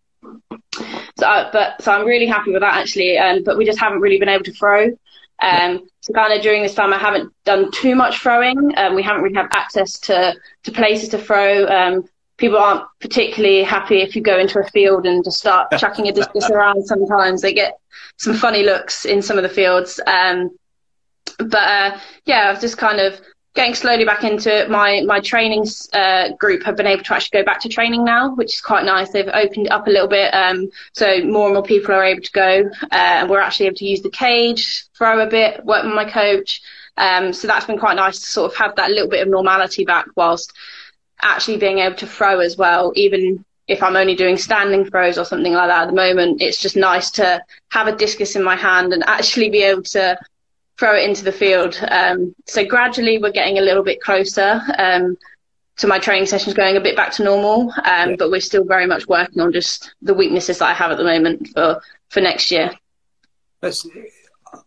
so, 1.17 1.25
I, 1.25 1.49
but 1.51 1.81
so 1.81 1.91
I'm 1.91 2.05
really 2.05 2.27
happy 2.27 2.51
with 2.51 2.61
that 2.61 2.75
actually. 2.75 3.17
Um, 3.17 3.43
but 3.43 3.57
we 3.57 3.65
just 3.65 3.79
haven't 3.79 4.01
really 4.01 4.19
been 4.19 4.29
able 4.29 4.43
to 4.45 4.53
throw. 4.53 4.89
Um, 5.41 5.87
so 6.01 6.13
kind 6.13 6.33
of 6.33 6.41
during 6.41 6.63
this 6.63 6.73
time, 6.73 6.93
I 6.93 6.97
haven't 6.97 7.31
done 7.45 7.71
too 7.71 7.95
much 7.95 8.19
throwing. 8.19 8.73
Um, 8.77 8.95
we 8.95 9.03
haven't 9.03 9.21
really 9.21 9.35
had 9.35 9.47
access 9.51 9.99
to 10.01 10.35
to 10.63 10.71
places 10.71 11.09
to 11.09 11.17
throw. 11.17 11.65
Um, 11.67 12.05
people 12.37 12.57
aren't 12.57 12.83
particularly 12.99 13.63
happy 13.63 14.01
if 14.01 14.15
you 14.15 14.21
go 14.21 14.37
into 14.37 14.59
a 14.59 14.67
field 14.69 15.05
and 15.05 15.23
just 15.23 15.39
start 15.39 15.71
chucking 15.77 16.07
a 16.07 16.11
discus 16.11 16.49
around. 16.49 16.85
Sometimes 16.85 17.41
they 17.41 17.53
get 17.53 17.79
some 18.17 18.33
funny 18.35 18.63
looks 18.63 19.05
in 19.05 19.21
some 19.21 19.37
of 19.37 19.43
the 19.43 19.49
fields. 19.49 19.99
Um, 20.05 20.57
but 21.37 21.55
uh, 21.55 21.99
yeah, 22.25 22.49
I've 22.49 22.61
just 22.61 22.77
kind 22.77 22.99
of 22.99 23.19
getting 23.57 23.73
slowly 23.73 24.05
back 24.05 24.23
into 24.23 24.55
it. 24.55 24.69
My 24.69 25.01
my 25.05 25.19
training 25.19 25.65
uh, 25.93 26.33
group 26.33 26.63
have 26.63 26.77
been 26.77 26.87
able 26.87 27.03
to 27.03 27.13
actually 27.15 27.39
go 27.39 27.45
back 27.45 27.59
to 27.61 27.69
training 27.69 28.05
now, 28.05 28.35
which 28.35 28.53
is 28.53 28.61
quite 28.61 28.85
nice. 28.85 29.09
They've 29.09 29.27
opened 29.27 29.69
up 29.69 29.87
a 29.87 29.89
little 29.89 30.07
bit, 30.07 30.33
um, 30.33 30.69
so 30.93 31.23
more 31.23 31.47
and 31.47 31.55
more 31.55 31.63
people 31.63 31.93
are 31.93 32.03
able 32.03 32.21
to 32.21 32.31
go, 32.31 32.69
uh, 32.83 32.87
and 32.91 33.29
we're 33.29 33.39
actually 33.39 33.65
able 33.65 33.77
to 33.77 33.85
use 33.85 34.01
the 34.01 34.11
cage, 34.11 34.85
throw 34.95 35.19
a 35.19 35.27
bit, 35.27 35.65
work 35.65 35.83
with 35.83 35.93
my 35.93 36.05
coach. 36.09 36.61
Um, 36.97 37.33
so 37.33 37.47
that's 37.47 37.65
been 37.65 37.77
quite 37.77 37.95
nice 37.95 38.19
to 38.19 38.25
sort 38.25 38.51
of 38.51 38.57
have 38.57 38.75
that 38.75 38.89
little 38.89 39.09
bit 39.09 39.21
of 39.21 39.27
normality 39.27 39.85
back 39.85 40.07
whilst 40.15 40.53
actually 41.21 41.57
being 41.57 41.79
able 41.79 41.95
to 41.97 42.07
throw 42.07 42.39
as 42.39 42.57
well, 42.57 42.91
even 42.95 43.43
if 43.67 43.83
I'm 43.83 43.95
only 43.95 44.15
doing 44.15 44.37
standing 44.37 44.85
throws 44.85 45.17
or 45.17 45.25
something 45.25 45.53
like 45.53 45.67
that 45.67 45.83
at 45.83 45.87
the 45.87 45.93
moment, 45.93 46.41
it's 46.41 46.61
just 46.61 46.75
nice 46.75 47.11
to 47.11 47.41
have 47.69 47.87
a 47.87 47.95
discus 47.95 48.35
in 48.35 48.43
my 48.43 48.55
hand 48.55 48.93
and 48.93 49.03
actually 49.05 49.49
be 49.49 49.63
able 49.63 49.83
to 49.83 50.17
throw 50.77 50.95
it 50.95 51.03
into 51.09 51.23
the 51.23 51.31
field. 51.31 51.77
Um, 51.87 52.33
so 52.45 52.65
gradually 52.65 53.17
we're 53.17 53.31
getting 53.31 53.57
a 53.57 53.61
little 53.61 53.83
bit 53.83 54.01
closer 54.01 54.61
um, 54.77 55.17
to 55.77 55.87
my 55.87 55.99
training 55.99 56.27
sessions 56.27 56.55
going 56.55 56.77
a 56.77 56.81
bit 56.81 56.95
back 56.95 57.11
to 57.13 57.23
normal, 57.23 57.71
um, 57.83 58.11
yeah. 58.11 58.15
but 58.17 58.31
we're 58.31 58.41
still 58.41 58.63
very 58.63 58.85
much 58.85 59.07
working 59.07 59.41
on 59.41 59.51
just 59.51 59.93
the 60.01 60.13
weaknesses 60.13 60.59
that 60.59 60.69
I 60.69 60.73
have 60.73 60.91
at 60.91 60.97
the 60.97 61.03
moment 61.03 61.49
for, 61.49 61.81
for 62.09 62.21
next 62.21 62.51
year. 62.51 62.71
That's, 63.61 63.85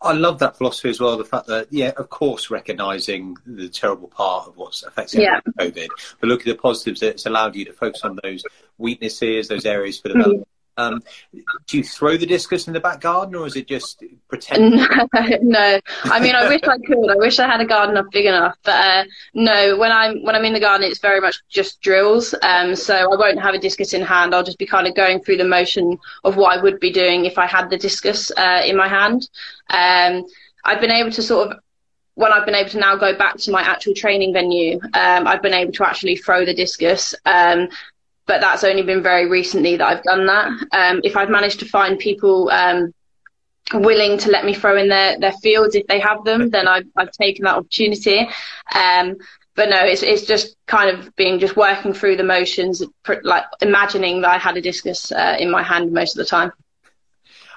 I 0.03 0.13
love 0.13 0.39
that 0.39 0.57
philosophy 0.57 0.91
as 0.91 1.01
well. 1.01 1.17
The 1.17 1.25
fact 1.25 1.47
that, 1.47 1.69
yeah, 1.71 1.93
of 1.97 2.09
course, 2.09 2.51
recognizing 2.51 3.37
the 3.47 3.69
terrible 3.69 4.09
part 4.09 4.49
of 4.49 4.57
what's 4.57 4.83
affecting 4.83 5.23
yeah. 5.23 5.41
COVID, 5.59 5.89
but 6.21 6.29
look 6.29 6.41
at 6.41 6.47
the 6.47 6.55
positives 6.55 7.01
that 7.01 7.11
it's 7.11 7.27
allowed 7.27 7.57
you 7.57 7.65
to 7.67 7.73
focus 7.73 8.03
on 8.03 8.19
those 8.23 8.45
weaknesses, 8.79 9.49
those 9.49 9.67
areas 9.67 9.99
for 9.99 10.09
mm-hmm. 10.09 10.19
development. 10.19 10.49
Um, 10.77 11.03
do 11.67 11.77
you 11.77 11.85
throw 11.85 12.17
the 12.17 12.27
discus 12.27 12.67
in 12.67 12.73
the 12.73 12.81
back 12.81 13.01
garden, 13.01 13.35
or 13.35 13.47
is 13.47 13.57
it 13.57 13.67
just 13.67 14.03
pretend? 14.29 14.73
no, 15.43 15.81
I 16.05 16.21
mean, 16.21 16.35
I 16.35 16.49
wish 16.49 16.63
I 16.63 16.79
could. 16.79 17.11
I 17.11 17.17
wish 17.17 17.39
I 17.39 17.47
had 17.47 17.61
a 17.61 17.67
garden 17.67 17.97
up 17.97 18.07
big 18.11 18.27
enough, 18.27 18.57
but 18.63 18.73
uh, 18.73 19.05
no. 19.35 19.77
When 19.77 19.93
I'm 19.93 20.23
when 20.25 20.35
I'm 20.35 20.45
in 20.45 20.53
the 20.53 20.61
garden, 20.61 20.89
it's 20.89 21.01
very 21.01 21.21
much 21.21 21.37
just 21.49 21.81
drills. 21.81 22.35
Um, 22.43 22.75
so 22.75 22.95
I 22.95 23.17
won't 23.17 23.41
have 23.41 23.55
a 23.55 23.59
discus 23.59 23.93
in 23.93 24.03
hand. 24.03 24.35
I'll 24.35 24.45
just 24.45 24.59
be 24.59 24.67
kind 24.67 24.87
of 24.87 24.95
going 24.95 25.21
through 25.21 25.37
the 25.39 25.45
motion 25.45 25.99
of 26.25 26.37
what 26.37 26.59
I 26.59 26.63
would 26.63 26.81
be 26.81 26.93
doing 26.93 27.25
if 27.25 27.39
I 27.39 27.47
had 27.47 27.71
the 27.71 27.77
discus 27.77 28.31
uh, 28.37 28.63
in 28.65 28.77
my 28.77 28.89
hand. 28.89 29.29
Um, 29.71 30.25
I've 30.65 30.81
been 30.81 30.91
able 30.91 31.11
to 31.13 31.23
sort 31.23 31.51
of 31.51 31.59
when 32.15 32.33
I've 32.33 32.45
been 32.45 32.55
able 32.55 32.69
to 32.71 32.79
now 32.79 32.97
go 32.97 33.17
back 33.17 33.37
to 33.39 33.51
my 33.51 33.63
actual 33.63 33.95
training 33.95 34.35
venue, 34.35 34.79
um, 34.93 35.27
I've 35.27 35.41
been 35.41 35.55
able 35.55 35.73
to 35.73 35.87
actually 35.87 36.17
throw 36.17 36.45
the 36.45 36.53
discus. 36.53 37.15
Um, 37.25 37.69
but 38.31 38.41
that's 38.41 38.63
only 38.63 38.83
been 38.83 39.03
very 39.03 39.27
recently 39.29 39.77
that 39.77 39.85
I've 39.85 40.05
done 40.05 40.25
that. 40.27 40.47
Um, 40.71 41.01
if 41.03 41.17
I've 41.17 41.31
managed 41.31 41.59
to 41.61 41.67
find 41.67 41.99
people 41.99 42.49
um, 42.51 42.95
willing 43.75 44.19
to 44.19 44.31
let 44.31 44.45
me 44.45 44.55
throw 44.55 44.77
in 44.77 44.89
their, 44.89 45.19
their 45.19 45.33
fields 45.33 45.75
if 45.75 45.85
they 45.89 45.99
have 45.99 46.23
them, 46.23 46.49
then 46.49 46.69
I've, 46.69 46.87
I've 46.95 47.11
taken 47.11 47.45
that 47.45 47.57
opportunity. 47.57 48.29
Um, 48.73 49.17
but 49.57 49.69
no, 49.69 49.81
it's 49.85 50.05
it's 50.05 50.27
just 50.27 50.55
kind 50.69 50.97
of 50.97 51.17
being 51.17 51.41
just 51.41 51.57
working 51.57 51.93
through 51.93 52.19
the 52.19 52.23
motions, 52.23 52.85
like 53.25 53.43
imagining 53.61 54.21
that 54.21 54.31
I 54.31 54.39
had 54.39 54.57
a 54.57 54.63
discus 54.63 55.11
uh, 55.11 55.37
in 55.41 55.51
my 55.51 55.65
hand 55.65 55.91
most 55.93 56.17
of 56.17 56.25
the 56.25 56.31
time. 56.31 56.53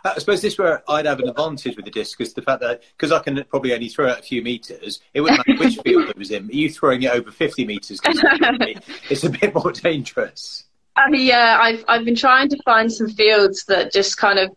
I 0.05 0.17
suppose 0.19 0.41
this 0.41 0.57
where 0.57 0.83
I'd 0.89 1.05
have 1.05 1.19
an 1.19 1.29
advantage 1.29 1.75
with 1.77 1.85
the 1.85 1.91
disc 1.91 2.19
is 2.19 2.33
the 2.33 2.41
fact 2.41 2.61
that 2.61 2.83
because 2.97 3.11
I 3.11 3.19
can 3.19 3.43
probably 3.45 3.73
only 3.73 3.87
throw 3.87 4.07
it 4.07 4.19
a 4.19 4.21
few 4.21 4.41
meters, 4.41 4.99
it 5.13 5.21
wouldn't 5.21 5.47
matter 5.47 5.63
which 5.63 5.77
field 5.85 6.09
it 6.09 6.17
was 6.17 6.31
in. 6.31 6.49
Are 6.49 6.53
you 6.53 6.69
throwing 6.69 7.03
it 7.03 7.11
over 7.11 7.31
50 7.31 7.65
meters? 7.65 8.01
it's 8.03 9.23
a 9.23 9.29
bit 9.29 9.55
more 9.55 9.71
dangerous. 9.71 10.65
Uh, 10.95 11.07
yeah, 11.11 11.57
I've 11.59 11.85
I've 11.87 12.05
been 12.05 12.15
trying 12.15 12.49
to 12.49 12.57
find 12.63 12.91
some 12.91 13.09
fields 13.09 13.65
that 13.65 13.91
just 13.91 14.17
kind 14.17 14.39
of 14.39 14.51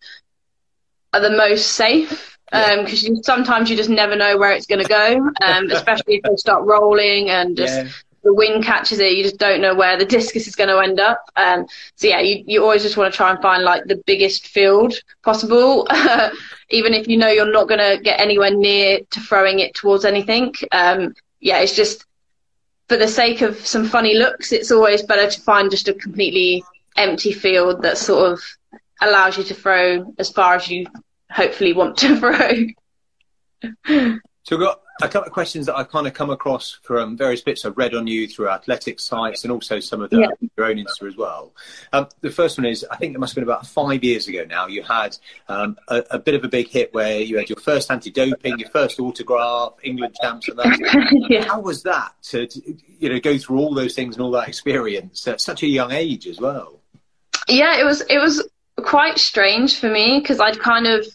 are 1.15 1.21
the 1.21 1.31
most 1.31 1.73
safe 1.73 2.37
because 2.51 3.03
yeah. 3.03 3.11
um, 3.11 3.23
sometimes 3.23 3.71
you 3.71 3.77
just 3.77 3.89
never 3.89 4.17
know 4.17 4.37
where 4.37 4.53
it's 4.53 4.67
going 4.67 4.83
to 4.83 4.89
go, 4.89 5.31
um, 5.43 5.71
especially 5.71 6.17
if 6.17 6.23
they 6.23 6.37
start 6.37 6.65
rolling 6.65 7.31
and 7.31 7.57
just 7.57 7.85
yeah 7.85 7.91
the 8.27 8.35
wind 8.35 8.65
catches 8.65 8.99
it, 8.99 9.13
you 9.13 9.23
just 9.23 9.39
don't 9.39 9.61
know 9.61 9.73
where 9.73 9.97
the 9.97 10.05
discus 10.05 10.49
is 10.49 10.57
going 10.57 10.69
to 10.69 10.79
end 10.79 10.99
up. 10.99 11.31
Um, 11.37 11.65
so 11.95 12.09
yeah, 12.09 12.19
you, 12.19 12.43
you 12.45 12.61
always 12.61 12.83
just 12.83 12.97
want 12.97 13.13
to 13.13 13.17
try 13.17 13.31
and 13.31 13.41
find 13.41 13.63
like 13.63 13.85
the 13.85 14.03
biggest 14.05 14.49
field 14.49 14.95
possible, 15.23 15.87
even 16.71 16.93
if 16.93 17.07
you 17.07 17.19
know 17.19 17.29
you're 17.29 17.53
not 17.53 17.69
going 17.69 17.79
to 17.79 18.03
get 18.03 18.19
anywhere 18.19 18.51
near 18.51 18.99
to 19.11 19.21
throwing 19.21 19.61
it 19.61 19.77
towards 19.77 20.05
anything. 20.05 20.53
Um, 20.73 21.15
yeah, 21.39 21.61
it's 21.61 21.77
just 21.77 22.05
for 22.89 22.97
the 22.97 23.07
sake 23.07 23.43
of 23.43 23.65
some 23.65 23.87
funny 23.87 24.15
looks, 24.15 24.51
it's 24.51 24.73
always 24.73 25.03
better 25.03 25.31
to 25.31 25.41
find 25.43 25.71
just 25.71 25.87
a 25.87 25.95
completely 25.95 26.65
empty 26.97 27.31
field 27.31 27.83
that 27.83 27.97
sort 27.97 28.33
of 28.33 28.43
allows 29.03 29.39
you 29.39 29.45
to 29.45 29.55
throw 29.55 30.13
as 30.19 30.31
far 30.31 30.57
as 30.57 30.69
you 30.69 30.87
hopefully 31.31 31.73
want 31.73 31.97
to 31.99 32.17
throw. 33.87 34.19
So 34.43 34.57
got 34.57 34.81
a 35.03 35.09
couple 35.09 35.27
of 35.27 35.33
questions 35.33 35.67
that 35.67 35.77
I've 35.77 35.91
kind 35.91 36.07
of 36.07 36.15
come 36.15 36.31
across 36.31 36.79
from 36.83 37.17
various 37.17 37.43
bits 37.43 37.65
I've 37.65 37.77
read 37.77 37.95
on 37.95 38.07
you 38.07 38.27
through 38.27 38.49
athletic 38.49 38.99
sites 38.99 39.45
and 39.45 39.53
also 39.53 39.79
some 39.79 40.01
of 40.01 40.11
the, 40.11 40.21
yeah. 40.21 40.49
your 40.57 40.67
own 40.67 40.77
Insta 40.77 41.07
as 41.07 41.17
well. 41.17 41.53
Um, 41.93 42.09
the 42.23 42.31
first 42.31 42.57
one 42.59 42.65
is 42.65 42.85
I 42.91 42.97
think 42.97 43.15
it 43.15 43.19
must 43.19 43.33
have 43.33 43.37
been 43.37 43.45
about 43.45 43.67
five 43.67 44.03
years 44.03 44.27
ago 44.29 44.45
now. 44.49 44.67
You 44.67 44.83
had 44.83 45.17
um, 45.49 45.77
a, 45.89 46.03
a, 46.13 46.19
bit 46.19 46.35
of 46.35 46.45
a 46.45 46.49
big 46.49 46.69
hit 46.69 46.95
where 46.95 47.21
you 47.21 47.37
had 47.37 47.49
your 47.49 47.59
first 47.59 47.91
anti-doping, 47.91 48.59
your 48.59 48.71
first 48.71 48.99
autograph, 48.99 49.75
England 49.83 50.17
champs, 50.21 50.49
and 50.49 50.59
that. 50.59 51.27
yeah. 51.29 51.45
How 51.45 51.61
was 51.61 51.83
that 51.83 52.13
to, 52.25 52.47
to, 52.47 52.77
you 52.99 53.09
know 53.11 53.21
go 53.21 53.37
through 53.37 53.59
all 53.59 53.75
those 53.75 53.95
things 53.95 54.17
and 54.17 54.23
all 54.23 54.31
that 54.33 54.49
experience 54.49 55.27
at 55.29 55.41
such 55.41 55.63
a 55.63 55.67
young 55.67 55.93
age 55.93 56.27
as 56.27 56.41
well? 56.41 56.81
Yeah, 57.49 57.79
it 57.79 57.85
was 57.85 58.01
it 58.03 58.19
was 58.19 58.49
quite 58.79 59.19
strange 59.19 59.79
for 59.79 59.91
me 59.91 60.21
because 60.21 60.41
I'd 60.41 60.59
kind 60.59 60.87
of 60.87 61.07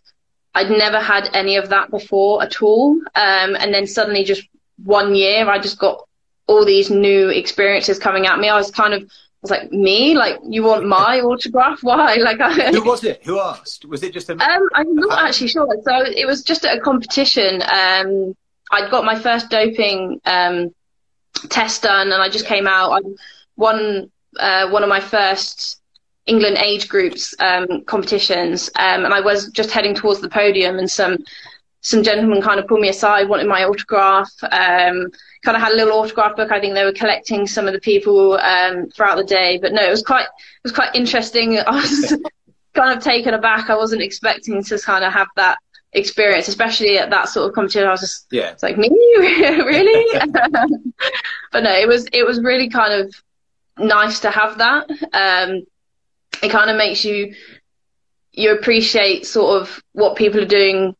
I'd 0.53 0.69
never 0.69 0.99
had 0.99 1.29
any 1.33 1.55
of 1.55 1.69
that 1.69 1.91
before 1.91 2.43
at 2.43 2.61
all. 2.61 2.91
Um, 3.15 3.55
and 3.55 3.73
then 3.73 3.87
suddenly, 3.87 4.23
just 4.23 4.47
one 4.83 5.15
year, 5.15 5.49
I 5.49 5.59
just 5.59 5.79
got 5.79 6.07
all 6.47 6.65
these 6.65 6.89
new 6.89 7.29
experiences 7.29 7.99
coming 7.99 8.27
at 8.27 8.39
me. 8.39 8.49
I 8.49 8.57
was 8.57 8.71
kind 8.71 8.93
of, 8.93 9.03
I 9.03 9.07
was 9.41 9.51
like, 9.51 9.71
me? 9.71 10.15
Like, 10.15 10.39
you 10.43 10.63
want 10.63 10.85
my 10.99 11.21
autograph? 11.21 11.79
Why? 11.81 12.15
Like, 12.21 12.41
I, 12.41 12.71
who 12.71 12.83
was 12.83 13.03
it? 13.03 13.21
Who 13.23 13.39
asked? 13.39 13.85
Was 13.85 14.03
it 14.03 14.13
just 14.13 14.29
a? 14.29 14.33
Um, 14.33 14.69
I'm 14.73 14.95
not 14.95 15.23
actually 15.27 15.47
sure. 15.47 15.67
So 15.83 16.03
it 16.05 16.27
was 16.27 16.43
just 16.43 16.65
at 16.65 16.77
a 16.77 16.81
competition. 16.81 17.61
Um, 17.61 18.35
I'd 18.71 18.91
got 18.91 19.05
my 19.05 19.17
first 19.17 19.49
doping 19.49 20.19
um, 20.25 20.73
test 21.49 21.83
done, 21.83 22.11
and 22.11 22.21
I 22.21 22.29
just 22.29 22.45
yeah. 22.45 22.55
came 22.55 22.67
out. 22.67 22.91
I 22.91 22.99
won 23.55 24.11
uh, 24.39 24.69
one 24.69 24.83
of 24.83 24.89
my 24.89 24.99
first 24.99 25.80
England 26.27 26.57
age 26.57 26.87
groups 26.87 27.33
um, 27.39 27.83
competitions, 27.85 28.69
um, 28.75 29.05
and 29.05 29.13
I 29.13 29.21
was 29.21 29.49
just 29.49 29.71
heading 29.71 29.95
towards 29.95 30.21
the 30.21 30.29
podium, 30.29 30.77
and 30.77 30.89
some 30.89 31.17
some 31.81 32.03
gentlemen 32.03 32.41
kind 32.41 32.59
of 32.59 32.67
pulled 32.67 32.81
me 32.81 32.89
aside, 32.89 33.27
wanted 33.27 33.47
my 33.47 33.63
autograph. 33.63 34.31
Um, 34.43 35.11
kind 35.43 35.57
of 35.57 35.63
had 35.63 35.73
a 35.73 35.75
little 35.75 35.99
autograph 35.99 36.35
book. 36.35 36.51
I 36.51 36.59
think 36.59 36.75
they 36.75 36.85
were 36.85 36.93
collecting 36.93 37.47
some 37.47 37.67
of 37.67 37.73
the 37.73 37.79
people 37.79 38.33
um, 38.33 38.87
throughout 38.89 39.17
the 39.17 39.23
day, 39.23 39.57
but 39.57 39.73
no, 39.73 39.83
it 39.83 39.89
was 39.89 40.03
quite 40.03 40.25
it 40.25 40.63
was 40.63 40.71
quite 40.71 40.93
interesting. 40.95 41.57
I 41.67 41.71
was 41.71 42.17
kind 42.73 42.95
of 42.95 43.03
taken 43.03 43.33
aback. 43.33 43.69
I 43.69 43.75
wasn't 43.75 44.03
expecting 44.03 44.63
to 44.63 44.79
kind 44.79 45.03
of 45.03 45.11
have 45.11 45.27
that 45.35 45.57
experience, 45.93 46.47
especially 46.47 46.97
at 46.97 47.09
that 47.09 47.29
sort 47.29 47.49
of 47.49 47.55
competition. 47.55 47.87
I 47.87 47.91
was 47.91 48.01
just 48.01 48.27
yeah, 48.31 48.51
it's 48.51 48.63
like 48.63 48.77
me, 48.77 48.89
really. 49.17 50.19
but 51.51 51.63
no, 51.63 51.73
it 51.73 51.87
was 51.87 52.07
it 52.13 52.25
was 52.25 52.41
really 52.41 52.69
kind 52.69 52.93
of 52.93 53.15
nice 53.77 54.19
to 54.19 54.29
have 54.29 54.57
that. 54.59 54.89
Um, 55.13 55.63
it 56.41 56.49
kind 56.49 56.69
of 56.69 56.77
makes 56.77 57.05
you 57.05 57.33
you 58.33 58.53
appreciate 58.53 59.25
sort 59.25 59.61
of 59.61 59.81
what 59.91 60.15
people 60.15 60.39
are 60.39 60.45
doing 60.45 60.95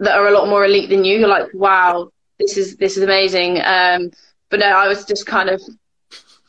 that 0.00 0.18
are 0.18 0.28
a 0.28 0.32
lot 0.32 0.48
more 0.48 0.64
elite 0.64 0.90
than 0.90 1.04
you. 1.04 1.18
You're 1.18 1.28
like, 1.28 1.48
wow, 1.54 2.10
this 2.38 2.56
is 2.56 2.76
this 2.76 2.96
is 2.96 3.02
amazing. 3.02 3.60
Um, 3.62 4.10
but 4.50 4.60
no, 4.60 4.66
I 4.66 4.88
was 4.88 5.04
just 5.04 5.26
kind 5.26 5.48
of 5.48 5.60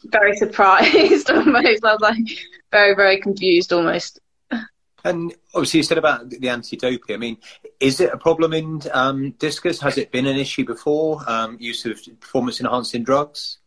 very 0.06 0.36
surprised 0.38 1.30
almost. 1.32 1.86
I 1.86 1.94
was 1.94 2.02
like 2.02 2.18
very 2.72 2.96
very 2.96 3.20
confused 3.20 3.72
almost. 3.74 4.20
And 5.04 5.36
obviously, 5.54 5.78
you 5.78 5.84
said 5.84 6.00
about 6.00 6.32
the 6.32 6.50
anti-doping. 6.50 7.14
I 7.14 7.20
mean, 7.20 7.38
is 7.80 8.00
it 8.00 8.12
a 8.12 8.18
problem 8.18 8.54
in 8.54 8.82
um, 8.92 9.32
discus? 9.38 9.80
Has 9.82 10.00
it 10.00 10.12
been 10.12 10.26
an 10.26 10.36
issue 10.36 10.66
before? 10.66 11.22
Um, 11.28 11.58
use 11.60 11.86
of 11.86 12.02
performance-enhancing 12.20 13.04
drugs? 13.04 13.60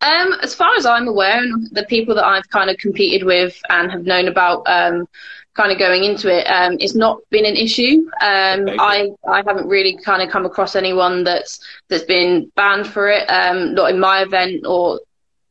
Um, 0.00 0.34
as 0.42 0.54
far 0.54 0.74
as 0.76 0.86
I'm 0.86 1.08
aware, 1.08 1.38
and 1.38 1.68
the 1.72 1.84
people 1.84 2.14
that 2.14 2.24
I've 2.24 2.48
kind 2.50 2.70
of 2.70 2.76
competed 2.78 3.24
with 3.24 3.60
and 3.68 3.90
have 3.90 4.04
known 4.04 4.28
about, 4.28 4.62
um, 4.66 5.08
kind 5.54 5.72
of 5.72 5.78
going 5.78 6.04
into 6.04 6.28
it, 6.28 6.44
um, 6.44 6.76
it's 6.80 6.94
not 6.94 7.18
been 7.30 7.46
an 7.46 7.56
issue. 7.56 8.08
Um, 8.20 8.68
okay. 8.68 8.76
I 8.78 9.08
I 9.26 9.42
haven't 9.46 9.68
really 9.68 9.96
kind 9.96 10.22
of 10.22 10.28
come 10.30 10.44
across 10.44 10.76
anyone 10.76 11.24
that's 11.24 11.60
that's 11.88 12.04
been 12.04 12.52
banned 12.56 12.86
for 12.86 13.08
it, 13.08 13.26
um, 13.28 13.74
not 13.74 13.90
in 13.90 13.98
my 13.98 14.22
event 14.22 14.66
or 14.66 15.00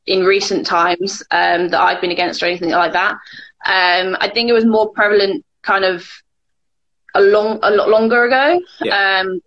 in 0.06 0.24
recent 0.24 0.66
times 0.66 1.24
um, 1.32 1.70
that 1.70 1.82
I've 1.82 2.02
been 2.02 2.12
against 2.12 2.44
or 2.44 2.46
anything 2.46 2.70
like 2.70 2.94
that. 2.94 3.14
Um, 3.66 4.16
I 4.20 4.30
think 4.32 4.50
it 4.50 4.54
was 4.54 4.66
more 4.66 4.92
prevalent 4.92 5.44
kind 5.64 5.84
of 5.84 6.08
a 7.16 7.22
long 7.22 7.60
a 7.64 7.72
lot 7.72 7.90
longer 7.90 8.26
ago. 8.26 8.62
Yeah. 8.82 9.22
Um, 9.22 9.42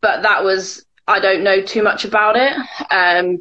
but 0.00 0.22
that 0.22 0.42
was 0.42 0.84
I 1.06 1.20
don't 1.20 1.42
know 1.42 1.60
too 1.60 1.82
much 1.82 2.04
about 2.04 2.36
it. 2.36 2.52
Um, 2.90 3.40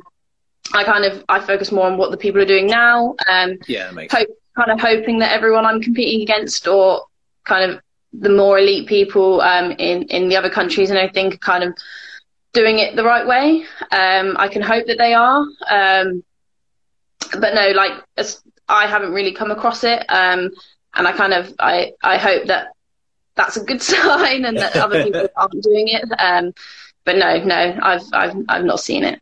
I 0.74 0.84
kind 0.84 1.06
of 1.06 1.24
I 1.30 1.40
focus 1.40 1.72
more 1.72 1.88
on 1.88 1.98
what 1.98 2.12
the 2.12 2.18
people 2.18 2.42
are 2.42 2.46
doing 2.46 2.68
now. 2.68 3.16
Um, 3.28 3.58
yeah, 3.68 3.92
makes 3.92 4.14
hope, 4.14 4.28
kind 4.56 4.72
of 4.72 4.80
hoping 4.80 5.20
that 5.20 5.32
everyone 5.32 5.66
I'm 5.66 5.82
competing 5.82 6.22
against 6.22 6.68
or 6.68 7.04
kind 7.46 7.72
of 7.72 7.82
the 8.14 8.30
more 8.30 8.58
elite 8.60 8.88
people 8.88 9.42
um, 9.42 9.72
in 9.72 10.04
in 10.04 10.30
the 10.30 10.38
other 10.38 10.50
countries 10.50 10.90
and 10.90 11.00
I 11.00 11.08
think 11.08 11.42
kind 11.42 11.64
of 11.64 11.76
doing 12.54 12.80
it 12.80 12.96
the 12.96 13.04
right 13.04 13.28
way. 13.28 13.66
Um, 13.92 14.36
I 14.38 14.48
can 14.48 14.62
hope 14.62 14.88
that 14.88 14.98
they 14.98 15.14
are. 15.14 15.46
Um, 15.70 16.24
but 17.40 17.54
no, 17.54 17.72
like 17.72 17.94
I 18.68 18.88
haven't 18.88 19.14
really 19.14 19.34
come 19.34 19.52
across 19.52 19.84
it, 19.84 20.06
um, 20.10 20.52
and 20.96 21.08
I 21.08 21.12
kind 21.12 21.34
of 21.34 21.54
I 21.60 21.94
I 22.04 22.18
hope 22.18 22.48
that 22.48 22.70
that's 23.36 23.58
a 23.58 23.64
good 23.64 23.82
sign 23.94 24.46
and 24.46 24.58
that 24.58 24.76
other 24.76 25.04
people 25.04 25.28
aren't 25.36 25.64
doing 25.64 25.88
it. 25.90 26.06
Um, 26.20 26.54
but 27.06 27.18
no, 27.18 27.44
no, 27.44 27.80
I've 27.82 28.04
I've 28.14 28.36
I've 28.48 28.66
not 28.66 28.80
seen 28.80 29.04
it. 29.04 29.20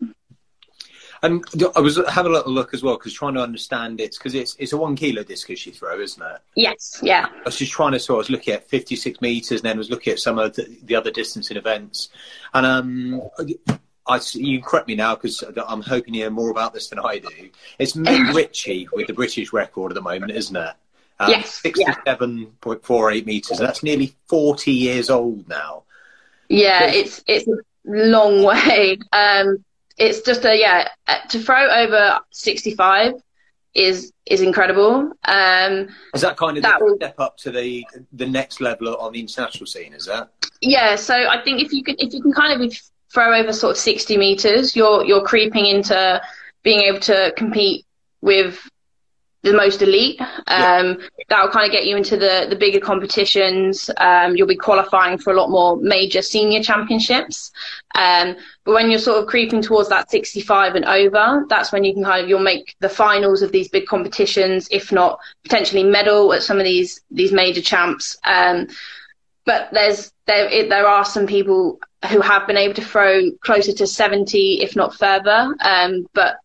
And 1.28 1.44
I 1.76 1.82
was 1.82 2.00
having 2.10 2.32
a 2.32 2.36
little 2.36 2.54
look 2.54 2.74
as 2.74 2.84
well 2.84 2.96
because 2.96 3.14
trying 3.14 3.34
to 3.34 3.42
understand 3.42 4.00
it 4.00 4.16
because 4.18 4.34
it's 4.34 4.56
it's 4.60 4.72
a 4.72 4.78
one 4.78 4.96
kilo 4.96 5.24
discus 5.24 5.66
you 5.66 5.74
throw, 5.74 6.00
isn't 6.00 6.24
it? 6.24 6.40
Yes, 6.56 7.00
yeah. 7.04 7.28
I 7.30 7.42
was 7.44 7.58
just 7.58 7.74
trying 7.74 7.92
to 7.92 8.00
so 8.00 8.16
I 8.16 8.18
was 8.18 8.30
looking 8.30 8.54
at 8.54 8.68
56 8.70 9.20
meters, 9.20 9.60
and 9.60 9.66
then 9.66 9.76
I 9.76 9.78
was 9.78 9.90
looking 9.90 10.14
at 10.14 10.20
some 10.20 10.40
of 10.40 10.56
the, 10.56 10.78
the 10.84 10.96
other 10.96 11.12
distancing 11.12 11.58
events, 11.58 12.10
and 12.54 12.66
um, 12.66 13.22
I 14.08 14.22
you 14.34 14.62
correct 14.62 14.88
me 14.88 14.96
now 14.96 15.16
because 15.16 15.44
I'm 15.68 15.82
hoping 15.82 16.14
you 16.14 16.22
hear 16.22 16.30
more 16.30 16.50
about 16.50 16.74
this 16.74 16.88
than 16.88 17.00
I 17.00 17.20
do. 17.20 17.50
It's 17.78 17.96
Meg 17.96 18.22
Ritchie 18.36 18.88
with 18.94 19.08
the 19.08 19.14
British 19.14 19.52
record 19.52 19.92
at 19.92 19.96
the 19.96 20.02
moment, 20.02 20.32
isn't 20.32 20.56
it? 20.56 20.74
Um, 21.20 21.30
yes, 21.32 21.62
67.48 21.64 23.16
yeah. 23.16 23.22
meters. 23.26 23.58
That's 23.58 23.84
nearly 23.84 24.16
40 24.28 24.72
years 24.72 25.10
old 25.10 25.50
now. 25.50 25.84
Yeah, 26.48 26.86
it's 26.86 27.24
it's 27.28 27.48
a 27.48 27.58
long 27.86 28.44
way. 28.44 28.98
Um, 29.12 29.66
it's 29.98 30.22
just 30.22 30.46
a 30.46 30.56
yeah 30.56 30.88
to 31.30 31.40
throw 31.40 31.70
over 31.70 32.20
65 32.32 33.14
is 33.74 34.12
is 34.26 34.42
incredible. 34.42 35.12
Um, 35.26 35.90
is 36.14 36.22
that 36.22 36.36
kind 36.38 36.58
of 36.58 36.64
that 36.64 36.82
will, 36.82 36.96
step 36.96 37.20
up 37.20 37.38
to 37.38 37.52
the 37.52 37.86
the 38.14 38.28
next 38.28 38.60
level 38.60 38.96
on 38.98 39.14
the 39.14 39.20
international 39.20 39.66
scene? 39.66 39.94
Is 39.94 40.06
that? 40.06 40.30
Yeah, 40.62 40.96
so 40.96 41.14
I 41.14 41.42
think 41.44 41.62
if 41.62 41.72
you 41.72 41.84
can 41.84 41.96
if 42.00 42.14
you 42.14 42.22
can 42.22 42.34
kind 42.34 42.62
of 42.62 42.74
throw 43.14 43.40
over 43.40 43.54
sort 43.54 43.72
of 43.72 43.78
60 43.78 44.18
meters, 44.18 44.76
you're 44.76 45.06
you're 45.06 45.24
creeping 45.24 45.66
into 45.66 46.22
being 46.64 46.82
able 46.82 47.00
to 47.02 47.34
compete 47.38 47.86
with 48.22 48.60
the 49.44 49.54
most 49.54 49.82
elite. 49.82 50.20
Um, 50.20 50.28
yeah. 50.48 50.96
That 51.30 51.44
will 51.44 51.52
kind 51.52 51.66
of 51.66 51.72
get 51.72 51.86
you 51.86 51.96
into 51.96 52.18
the, 52.18 52.48
the 52.50 52.56
bigger 52.56 52.80
competitions. 52.80 53.90
Um, 53.98 54.36
you'll 54.36 54.48
be 54.48 54.56
qualifying 54.56 55.18
for 55.18 55.32
a 55.32 55.36
lot 55.36 55.50
more 55.50 55.78
major 55.78 56.22
senior 56.22 56.62
championships. 56.62 57.52
Um, 57.96 58.36
but 58.66 58.74
when 58.74 58.90
you're 58.90 59.00
sort 59.00 59.22
of 59.22 59.28
creeping 59.28 59.62
towards 59.62 59.90
that 59.90 60.10
65 60.10 60.76
and 60.76 60.86
over, 60.86 61.46
that's 61.50 61.72
when 61.72 61.84
you 61.84 61.94
can 61.94 62.04
kind 62.04 62.24
of 62.24 62.30
you'll 62.30 62.40
make 62.40 62.76
the 62.80 62.90
finals 62.90 63.42
of 63.42 63.52
these 63.52 63.70
big 63.70 63.86
competitions, 63.86 64.68
if 64.72 64.92
not 64.92 65.20
potentially 65.44 65.84
medal 65.84 66.34
at 66.34 66.44
some 66.44 66.58
of 66.58 66.64
these 66.64 67.02
these 67.12 67.32
major 67.32 67.62
champs. 67.62 68.18
Um, 68.24 68.68
but 69.46 69.70
there's 69.72 70.12
there 70.26 70.50
it, 70.50 70.70
there 70.70 70.88
are 70.88 71.06
some 71.06 71.26
people 71.26 71.80
who 72.12 72.22
have 72.22 72.46
been 72.46 72.58
able 72.58 72.76
to 72.76 72.84
throw 72.84 73.32
closer 73.42 73.74
to 73.74 73.88
70, 73.88 74.62
if 74.62 74.76
not 74.76 74.94
further. 74.94 75.56
Um, 75.62 76.08
but 76.14 76.38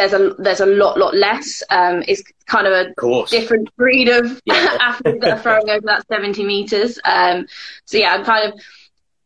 there's 0.00 0.14
a 0.14 0.34
there's 0.38 0.60
a 0.60 0.66
lot 0.66 0.98
lot 0.98 1.14
less. 1.14 1.62
Um, 1.68 2.02
it's 2.08 2.22
kind 2.46 2.66
of 2.66 2.72
a 2.72 3.06
of 3.06 3.28
different 3.28 3.74
breed 3.76 4.08
of 4.08 4.40
yeah. 4.46 4.54
athletes 4.80 5.18
that 5.20 5.38
are 5.38 5.42
throwing 5.42 5.68
over 5.68 5.86
that 5.86 6.06
70 6.08 6.42
meters. 6.44 6.98
Um, 7.04 7.46
so 7.84 7.98
yeah, 7.98 8.14
I'm 8.14 8.24
kind 8.24 8.50
of 8.50 8.58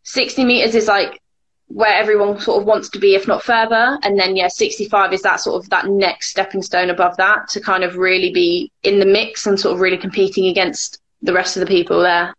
60 0.02 0.44
meters 0.44 0.74
is 0.74 0.88
like 0.88 1.20
where 1.68 1.94
everyone 1.94 2.40
sort 2.40 2.60
of 2.60 2.66
wants 2.66 2.88
to 2.90 2.98
be, 2.98 3.14
if 3.14 3.28
not 3.28 3.42
further. 3.42 3.98
And 4.02 4.18
then 4.18 4.36
yeah, 4.36 4.48
65 4.48 5.12
is 5.12 5.22
that 5.22 5.36
sort 5.36 5.62
of 5.62 5.70
that 5.70 5.86
next 5.86 6.30
stepping 6.30 6.62
stone 6.62 6.90
above 6.90 7.16
that 7.18 7.48
to 7.50 7.60
kind 7.60 7.84
of 7.84 7.96
really 7.96 8.32
be 8.32 8.72
in 8.82 8.98
the 8.98 9.06
mix 9.06 9.46
and 9.46 9.58
sort 9.58 9.74
of 9.74 9.80
really 9.80 9.96
competing 9.96 10.46
against 10.46 11.00
the 11.22 11.32
rest 11.32 11.56
of 11.56 11.60
the 11.60 11.66
people 11.66 12.00
there. 12.00 12.34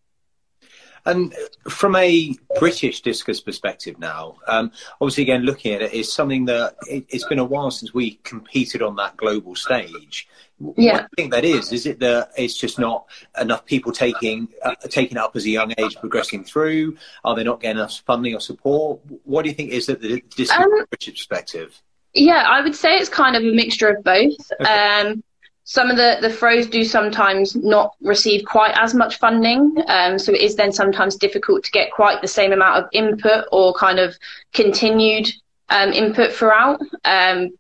And 1.06 1.36
from 1.70 1.96
a 1.96 2.34
British 2.60 3.02
discus 3.02 3.40
perspective 3.40 4.00
now, 4.00 4.38
um, 4.48 4.72
obviously, 5.00 5.24
again, 5.24 5.44
looking 5.44 5.74
at 5.74 5.82
it 5.82 5.94
is 5.94 6.12
something 6.12 6.46
that 6.46 6.76
it, 6.90 7.12
has 7.12 7.24
been 7.26 7.40
a 7.40 7.46
while 7.46 7.70
since 7.70 7.94
we 7.94 8.16
competed 8.24 8.82
on 8.82 8.96
that 8.96 9.16
global 9.18 9.56
stage. 9.56 10.28
Yeah. 10.60 10.64
What 10.64 10.76
do 10.76 11.04
you 11.04 11.08
think 11.16 11.32
that 11.34 11.46
is? 11.46 11.72
Is 11.72 11.86
it 11.86 12.00
that 12.00 12.32
it's 12.38 12.58
just 12.58 12.80
not 12.80 13.06
enough 13.40 13.66
people 13.66 13.92
taking 13.92 14.48
uh, 14.64 14.76
taking 14.90 15.18
it 15.18 15.22
up 15.22 15.36
as 15.36 15.46
a 15.46 15.50
young 15.50 15.74
age, 15.78 15.98
progressing 15.98 16.44
through? 16.44 16.98
Are 17.24 17.36
they 17.36 17.44
not 17.44 17.60
getting 17.60 17.78
enough 17.78 18.02
funding 18.06 18.34
or 18.34 18.40
support? 18.40 19.00
What 19.26 19.44
do 19.44 19.50
you 19.50 19.56
think 19.56 19.72
is 19.72 19.90
it 19.90 20.02
the 20.02 20.24
discus 20.36 20.58
um, 20.58 20.86
British 20.90 21.16
perspective? 21.16 21.82
Yeah, 22.14 22.46
I 22.48 22.62
would 22.62 22.76
say 22.76 22.96
it's 22.96 23.10
kind 23.10 23.36
of 23.36 23.44
a 23.44 23.54
mixture 23.54 23.90
of 23.90 24.04
both. 24.04 24.52
Okay. 24.62 25.00
Um, 25.02 25.24
some 25.66 25.90
of 25.90 25.98
the, 25.98 26.20
the 26.22 26.30
throws 26.30 26.68
do 26.68 26.84
sometimes 26.84 27.56
not 27.56 27.96
receive 28.02 28.46
quite 28.46 28.78
as 28.78 28.94
much 28.94 29.18
funding. 29.18 29.76
Um, 29.88 30.20
so 30.20 30.32
it 30.32 30.42
is 30.42 30.56
then 30.56 30.72
sometimes 30.72 31.16
difficult 31.16 31.64
to 31.64 31.72
get 31.72 31.92
quite 31.92 32.22
the 32.22 32.28
same 32.28 32.54
amount 32.54 32.84
of 32.84 32.90
input 32.94 33.46
or 33.52 33.74
kind 33.74 33.98
of 33.98 34.16
continued 34.54 35.28
um, 35.70 35.92
input 35.92 36.32
throughout. 36.32 36.80
Um, 37.04 37.58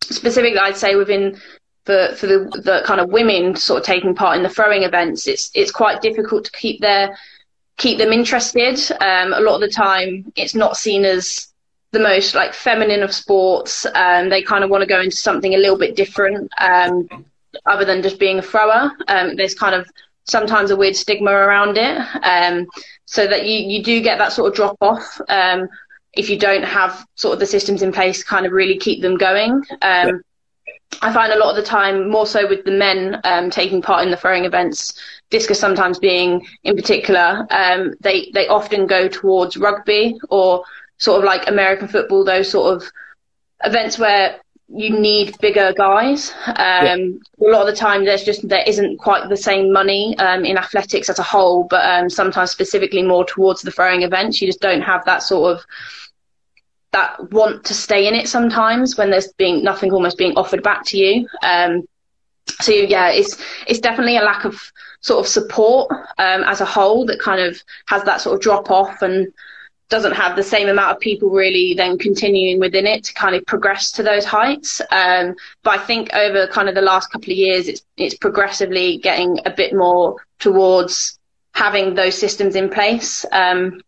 specifically, 0.00 0.60
I'd 0.60 0.76
say 0.76 0.94
within 0.94 1.40
for, 1.84 2.14
for 2.14 2.28
the, 2.28 2.38
the 2.64 2.82
kind 2.86 3.00
of 3.00 3.10
women 3.10 3.56
sort 3.56 3.80
of 3.80 3.86
taking 3.86 4.14
part 4.14 4.36
in 4.36 4.44
the 4.44 4.48
throwing 4.48 4.84
events, 4.84 5.26
it's 5.26 5.50
it's 5.54 5.72
quite 5.72 6.00
difficult 6.00 6.44
to 6.44 6.52
keep 6.52 6.80
their 6.80 7.18
keep 7.76 7.98
them 7.98 8.12
interested. 8.12 8.78
Um, 9.00 9.32
a 9.32 9.40
lot 9.40 9.56
of 9.56 9.60
the 9.60 9.68
time, 9.68 10.32
it's 10.36 10.54
not 10.54 10.76
seen 10.76 11.04
as 11.04 11.48
the 11.94 12.00
most 12.00 12.34
like 12.34 12.52
feminine 12.52 13.02
of 13.02 13.14
sports. 13.14 13.86
Um, 13.94 14.28
they 14.28 14.42
kind 14.42 14.62
of 14.62 14.70
want 14.70 14.82
to 14.82 14.86
go 14.86 15.00
into 15.00 15.16
something 15.16 15.54
a 15.54 15.58
little 15.58 15.78
bit 15.78 15.96
different, 15.96 16.52
um, 16.58 17.08
other 17.64 17.86
than 17.86 18.02
just 18.02 18.18
being 18.18 18.38
a 18.38 18.42
thrower. 18.42 18.92
Um, 19.08 19.36
there's 19.36 19.54
kind 19.54 19.74
of 19.74 19.88
sometimes 20.24 20.70
a 20.70 20.76
weird 20.76 20.96
stigma 20.96 21.30
around 21.30 21.78
it, 21.78 21.98
um, 22.22 22.66
so 23.06 23.26
that 23.26 23.46
you 23.46 23.58
you 23.58 23.82
do 23.82 24.02
get 24.02 24.18
that 24.18 24.32
sort 24.32 24.50
of 24.50 24.56
drop 24.56 24.76
off 24.82 25.20
um, 25.28 25.68
if 26.12 26.28
you 26.28 26.38
don't 26.38 26.64
have 26.64 27.06
sort 27.14 27.32
of 27.32 27.40
the 27.40 27.46
systems 27.46 27.80
in 27.82 27.92
place 27.92 28.18
to 28.18 28.24
kind 28.26 28.44
of 28.44 28.52
really 28.52 28.76
keep 28.76 29.00
them 29.00 29.16
going. 29.16 29.52
Um, 29.52 29.64
yeah. 29.82 30.12
I 31.02 31.12
find 31.12 31.32
a 31.32 31.38
lot 31.38 31.50
of 31.50 31.56
the 31.56 31.68
time, 31.68 32.08
more 32.08 32.26
so 32.26 32.48
with 32.48 32.64
the 32.64 32.70
men 32.70 33.20
um, 33.24 33.50
taking 33.50 33.82
part 33.82 34.04
in 34.04 34.10
the 34.10 34.16
throwing 34.16 34.44
events, 34.44 34.94
discus 35.30 35.58
sometimes 35.58 35.98
being 35.98 36.46
in 36.62 36.76
particular, 36.76 37.46
um, 37.50 37.94
they 38.00 38.30
they 38.32 38.46
often 38.48 38.86
go 38.86 39.08
towards 39.08 39.56
rugby 39.56 40.16
or 40.28 40.64
sort 40.98 41.18
of 41.18 41.24
like 41.24 41.48
American 41.48 41.88
football, 41.88 42.24
those 42.24 42.50
sort 42.50 42.74
of 42.74 42.90
events 43.64 43.98
where 43.98 44.40
you 44.68 44.98
need 44.98 45.38
bigger 45.40 45.72
guys. 45.76 46.32
Um, 46.46 46.54
yeah. 46.56 46.96
A 46.96 47.50
lot 47.50 47.60
of 47.62 47.66
the 47.66 47.76
time, 47.76 48.04
there's 48.04 48.24
just 48.24 48.48
there 48.48 48.64
isn't 48.66 48.98
quite 48.98 49.28
the 49.28 49.36
same 49.36 49.72
money 49.72 50.16
um, 50.18 50.44
in 50.44 50.56
athletics 50.56 51.10
as 51.10 51.18
a 51.18 51.22
whole, 51.22 51.64
but 51.64 51.84
um, 51.84 52.08
sometimes 52.08 52.50
specifically 52.50 53.02
more 53.02 53.24
towards 53.24 53.62
the 53.62 53.70
throwing 53.70 54.02
events, 54.02 54.40
you 54.40 54.48
just 54.48 54.60
don't 54.60 54.82
have 54.82 55.04
that 55.04 55.22
sort 55.22 55.56
of 55.56 55.64
that 56.92 57.32
want 57.32 57.64
to 57.64 57.74
stay 57.74 58.06
in 58.06 58.14
it 58.14 58.28
sometimes 58.28 58.96
when 58.96 59.10
there's 59.10 59.32
being 59.32 59.64
nothing 59.64 59.90
almost 59.90 60.16
being 60.16 60.36
offered 60.36 60.62
back 60.62 60.84
to 60.86 60.96
you. 60.96 61.28
Um, 61.42 61.86
so 62.60 62.72
yeah, 62.72 63.10
it's 63.10 63.42
it's 63.66 63.80
definitely 63.80 64.16
a 64.16 64.22
lack 64.22 64.44
of 64.44 64.72
sort 65.00 65.20
of 65.20 65.28
support 65.28 65.90
um, 66.18 66.44
as 66.44 66.60
a 66.60 66.64
whole 66.64 67.04
that 67.06 67.20
kind 67.20 67.40
of 67.40 67.60
has 67.86 68.04
that 68.04 68.20
sort 68.20 68.34
of 68.34 68.40
drop 68.40 68.70
off 68.70 69.02
and 69.02 69.32
doesn't 69.88 70.12
have 70.12 70.34
the 70.34 70.42
same 70.42 70.68
amount 70.68 70.96
of 70.96 71.00
people 71.00 71.30
really 71.30 71.74
then 71.74 71.98
continuing 71.98 72.58
within 72.58 72.86
it 72.86 73.04
to 73.04 73.14
kind 73.14 73.34
of 73.34 73.44
progress 73.46 73.92
to 73.92 74.02
those 74.02 74.24
heights. 74.24 74.80
Um, 74.90 75.34
but 75.62 75.78
I 75.78 75.84
think 75.84 76.12
over 76.14 76.46
kind 76.46 76.68
of 76.68 76.74
the 76.74 76.80
last 76.80 77.10
couple 77.10 77.32
of 77.32 77.36
years, 77.36 77.68
it's 77.68 77.82
it's 77.96 78.16
progressively 78.16 78.98
getting 78.98 79.38
a 79.44 79.50
bit 79.50 79.74
more 79.74 80.16
towards 80.38 81.18
having 81.52 81.94
those 81.94 82.16
systems 82.16 82.56
in 82.56 82.70
place. 82.70 83.24
Um, 83.30 83.80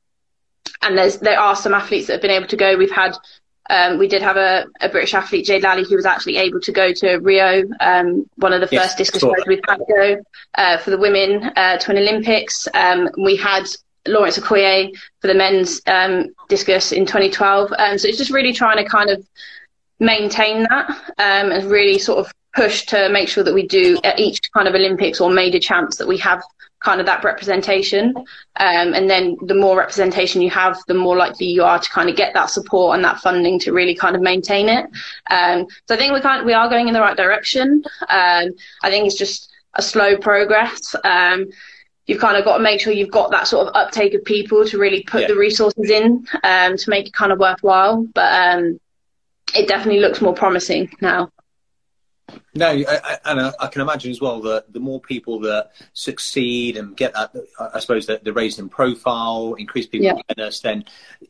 and 0.82 0.96
there's 0.96 1.18
there 1.18 1.40
are 1.40 1.56
some 1.56 1.74
athletes 1.74 2.06
that 2.06 2.14
have 2.14 2.22
been 2.22 2.30
able 2.30 2.48
to 2.48 2.56
go. 2.56 2.76
We've 2.76 2.90
had 2.90 3.16
um, 3.68 3.98
we 3.98 4.06
did 4.06 4.22
have 4.22 4.36
a, 4.36 4.66
a, 4.80 4.88
British 4.88 5.14
athlete, 5.14 5.46
Jade 5.46 5.64
Lally, 5.64 5.84
who 5.84 5.96
was 5.96 6.06
actually 6.06 6.36
able 6.36 6.60
to 6.60 6.72
go 6.72 6.92
to 6.92 7.16
Rio, 7.16 7.64
um, 7.80 8.28
one 8.36 8.52
of 8.52 8.60
the 8.60 8.68
yes, 8.70 8.82
first 8.84 8.98
discus 8.98 9.22
players 9.22 9.42
we've 9.46 9.60
had 9.68 9.80
go 9.88 10.22
uh, 10.54 10.78
for 10.78 10.90
the 10.90 10.98
women 10.98 11.50
uh, 11.56 11.76
to 11.78 11.90
an 11.90 11.98
Olympics. 11.98 12.68
Um, 12.74 13.08
we 13.18 13.34
had 13.34 13.66
Lawrence 14.08 14.38
Okoye 14.38 14.96
for 15.20 15.26
the 15.28 15.34
men's 15.34 15.80
um, 15.86 16.28
discus 16.48 16.92
in 16.92 17.06
2012. 17.06 17.72
Um, 17.78 17.98
so 17.98 18.08
it's 18.08 18.18
just 18.18 18.30
really 18.30 18.52
trying 18.52 18.82
to 18.82 18.88
kind 18.88 19.10
of 19.10 19.26
maintain 19.98 20.64
that 20.64 20.90
um, 21.18 21.52
and 21.52 21.70
really 21.70 21.98
sort 21.98 22.18
of 22.18 22.32
push 22.54 22.86
to 22.86 23.08
make 23.10 23.28
sure 23.28 23.44
that 23.44 23.54
we 23.54 23.66
do 23.66 23.98
at 24.02 24.18
each 24.18 24.40
kind 24.52 24.66
of 24.66 24.74
Olympics 24.74 25.20
or 25.20 25.30
major 25.30 25.58
champs 25.58 25.96
that 25.96 26.08
we 26.08 26.16
have 26.18 26.42
kind 26.80 27.00
of 27.00 27.06
that 27.06 27.24
representation. 27.24 28.14
Um, 28.16 28.94
and 28.94 29.08
then 29.10 29.36
the 29.42 29.54
more 29.54 29.76
representation 29.76 30.40
you 30.40 30.50
have, 30.50 30.78
the 30.88 30.94
more 30.94 31.16
likely 31.16 31.46
you 31.46 31.64
are 31.64 31.78
to 31.78 31.90
kind 31.90 32.08
of 32.08 32.16
get 32.16 32.32
that 32.34 32.50
support 32.50 32.94
and 32.94 33.04
that 33.04 33.20
funding 33.20 33.58
to 33.60 33.72
really 33.72 33.94
kind 33.94 34.16
of 34.16 34.22
maintain 34.22 34.68
it. 34.68 34.86
Um, 35.30 35.66
so 35.86 35.94
I 35.94 35.98
think 35.98 36.12
we 36.12 36.20
kind 36.20 36.40
of, 36.40 36.46
we 36.46 36.52
are 36.52 36.68
going 36.68 36.88
in 36.88 36.94
the 36.94 37.00
right 37.00 37.16
direction. 37.16 37.82
Um, 38.08 38.50
I 38.82 38.90
think 38.90 39.06
it's 39.06 39.18
just 39.18 39.50
a 39.74 39.82
slow 39.82 40.16
progress. 40.16 40.94
Um, 41.04 41.46
you've 42.06 42.20
kind 42.20 42.36
of 42.36 42.44
got 42.44 42.56
to 42.56 42.62
make 42.62 42.80
sure 42.80 42.92
you've 42.92 43.10
got 43.10 43.30
that 43.32 43.46
sort 43.46 43.66
of 43.66 43.74
uptake 43.74 44.14
of 44.14 44.24
people 44.24 44.64
to 44.64 44.78
really 44.78 45.02
put 45.02 45.22
yeah. 45.22 45.28
the 45.28 45.36
resources 45.36 45.90
in 45.90 46.26
um, 46.44 46.76
to 46.76 46.90
make 46.90 47.08
it 47.08 47.12
kind 47.12 47.32
of 47.32 47.38
worthwhile. 47.38 48.04
But 48.14 48.32
um, 48.32 48.80
it 49.54 49.68
definitely 49.68 50.00
looks 50.00 50.20
more 50.20 50.34
promising 50.34 50.94
now. 51.00 51.30
No, 52.54 52.66
I, 52.66 53.18
and 53.24 53.40
I, 53.40 53.52
I, 53.60 53.66
can 53.68 53.82
imagine 53.82 54.10
as 54.10 54.20
well 54.20 54.40
that 54.42 54.72
the 54.72 54.80
more 54.80 55.00
people 55.00 55.38
that 55.40 55.70
succeed 55.92 56.76
and 56.76 56.96
get 56.96 57.12
that, 57.12 57.32
I 57.72 57.78
suppose 57.78 58.06
that 58.06 58.24
the 58.24 58.32
raise 58.32 58.58
in 58.58 58.68
profile, 58.68 59.54
increase 59.54 59.86
people 59.86 60.06
yeah. 60.06 60.18
awareness, 60.28 60.58
then 60.58 60.84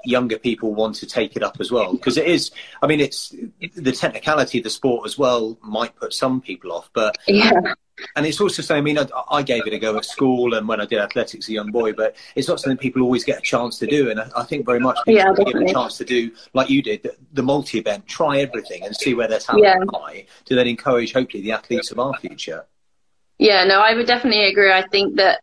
younger 0.05 0.39
people 0.39 0.75
want 0.75 0.97
to 0.97 1.07
take 1.07 1.37
it 1.37 1.43
up 1.43 1.61
as 1.61 1.71
well. 1.71 1.93
Because 1.93 2.17
it 2.17 2.27
is, 2.27 2.51
I 2.81 2.87
mean, 2.87 3.01
it's 3.01 3.35
the 3.75 3.93
technicality 3.93 4.59
of 4.59 4.65
the 4.65 4.71
sport 4.71 5.05
as 5.05 5.19
well 5.19 5.59
might 5.63 5.95
put 5.97 6.15
some 6.15 6.41
people 6.41 6.73
off, 6.73 6.89
but 6.95 7.19
yeah 7.27 7.75
and 8.15 8.27
it's 8.27 8.41
also 8.41 8.63
saying, 8.63 8.79
I 8.79 8.83
mean, 8.83 8.99
I, 8.99 9.07
I, 9.31 9.43
gave 9.43 9.67
it 9.67 9.73
a 9.73 9.79
go 9.79 9.97
at 9.97 10.05
school 10.05 10.55
and 10.55 10.69
when 10.69 10.81
I 10.81 10.87
did 10.87 10.99
athletics 10.99 11.47
as 11.47 11.49
a 11.49 11.53
young 11.53 11.71
boy, 11.71 11.93
but 11.93 12.17
it's 12.35 12.49
not 12.49 12.61
something 12.61 12.77
people 12.77 13.03
always 13.03 13.25
get 13.25 13.39
a 13.39 13.43
chance 13.43 13.79
to 13.79 13.87
do. 13.87 14.11
And 14.11 14.21
I, 14.21 14.29
I 14.37 14.45
think 14.45 14.67
very 14.67 14.81
much 14.81 14.99
people 15.07 15.21
yeah, 15.21 15.33
give 15.33 15.61
a 15.61 15.73
chance 15.73 15.97
to 15.99 16.05
do, 16.05 16.31
like 16.53 16.69
you 16.69 16.83
did, 16.83 17.03
the, 17.03 17.17
the 17.33 17.43
multi 17.43 17.79
event, 17.79 18.07
try 18.07 18.41
everything 18.41 18.85
and 18.85 18.95
see 18.95 19.15
where 19.15 19.29
their 19.29 19.39
talent 19.39 19.65
yeah. 19.65 19.77
lie 19.93 20.27
to 20.45 20.55
then 20.55 20.67
encourage, 20.67 21.13
hopefully, 21.13 21.43
the 21.43 21.53
athletes 21.53 21.91
of 21.91 21.99
our 21.99 22.15
future. 22.19 22.67
Yeah, 23.39 23.65
no, 23.65 23.81
I 23.81 23.95
would 23.95 24.07
definitely 24.07 24.45
agree. 24.45 24.73
I 24.73 24.87
think 24.87 25.17
that 25.17 25.41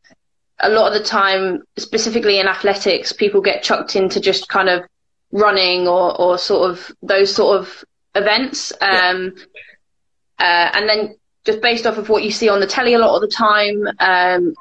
a 0.60 0.70
lot 0.70 0.92
of 0.92 1.00
the 1.00 1.08
time, 1.08 1.64
specifically 1.78 2.40
in 2.40 2.48
athletics, 2.48 3.12
people 3.14 3.42
get 3.42 3.64
chucked 3.64 3.96
into 3.96 4.20
just 4.20 4.48
kind 4.48 4.70
of 4.70 4.84
running 5.32 5.88
or, 5.88 6.20
or 6.20 6.38
sort 6.38 6.70
of 6.70 6.92
those 7.02 7.34
sort 7.34 7.60
of 7.60 7.84
events. 8.16 8.72
Um, 8.80 9.34
yeah. 10.40 10.70
uh, 10.72 10.78
and 10.78 10.90
then 10.90 11.16
just 11.46 11.62
based 11.62 11.86
off 11.86 11.98
of 11.98 12.10
what 12.10 12.24
you 12.24 12.32
see 12.32 12.50
on 12.50 12.60
the 12.60 12.68
telly 12.68 12.94
a 12.94 13.00
lot 13.00 13.16
of 13.16 13.22
the 13.22 13.28
time, 13.28 13.88
um, 14.00 14.56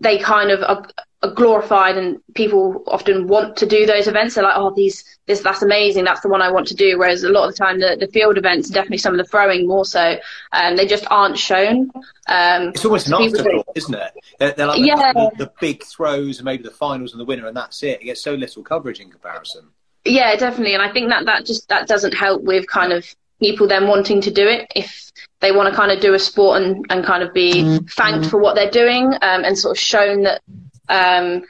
they 0.00 0.18
kind 0.18 0.50
of 0.50 0.62
are, 0.62 0.88
are, 1.22 1.34
glorified, 1.34 1.98
and 1.98 2.18
people 2.34 2.84
often 2.86 3.26
want 3.26 3.56
to 3.56 3.66
do 3.66 3.84
those 3.84 4.06
events. 4.06 4.34
They're 4.34 4.44
like, 4.44 4.56
"Oh, 4.56 4.72
these, 4.74 5.04
this, 5.26 5.40
that's 5.40 5.62
amazing. 5.62 6.04
That's 6.04 6.20
the 6.20 6.28
one 6.28 6.40
I 6.40 6.50
want 6.50 6.68
to 6.68 6.74
do." 6.74 6.98
Whereas 6.98 7.24
a 7.24 7.28
lot 7.28 7.48
of 7.48 7.54
the 7.54 7.58
time, 7.58 7.80
the, 7.80 7.96
the 7.98 8.06
field 8.06 8.38
events, 8.38 8.70
definitely 8.70 8.98
some 8.98 9.12
of 9.12 9.18
the 9.18 9.30
throwing 9.30 9.66
more 9.66 9.84
so, 9.84 10.18
um, 10.52 10.76
they 10.76 10.86
just 10.86 11.04
aren't 11.10 11.38
shown. 11.38 11.90
Um, 12.28 12.68
it's 12.68 12.84
almost 12.84 13.08
an 13.08 13.14
afterthought, 13.14 13.68
isn't 13.74 13.94
it? 13.94 14.12
They're, 14.38 14.52
they're 14.52 14.66
like 14.66 14.84
yeah. 14.84 15.12
the, 15.12 15.30
the, 15.36 15.52
big 15.60 15.82
throws 15.82 16.38
and 16.38 16.44
maybe 16.44 16.62
the 16.62 16.70
finals 16.70 17.12
and 17.12 17.20
the 17.20 17.24
winner, 17.24 17.46
and 17.46 17.56
that's 17.56 17.82
it. 17.82 18.00
It 18.00 18.04
gets 18.04 18.22
so 18.22 18.34
little 18.34 18.62
coverage 18.62 19.00
in 19.00 19.10
comparison. 19.10 19.68
Yeah, 20.04 20.36
definitely, 20.36 20.74
and 20.74 20.82
I 20.82 20.92
think 20.92 21.10
that 21.10 21.26
that 21.26 21.44
just 21.44 21.68
that 21.68 21.88
doesn't 21.88 22.14
help 22.14 22.42
with 22.42 22.66
kind 22.66 22.92
of 22.92 23.04
people 23.40 23.66
then 23.66 23.86
wanting 23.86 24.20
to 24.20 24.30
do 24.30 24.46
it 24.46 24.70
if 24.74 25.10
they 25.40 25.52
want 25.52 25.68
to 25.68 25.76
kind 25.76 25.92
of 25.92 26.00
do 26.00 26.14
a 26.14 26.18
sport 26.18 26.62
and, 26.62 26.84
and 26.90 27.04
kind 27.04 27.22
of 27.22 27.32
be 27.32 27.52
mm-hmm. 27.62 27.84
thanked 27.86 28.28
for 28.28 28.38
what 28.38 28.54
they're 28.54 28.70
doing 28.70 29.06
um, 29.06 29.44
and 29.44 29.56
sort 29.56 29.76
of 29.76 29.80
shown 29.80 30.22
that 30.22 30.42
um, 30.88 31.44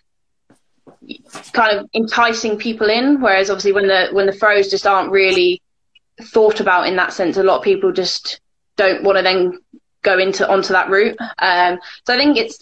kind 1.53 1.79
of 1.79 1.89
enticing 1.95 2.59
people 2.59 2.91
in. 2.91 3.21
Whereas 3.21 3.51
obviously 3.51 3.73
when 3.73 3.89
the 3.89 4.09
when 4.13 4.27
the 4.27 4.33
throws 4.33 4.69
just 4.69 4.87
aren't 4.87 5.11
really 5.11 5.63
thought 6.21 6.61
about 6.61 6.87
in 6.87 6.97
that 6.97 7.13
sense, 7.13 7.37
a 7.37 7.43
lot 7.43 7.59
of 7.59 7.65
people 7.65 7.93
just 7.93 8.41
don't 8.77 9.03
want 9.03 9.17
to 9.17 9.23
then 9.23 9.59
go 10.03 10.19
into 10.19 10.49
onto 10.49 10.73
that 10.73 10.91
route. 10.91 11.17
Um, 11.39 11.79
so 12.07 12.15
I 12.15 12.19
think 12.19 12.37
it's 12.37 12.59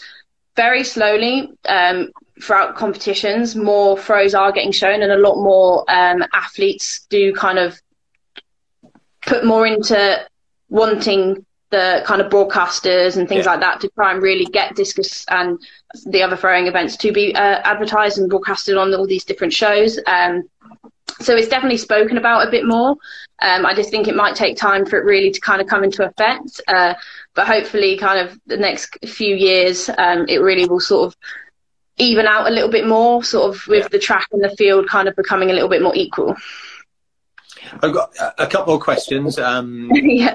very 0.55 0.85
slowly 0.85 1.53
um, 1.69 2.11
throughout 2.43 2.77
competitions, 2.77 3.57
more 3.57 3.99
throws 3.99 4.35
are 4.35 4.53
getting 4.53 4.73
shown, 4.73 5.03
and 5.03 5.13
a 5.13 5.19
lot 5.19 5.37
more 5.37 5.85
um, 5.89 6.25
athletes 6.33 7.07
do 7.11 7.35
kind 7.35 7.59
of 7.59 7.81
put 9.23 9.45
more 9.45 9.67
into 9.67 10.25
wanting 10.69 11.45
the 11.71 12.03
kind 12.07 12.21
of 12.21 12.31
broadcasters 12.31 13.17
and 13.17 13.29
things 13.29 13.45
yeah. 13.45 13.51
like 13.51 13.61
that 13.61 13.81
to 13.81 13.89
try 13.91 14.13
and 14.13 14.23
really 14.23 14.45
get 14.45 14.77
discus 14.77 15.25
and 15.29 15.59
the 16.07 16.23
other 16.23 16.37
throwing 16.37 16.67
events 16.67 16.97
to 16.97 17.13
be 17.13 17.35
uh, 17.35 17.61
advertised 17.65 18.19
and 18.19 18.31
broadcasted 18.31 18.77
on 18.77 18.95
all 18.95 19.07
these 19.07 19.25
different 19.25 19.53
shows. 19.53 19.99
Um, 20.07 20.49
so 21.21 21.35
it's 21.35 21.49
definitely 21.49 21.79
spoken 21.79 22.19
about 22.19 22.47
a 22.47 22.51
bit 22.51 22.67
more. 22.67 22.97
Um, 23.43 23.67
I 23.67 23.75
just 23.75 23.91
think 23.91 24.07
it 24.07 24.15
might 24.15 24.37
take 24.37 24.57
time 24.57 24.85
for 24.87 24.99
it 24.99 25.05
really 25.05 25.31
to 25.31 25.41
kind 25.41 25.61
of 25.61 25.67
come 25.67 25.83
into 25.83 26.05
effect. 26.05 26.61
Uh, 26.69 26.95
but 27.35 27.47
hopefully, 27.47 27.97
kind 27.99 28.27
of 28.27 28.39
the 28.47 28.57
next 28.57 28.99
few 29.07 29.35
years, 29.35 29.89
um, 29.99 30.27
it 30.29 30.39
really 30.39 30.67
will 30.67 30.81
sort 30.81 31.07
of 31.07 31.17
even 31.99 32.27
out 32.27 32.47
a 32.47 32.51
little 32.51 32.71
bit 32.71 32.87
more, 32.87 33.25
sort 33.25 33.55
of 33.55 33.67
with 33.67 33.85
yeah. 33.85 33.89
the 33.89 33.99
track 33.99 34.29
and 34.33 34.43
the 34.43 34.55
field 34.57 34.89
kind 34.89 35.09
of 35.09 35.17
becoming 35.17 35.51
a 35.51 35.55
little 35.55 35.69
bit 35.69 35.83
more 35.83 35.95
equal. 35.95 36.37
I've 37.83 37.93
got 37.93 38.15
a 38.39 38.47
couple 38.47 38.75
of 38.75 38.81
questions. 38.81 39.39
Um, 39.39 39.91
yeah. 39.95 40.35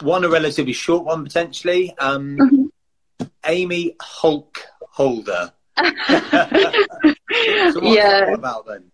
One 0.00 0.24
a 0.24 0.28
relatively 0.28 0.72
short 0.72 1.04
one 1.04 1.24
potentially. 1.24 1.96
Um, 1.98 2.38
mm-hmm. 2.38 3.26
Amy 3.46 3.96
Hulk 4.00 4.62
Holder. 4.90 5.52
so 5.78 5.86
yeah. 7.82 8.32
about 8.32 8.66
then? 8.66 8.84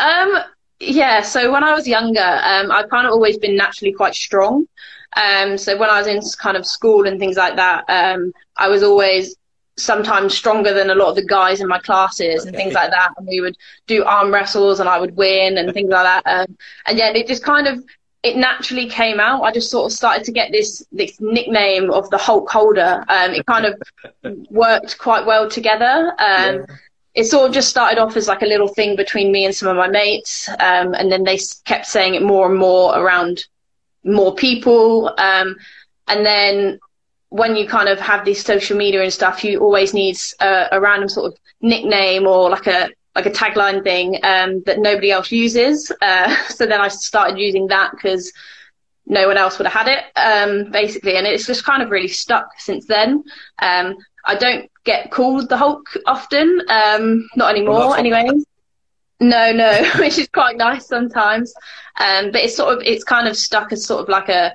Um, 0.00 0.38
yeah, 0.80 1.22
so 1.22 1.52
when 1.52 1.64
I 1.64 1.74
was 1.74 1.88
younger, 1.88 2.20
um, 2.20 2.70
I've 2.70 2.88
kind 2.88 3.06
of 3.06 3.12
always 3.12 3.36
been 3.38 3.56
naturally 3.56 3.92
quite 3.92 4.14
strong. 4.14 4.66
Um, 5.16 5.58
so 5.58 5.76
when 5.76 5.90
I 5.90 5.98
was 5.98 6.06
in 6.06 6.20
kind 6.40 6.56
of 6.56 6.66
school 6.66 7.06
and 7.06 7.18
things 7.18 7.36
like 7.36 7.56
that, 7.56 7.84
um, 7.88 8.32
I 8.56 8.68
was 8.68 8.82
always 8.82 9.36
sometimes 9.78 10.36
stronger 10.36 10.74
than 10.74 10.90
a 10.90 10.94
lot 10.94 11.08
of 11.08 11.16
the 11.16 11.24
guys 11.24 11.60
in 11.60 11.68
my 11.68 11.78
classes 11.78 12.44
and 12.44 12.54
things 12.54 12.74
like 12.74 12.90
that. 12.90 13.12
And 13.16 13.26
we 13.26 13.40
would 13.40 13.56
do 13.86 14.04
arm 14.04 14.32
wrestles 14.32 14.80
and 14.80 14.88
I 14.88 14.98
would 14.98 15.16
win 15.16 15.58
and 15.58 15.72
things 15.72 15.90
like 15.90 16.04
that. 16.04 16.22
Um, 16.26 16.56
and 16.86 16.98
yeah, 16.98 17.10
it 17.10 17.26
just 17.26 17.44
kind 17.44 17.66
of 17.66 17.84
it 18.22 18.36
naturally 18.36 18.88
came 18.88 19.20
out. 19.20 19.42
I 19.42 19.52
just 19.52 19.70
sort 19.70 19.90
of 19.90 19.96
started 19.96 20.24
to 20.24 20.32
get 20.32 20.50
this 20.52 20.84
this 20.90 21.20
nickname 21.20 21.90
of 21.90 22.10
the 22.10 22.18
Hulk 22.18 22.50
Holder. 22.50 23.04
Um, 23.08 23.32
it 23.32 23.46
kind 23.46 23.66
of 23.66 23.80
worked 24.50 24.98
quite 24.98 25.24
well 25.24 25.48
together. 25.48 26.14
Um, 26.18 26.54
yeah. 26.56 26.66
It 27.14 27.24
sort 27.24 27.48
of 27.48 27.54
just 27.54 27.68
started 27.68 27.98
off 27.98 28.16
as 28.16 28.28
like 28.28 28.42
a 28.42 28.46
little 28.46 28.68
thing 28.68 28.94
between 28.94 29.32
me 29.32 29.44
and 29.44 29.54
some 29.54 29.68
of 29.68 29.76
my 29.76 29.88
mates, 29.88 30.48
um, 30.60 30.94
and 30.94 31.10
then 31.10 31.24
they 31.24 31.38
kept 31.64 31.86
saying 31.86 32.14
it 32.14 32.22
more 32.22 32.48
and 32.48 32.58
more 32.58 32.96
around 32.96 33.44
more 34.04 34.34
people. 34.34 35.12
Um, 35.18 35.56
and 36.06 36.24
then 36.24 36.78
when 37.30 37.56
you 37.56 37.66
kind 37.66 37.88
of 37.88 38.00
have 38.00 38.24
these 38.24 38.44
social 38.44 38.76
media 38.76 39.02
and 39.02 39.12
stuff, 39.12 39.44
you 39.44 39.60
always 39.60 39.92
need 39.92 40.16
a, 40.40 40.66
a 40.72 40.80
random 40.80 41.08
sort 41.08 41.32
of 41.32 41.38
nickname 41.60 42.26
or 42.26 42.50
like 42.50 42.66
a 42.66 42.90
like 43.14 43.26
a 43.26 43.30
tagline 43.30 43.82
thing 43.82 44.20
um, 44.22 44.62
that 44.64 44.78
nobody 44.78 45.10
else 45.10 45.32
uses. 45.32 45.90
Uh, 46.00 46.34
so 46.48 46.66
then 46.66 46.80
I 46.80 46.88
started 46.88 47.38
using 47.38 47.66
that 47.68 47.90
because 47.92 48.32
no 49.06 49.26
one 49.26 49.36
else 49.36 49.58
would 49.58 49.66
have 49.66 49.86
had 49.86 49.88
it, 49.88 50.04
um, 50.16 50.70
basically, 50.70 51.16
and 51.16 51.26
it's 51.26 51.46
just 51.46 51.64
kind 51.64 51.82
of 51.82 51.90
really 51.90 52.08
stuck 52.08 52.48
since 52.58 52.86
then. 52.86 53.24
Um, 53.58 53.96
I 54.24 54.34
don't 54.34 54.70
get 54.84 55.10
called 55.10 55.48
the 55.48 55.56
Hulk 55.56 55.86
often, 56.06 56.60
um, 56.68 57.26
not 57.34 57.50
anymore, 57.50 57.78
well, 57.78 57.94
anyway. 57.94 58.28
No, 59.20 59.52
no, 59.52 59.90
which 59.98 60.18
is 60.18 60.28
quite 60.28 60.56
nice 60.56 60.86
sometimes. 60.86 61.52
Um, 61.98 62.30
but 62.30 62.42
it's 62.42 62.56
sort 62.56 62.76
of 62.76 62.82
it's 62.84 63.02
kind 63.02 63.26
of 63.26 63.36
stuck 63.36 63.72
as 63.72 63.84
sort 63.84 64.02
of 64.02 64.08
like 64.08 64.28
a 64.28 64.54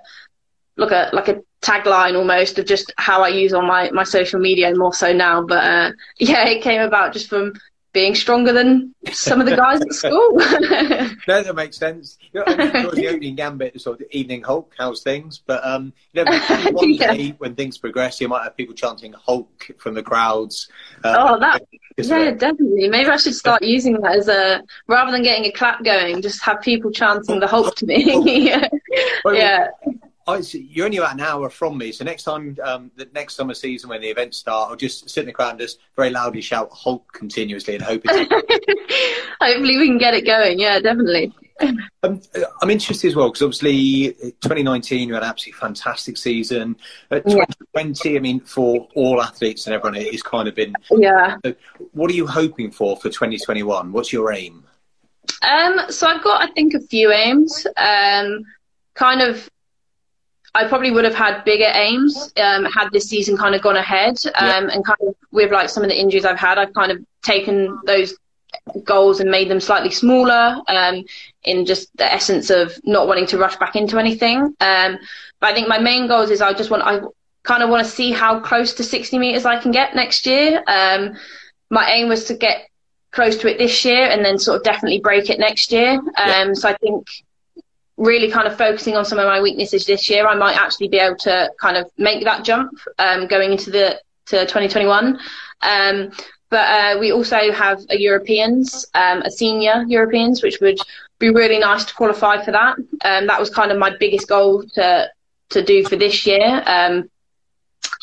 like 0.78 0.92
a 0.92 1.10
like 1.14 1.28
a 1.28 1.42
tagline 1.62 2.18
almost 2.18 2.60
of 2.60 2.66
just 2.66 2.94
how 2.98 3.24
I 3.24 3.30
use 3.30 3.54
on 3.54 3.68
my 3.68 3.90
my 3.92 4.04
social 4.04 4.40
media 4.40 4.74
more 4.76 4.94
so 4.94 5.14
now. 5.14 5.44
But 5.44 5.64
uh, 5.64 5.92
yeah, 6.20 6.48
it 6.48 6.62
came 6.62 6.82
about 6.82 7.14
just 7.14 7.30
from 7.30 7.54
being 7.94 8.16
stronger 8.16 8.52
than 8.52 8.94
some 9.12 9.40
of 9.40 9.46
the 9.46 9.56
guys 9.56 9.80
at 9.80 9.94
school. 9.94 10.34
no, 11.28 11.44
that 11.44 11.54
makes 11.56 11.78
sense. 11.78 12.18
You 12.34 12.44
know, 12.44 12.56
the 12.56 13.08
opening 13.12 13.36
gambit, 13.36 13.80
sort 13.80 14.02
of 14.02 14.08
the 14.08 14.18
evening 14.18 14.42
Hulk, 14.42 14.74
how's 14.80 15.04
things? 15.04 15.44
But 15.46 15.64
um, 15.64 15.94
you 16.12 16.26
know, 16.26 16.32
one 16.72 16.92
yeah. 16.92 17.14
day 17.14 17.36
when 17.38 17.54
things 17.54 17.78
progress, 17.78 18.20
you 18.20 18.28
might 18.28 18.44
have 18.44 18.58
people 18.58 18.74
chanting 18.74 19.14
Hulk 19.14 19.72
from 19.78 19.94
the 19.94 20.02
crowds. 20.02 20.70
Um, 21.04 21.16
oh, 21.20 21.40
that 21.40 21.62
yeah, 21.98 22.32
definitely. 22.32 22.90
Maybe 22.90 23.10
I 23.10 23.18
should 23.18 23.36
start 23.36 23.62
using 23.62 24.02
that 24.02 24.18
as 24.18 24.28
a 24.28 24.64
rather 24.88 25.12
than 25.12 25.22
getting 25.22 25.46
a 25.46 25.52
clap 25.52 25.84
going, 25.84 26.22
just 26.24 26.42
have 26.42 26.62
people 26.62 26.90
chanting 26.90 27.40
the 27.40 27.48
Hulk 27.48 27.76
to 27.76 27.86
me. 27.86 28.48
yeah. 28.48 28.68
Well, 29.24 29.36
yeah. 29.36 29.68
I, 30.28 30.38
you're 30.54 30.86
only 30.86 30.98
about 30.98 31.14
an 31.14 31.20
hour 31.20 31.50
from 31.50 31.78
me, 31.78 31.92
so 31.92 32.04
next 32.04 32.24
time, 32.24 32.58
um, 32.64 32.92
the 32.96 33.10
next 33.14 33.36
summer 33.36 33.54
season 33.54 33.90
when 33.90 34.02
the 34.02 34.08
events 34.08 34.38
start, 34.38 34.70
I'll 34.70 34.76
just 34.76 35.10
sit 35.10 35.22
in 35.22 35.28
the 35.28 35.34
crowd 35.34 35.52
and 35.52 35.60
just 35.60 35.80
very 35.96 36.10
loudly 36.10 36.42
shout 36.42 36.70
"Hulk" 36.72 37.12
continuously 37.14 37.76
and 37.76 37.84
hope 37.84 38.02
it's. 38.06 38.94
Hopefully, 39.42 39.78
we 39.78 39.88
can 39.88 39.98
get 39.98 40.14
it 40.14 40.26
going. 40.26 40.60
Yeah, 40.60 40.80
definitely. 40.80 41.34
Um, 42.02 42.22
I'm 42.62 42.70
interested 42.70 43.08
as 43.08 43.16
well 43.16 43.30
because 43.30 43.42
obviously 43.42 44.14
2019 44.42 45.08
you 45.08 45.14
had 45.14 45.24
an 45.24 45.30
absolutely 45.30 45.60
fantastic 45.60 46.18
season. 46.18 46.76
At 47.12 47.26
2020, 47.26 48.10
yeah. 48.10 48.18
I 48.18 48.20
mean, 48.20 48.40
for 48.40 48.88
all 48.96 49.22
athletes 49.22 49.68
and 49.68 49.76
everyone, 49.76 49.96
it's 49.96 50.24
kind 50.24 50.48
of 50.48 50.56
been. 50.56 50.74
Yeah. 50.92 51.38
what 51.92 52.10
are 52.10 52.14
you 52.14 52.28
hoping 52.28 52.72
for 52.72 52.98
for 52.98 53.10
2021? 53.10 53.92
What's 53.92 54.12
your 54.12 54.34
aim? 54.34 54.64
Um, 55.42 55.80
so 55.90 56.08
I've 56.08 56.24
got, 56.24 56.42
I 56.42 56.52
think, 56.54 56.74
a 56.74 56.82
few 56.82 57.12
aims. 57.12 57.66
Um, 57.78 58.44
kind 58.94 59.22
of 59.22 59.50
I 60.56 60.68
probably 60.68 60.92
would 60.92 61.04
have 61.04 61.16
had 61.16 61.44
bigger 61.44 61.70
aims 61.74 62.32
um, 62.38 62.66
had 62.66 62.90
this 62.92 63.10
season 63.10 63.38
kind 63.38 63.56
of 63.56 63.62
gone 63.62 63.76
ahead. 63.76 64.18
Um, 64.36 64.68
yeah. 64.68 64.76
And 64.76 64.86
kind 64.86 65.00
of 65.08 65.16
with 65.32 65.52
like 65.52 65.70
some 65.70 65.84
of 65.84 65.90
the 65.90 66.00
injuries 66.00 66.26
I've 66.26 66.38
had, 66.38 66.58
I've 66.60 66.74
kind 66.74 66.92
of 66.92 67.04
taken 67.24 67.80
those 67.86 68.16
goals 68.84 69.20
and 69.20 69.32
made 69.32 69.50
them 69.50 69.60
slightly 69.60 69.90
smaller 69.90 70.62
um, 70.68 71.04
in 71.44 71.66
just 71.66 71.96
the 71.98 72.12
essence 72.12 72.50
of 72.50 72.80
not 72.84 73.08
wanting 73.08 73.26
to 73.28 73.38
rush 73.38 73.56
back 73.58 73.76
into 73.76 73.98
anything. 73.98 74.56
Um, 74.60 75.00
but 75.40 75.50
I 75.50 75.54
think 75.54 75.68
my 75.68 75.80
main 75.80 76.08
goals 76.08 76.30
is 76.30 76.42
I 76.42 76.54
just 76.54 76.70
want, 76.70 76.84
I 76.84 77.02
kind 77.44 77.64
of 77.64 77.70
want 77.70 77.86
to 77.86 77.92
see 77.92 78.12
how 78.12 78.40
close 78.40 78.74
to 78.76 78.84
60 78.84 79.18
meters 79.18 79.46
I 79.46 79.60
can 79.60 79.72
get 79.72 79.96
next 79.96 80.26
year. 80.26 80.64
Um, 80.68 81.16
my 81.70 81.90
aim 81.92 82.10
was 82.10 82.26
to 82.26 82.36
get 82.36 82.70
close 83.12 83.38
to 83.38 83.48
it 83.48 83.58
this 83.58 83.84
year 83.86 84.06
and 84.06 84.24
then 84.24 84.38
sort 84.40 84.58
of 84.58 84.64
definitely 84.64 85.00
break 85.00 85.30
it 85.30 85.40
next 85.40 85.72
year. 85.72 86.00
Yeah. 86.18 86.38
Um, 86.42 86.56
so 86.56 86.70
I 86.70 86.78
think 86.78 87.08
really 87.98 88.32
kind 88.32 88.48
of 88.48 88.58
focusing 88.58 88.96
on 88.96 89.06
some 89.06 89.20
of 89.20 89.26
my 89.26 89.42
weaknesses 89.42 89.86
this 89.86 90.10
year, 90.10 90.28
I 90.28 90.36
might 90.36 90.58
actually 90.58 90.88
be 90.88 90.98
able 90.98 91.18
to 91.18 91.52
kind 91.60 91.78
of 91.78 91.90
make 91.98 92.24
that 92.24 92.44
jump 92.44 92.72
um, 92.98 93.28
going 93.28 93.52
into 93.52 93.72
the 93.72 94.02
to 94.28 94.42
2021. 94.42 95.20
Um, 95.62 96.12
but 96.50 96.70
uh, 96.70 97.00
we 97.00 97.12
also 97.12 97.52
have 97.52 97.82
a 97.90 97.98
Europeans, 97.98 98.86
um, 98.94 99.22
a 99.24 99.32
senior 99.32 99.86
Europeans, 99.88 100.44
which 100.44 100.60
would 100.62 100.78
be 101.20 101.30
really 101.30 101.58
nice 101.60 101.86
to 101.86 101.94
qualify 101.94 102.44
for 102.44 102.52
that. 102.52 102.78
Um, 103.04 103.28
that 103.28 103.40
was 103.40 103.50
kind 103.50 103.72
of 103.72 103.78
my 103.78 103.96
biggest 104.00 104.28
goal 104.28 104.64
to 104.76 105.10
to 105.50 105.64
do 105.64 105.84
for 105.84 105.96
this 105.96 106.26
year. 106.26 106.64
Um, 106.66 107.10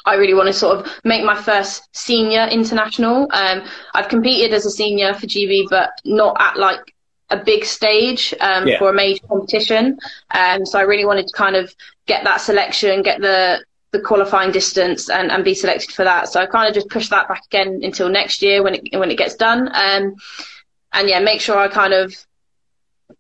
I 0.07 0.15
really 0.15 0.35
want 0.35 0.47
to 0.47 0.53
sort 0.53 0.79
of 0.79 0.93
make 1.05 1.25
my 1.25 1.41
first 1.41 1.89
senior 1.93 2.47
international. 2.47 3.29
Um, 3.33 3.63
I've 3.95 4.09
competed 4.09 4.53
as 4.53 4.67
a 4.67 4.71
senior 4.71 5.15
for 5.15 5.27
GB, 5.27 5.67
but 5.69 5.91
not 6.05 6.37
at 6.41 6.57
like 6.57 6.95
a 7.31 7.37
big 7.37 7.65
stage 7.65 8.35
um, 8.41 8.67
yeah. 8.67 8.79
for 8.79 8.91
a 8.91 8.93
major 8.93 9.27
competition. 9.27 9.99
Um, 10.33 10.67
so 10.67 10.79
I 10.79 10.83
really 10.83 11.05
wanted 11.05 11.27
to 11.29 11.33
kind 11.37 11.57
of 11.57 11.75
get 12.07 12.25
that 12.25 12.41
selection, 12.41 13.03
get 13.03 13.21
the 13.21 13.65
the 13.93 14.01
qualifying 14.01 14.53
distance, 14.53 15.11
and, 15.11 15.33
and 15.33 15.43
be 15.45 15.55
selected 15.55 15.91
for 15.91 16.05
that. 16.05 16.29
So 16.29 16.41
I 16.41 16.47
kind 16.47 16.69
of 16.69 16.75
just 16.75 16.89
pushed 16.89 17.11
that 17.11 17.27
back 17.29 17.43
again 17.47 17.81
until 17.83 18.09
next 18.09 18.41
year 18.41 18.63
when 18.63 18.77
it 18.77 18.99
when 18.99 19.11
it 19.11 19.19
gets 19.19 19.35
done. 19.35 19.69
Um, 19.75 20.15
and 20.93 21.09
yeah, 21.09 21.21
make 21.21 21.41
sure 21.41 21.59
I 21.59 21.69
kind 21.69 21.93
of 21.93 22.15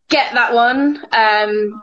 get 0.08 0.32
that 0.34 0.52
one. 0.54 1.04
Um, 1.12 1.82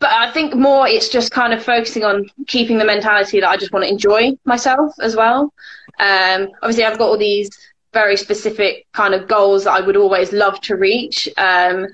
but 0.00 0.10
I 0.10 0.30
think 0.30 0.54
more 0.54 0.86
it's 0.86 1.08
just 1.08 1.32
kind 1.32 1.52
of 1.52 1.62
focusing 1.62 2.04
on 2.04 2.30
keeping 2.46 2.78
the 2.78 2.84
mentality 2.84 3.40
that 3.40 3.48
I 3.48 3.56
just 3.56 3.72
want 3.72 3.84
to 3.84 3.90
enjoy 3.90 4.32
myself 4.44 4.94
as 5.00 5.16
well. 5.16 5.52
Um, 5.98 6.48
obviously, 6.62 6.84
I've 6.84 6.98
got 6.98 7.08
all 7.08 7.18
these 7.18 7.50
very 7.98 8.16
specific 8.16 8.86
kind 8.92 9.12
of 9.12 9.26
goals 9.26 9.64
that 9.64 9.72
I 9.72 9.80
would 9.80 9.96
always 9.96 10.32
love 10.32 10.60
to 10.62 10.76
reach. 10.76 11.28
Um, 11.36 11.88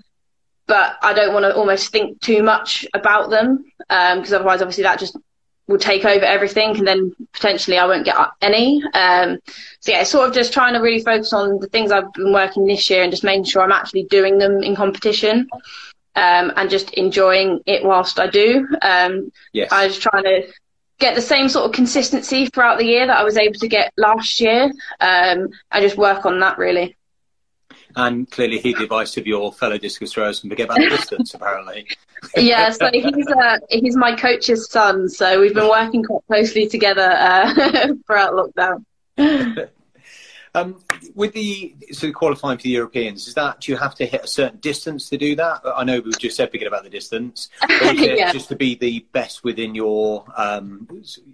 but 0.66 0.96
I 1.02 1.14
don't 1.14 1.32
want 1.32 1.44
to 1.44 1.56
almost 1.56 1.92
think 1.92 2.20
too 2.20 2.42
much 2.42 2.86
about 2.92 3.30
them 3.30 3.64
because 3.78 4.32
um, 4.32 4.36
otherwise, 4.38 4.60
obviously, 4.60 4.84
that 4.84 4.98
just 4.98 5.16
will 5.66 5.78
take 5.78 6.04
over 6.04 6.24
everything, 6.24 6.76
and 6.76 6.86
then 6.86 7.00
potentially 7.32 7.78
I 7.78 7.86
won't 7.86 8.04
get 8.04 8.16
any. 8.42 8.82
Um, 8.92 9.38
so 9.80 9.92
yeah, 9.92 10.02
sort 10.02 10.28
of 10.28 10.34
just 10.34 10.52
trying 10.52 10.74
to 10.74 10.80
really 10.80 11.02
focus 11.02 11.32
on 11.32 11.58
the 11.58 11.68
things 11.68 11.90
I've 11.90 12.12
been 12.12 12.34
working 12.34 12.66
this 12.66 12.88
year 12.90 13.02
and 13.02 13.10
just 13.10 13.24
making 13.24 13.44
sure 13.44 13.62
I'm 13.62 13.72
actually 13.72 14.04
doing 14.04 14.36
them 14.38 14.62
in 14.62 14.76
competition. 14.76 15.48
Um, 16.16 16.52
and 16.54 16.70
just 16.70 16.90
enjoying 16.90 17.58
it 17.66 17.82
whilst 17.82 18.20
I 18.20 18.28
do. 18.28 18.68
Um, 18.82 19.32
yes. 19.52 19.72
I 19.72 19.86
was 19.86 19.98
trying 19.98 20.22
to 20.22 20.46
get 20.98 21.14
the 21.14 21.22
same 21.22 21.48
sort 21.48 21.66
of 21.66 21.72
consistency 21.72 22.46
throughout 22.46 22.78
the 22.78 22.84
year 22.84 23.06
that 23.06 23.16
I 23.16 23.24
was 23.24 23.36
able 23.36 23.58
to 23.60 23.68
get 23.68 23.92
last 23.96 24.40
year. 24.40 24.70
Um, 25.00 25.48
I 25.70 25.80
just 25.80 25.96
work 25.96 26.24
on 26.26 26.40
that 26.40 26.58
really. 26.58 26.96
And 27.96 28.28
clearly, 28.28 28.58
heed 28.58 28.78
the 28.78 28.84
advice 28.84 29.16
of 29.16 29.26
your 29.26 29.52
fellow 29.52 29.78
discus 29.78 30.12
throwers 30.12 30.42
and 30.42 30.50
forget 30.50 30.66
about 30.66 30.78
the 30.78 30.88
distance. 30.88 31.32
apparently. 31.34 31.86
yeah, 32.36 32.70
so 32.70 32.90
he's 32.92 33.26
uh, 33.28 33.58
he's 33.70 33.96
my 33.96 34.16
coach's 34.16 34.68
son, 34.68 35.08
so 35.08 35.40
we've 35.40 35.54
been 35.54 35.68
working 35.68 36.02
quite 36.02 36.26
closely 36.26 36.68
together 36.68 37.08
uh, 37.08 37.54
throughout 38.06 38.32
lockdown. 38.32 38.84
Um, 40.56 40.84
with 41.14 41.32
the 41.32 41.74
so 41.90 42.12
qualifying 42.12 42.58
for 42.58 42.62
the 42.62 42.70
Europeans, 42.70 43.26
is 43.26 43.34
that 43.34 43.60
do 43.60 43.72
you 43.72 43.78
have 43.78 43.94
to 43.96 44.06
hit 44.06 44.24
a 44.24 44.28
certain 44.28 44.58
distance 44.60 45.08
to 45.08 45.18
do 45.18 45.34
that? 45.34 45.62
I 45.64 45.82
know 45.82 46.00
we 46.00 46.12
just 46.12 46.36
said 46.36 46.50
forget 46.50 46.68
about 46.68 46.84
the 46.84 46.90
distance, 46.90 47.48
yeah. 47.68 48.32
just 48.32 48.48
to 48.50 48.56
be 48.56 48.76
the 48.76 49.04
best 49.12 49.42
within 49.42 49.74
your 49.74 50.24
um, 50.36 50.88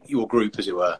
your 0.06 0.26
group, 0.26 0.58
as 0.58 0.68
it 0.68 0.74
were. 0.74 0.98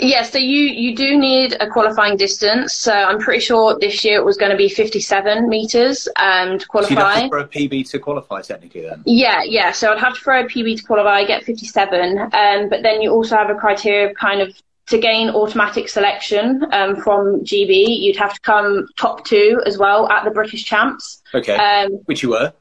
Yeah, 0.00 0.24
so 0.24 0.38
you 0.38 0.58
you 0.58 0.96
do 0.96 1.16
need 1.16 1.56
a 1.60 1.68
qualifying 1.68 2.16
distance. 2.16 2.74
So 2.74 2.92
I'm 2.92 3.20
pretty 3.20 3.38
sure 3.38 3.78
this 3.78 4.04
year 4.04 4.18
it 4.18 4.24
was 4.24 4.36
going 4.36 4.50
to 4.50 4.56
be 4.56 4.68
57 4.68 5.48
meters 5.48 6.08
um, 6.16 6.58
to 6.58 6.66
qualify. 6.66 6.94
So 6.94 7.00
you'd 7.00 7.06
have 7.06 7.22
to 7.22 7.28
throw 7.28 7.40
a 7.42 7.46
PB 7.46 7.90
to 7.90 7.98
qualify, 8.00 8.42
technically, 8.42 8.80
then. 8.82 9.04
Yeah, 9.06 9.44
yeah. 9.44 9.70
So 9.70 9.92
I'd 9.92 10.00
have 10.00 10.14
to 10.14 10.20
throw 10.20 10.40
a 10.40 10.48
PB 10.48 10.78
to 10.78 10.82
qualify, 10.82 11.22
get 11.24 11.44
57, 11.44 12.18
um, 12.18 12.68
but 12.68 12.82
then 12.82 13.00
you 13.00 13.12
also 13.12 13.36
have 13.36 13.50
a 13.50 13.54
criteria 13.54 14.10
of 14.10 14.16
kind 14.16 14.40
of 14.40 14.60
to 14.86 14.98
gain 14.98 15.30
automatic 15.30 15.88
selection 15.88 16.62
um, 16.72 16.96
from 16.96 17.40
GB, 17.42 18.00
you'd 18.00 18.16
have 18.16 18.34
to 18.34 18.40
come 18.40 18.86
top 18.96 19.24
two 19.24 19.60
as 19.66 19.78
well 19.78 20.08
at 20.10 20.24
the 20.24 20.30
British 20.30 20.64
Champs. 20.64 21.22
Okay. 21.32 21.56
Um, 21.56 21.92
Which 22.04 22.22
you 22.22 22.30
were. 22.30 22.52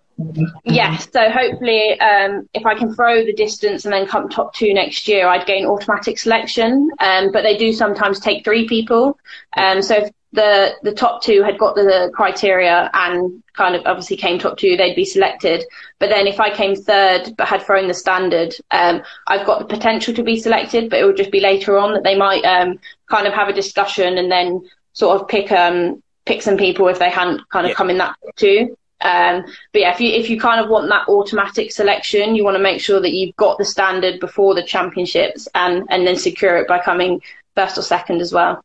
Yes. 0.63 1.07
So 1.11 1.29
hopefully, 1.29 1.99
um, 1.99 2.47
if 2.53 2.65
I 2.65 2.75
can 2.75 2.93
throw 2.93 3.25
the 3.25 3.33
distance 3.33 3.85
and 3.85 3.93
then 3.93 4.05
come 4.05 4.29
top 4.29 4.53
two 4.53 4.73
next 4.73 5.07
year, 5.07 5.27
I'd 5.27 5.45
gain 5.45 5.65
automatic 5.65 6.17
selection. 6.17 6.89
Um, 6.99 7.31
but 7.31 7.41
they 7.41 7.57
do 7.57 7.73
sometimes 7.73 8.19
take 8.19 8.43
three 8.43 8.67
people. 8.67 9.17
Um, 9.57 9.81
so 9.81 9.95
if 9.95 10.11
the 10.33 10.73
the 10.81 10.91
top 10.91 11.21
two 11.21 11.43
had 11.43 11.57
got 11.59 11.75
the 11.75 12.11
criteria 12.13 12.89
and 12.93 13.43
kind 13.53 13.75
of 13.75 13.83
obviously 13.85 14.17
came 14.17 14.39
top 14.39 14.57
two, 14.57 14.75
they'd 14.75 14.95
be 14.95 15.05
selected. 15.05 15.63
But 15.99 16.09
then 16.09 16.25
if 16.25 16.39
I 16.39 16.53
came 16.53 16.75
third 16.75 17.35
but 17.37 17.47
had 17.47 17.61
thrown 17.61 17.87
the 17.87 17.93
standard, 17.93 18.53
um, 18.71 19.03
I've 19.27 19.45
got 19.45 19.59
the 19.59 19.65
potential 19.65 20.13
to 20.15 20.23
be 20.23 20.39
selected, 20.39 20.89
but 20.89 20.99
it 20.99 21.05
would 21.05 21.17
just 21.17 21.31
be 21.31 21.39
later 21.39 21.77
on 21.77 21.93
that 21.93 22.03
they 22.03 22.17
might 22.17 22.43
um, 22.43 22.79
kind 23.09 23.27
of 23.27 23.33
have 23.33 23.47
a 23.47 23.53
discussion 23.53 24.17
and 24.17 24.31
then 24.31 24.67
sort 24.93 25.21
of 25.21 25.27
pick 25.27 25.51
um, 25.51 26.01
pick 26.25 26.41
some 26.41 26.57
people 26.57 26.87
if 26.87 26.97
they 26.97 27.11
hadn't 27.11 27.47
kind 27.49 27.65
of 27.65 27.69
yeah. 27.69 27.75
come 27.75 27.91
in 27.91 27.99
that 27.99 28.15
two. 28.35 28.75
Um, 29.01 29.43
but 29.71 29.81
yeah, 29.81 29.93
if 29.93 29.99
you 29.99 30.09
if 30.09 30.31
you 30.31 30.39
kind 30.39 30.63
of 30.63 30.69
want 30.69 30.89
that 30.89 31.07
automatic 31.09 31.71
selection, 31.71 32.35
you 32.35 32.43
want 32.43 32.55
to 32.55 32.63
make 32.63 32.81
sure 32.81 32.99
that 32.99 33.13
you've 33.13 33.35
got 33.35 33.59
the 33.59 33.65
standard 33.65 34.19
before 34.19 34.55
the 34.55 34.63
championships 34.63 35.47
and 35.53 35.85
and 35.89 36.07
then 36.07 36.15
secure 36.15 36.57
it 36.57 36.67
by 36.67 36.79
coming 36.79 37.21
first 37.53 37.77
or 37.77 37.83
second 37.83 38.19
as 38.19 38.33
well. 38.33 38.63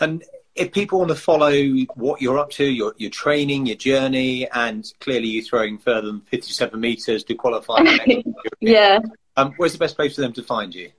And 0.00 0.24
if 0.54 0.72
people 0.72 0.98
want 0.98 1.10
to 1.10 1.16
follow 1.16 1.52
what 1.94 2.20
you're 2.20 2.38
up 2.38 2.50
to, 2.52 2.64
your 2.64 2.94
your 2.98 3.10
training, 3.10 3.66
your 3.66 3.76
journey, 3.76 4.48
and 4.50 4.90
clearly 5.00 5.28
you 5.28 5.42
throwing 5.42 5.78
further 5.78 6.08
than 6.08 6.20
57 6.22 6.78
meters 6.80 7.24
to 7.24 7.34
qualify. 7.34 7.84
yeah. 8.60 8.98
Um, 9.36 9.54
where's 9.56 9.72
the 9.72 9.78
best 9.78 9.96
place 9.96 10.14
for 10.14 10.20
them 10.22 10.32
to 10.34 10.42
find 10.42 10.74
you? 10.74 10.90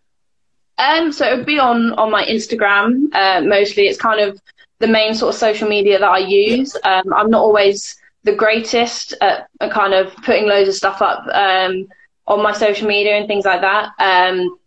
Um, 0.78 1.12
so 1.12 1.28
it 1.28 1.38
would 1.38 1.45
be 1.45 1.60
on 1.60 1.93
on 1.93 2.12
my 2.12 2.24
Instagram. 2.26 3.14
Uh, 3.14 3.41
mostly, 3.41 3.84
it's 3.84 3.99
kind 3.99 4.22
of 4.22 4.39
the 4.80 4.88
main 4.88 5.14
sort 5.14 5.34
of 5.34 5.39
social 5.39 5.68
media 5.68 5.99
that 5.99 6.10
I 6.10 6.20
use. 6.20 6.76
Um, 6.84 7.14
I'm 7.14 7.30
not 7.30 7.41
always 7.41 7.95
the 8.24 8.36
greatest 8.36 9.14
at, 9.22 9.47
at, 9.60 9.72
kind 9.72 9.93
of 9.93 10.16
putting 10.18 10.47
loads 10.47 10.70
of 10.70 10.76
stuff 10.76 11.02
up 11.02 11.26
um, 11.32 11.88
on 12.28 12.41
my 12.41 12.52
social 12.52 12.88
media 12.88 13.16
and 13.16 13.28
things 13.28 13.45
like 13.45 13.62
that. 13.62 13.91
Um, 13.99 14.58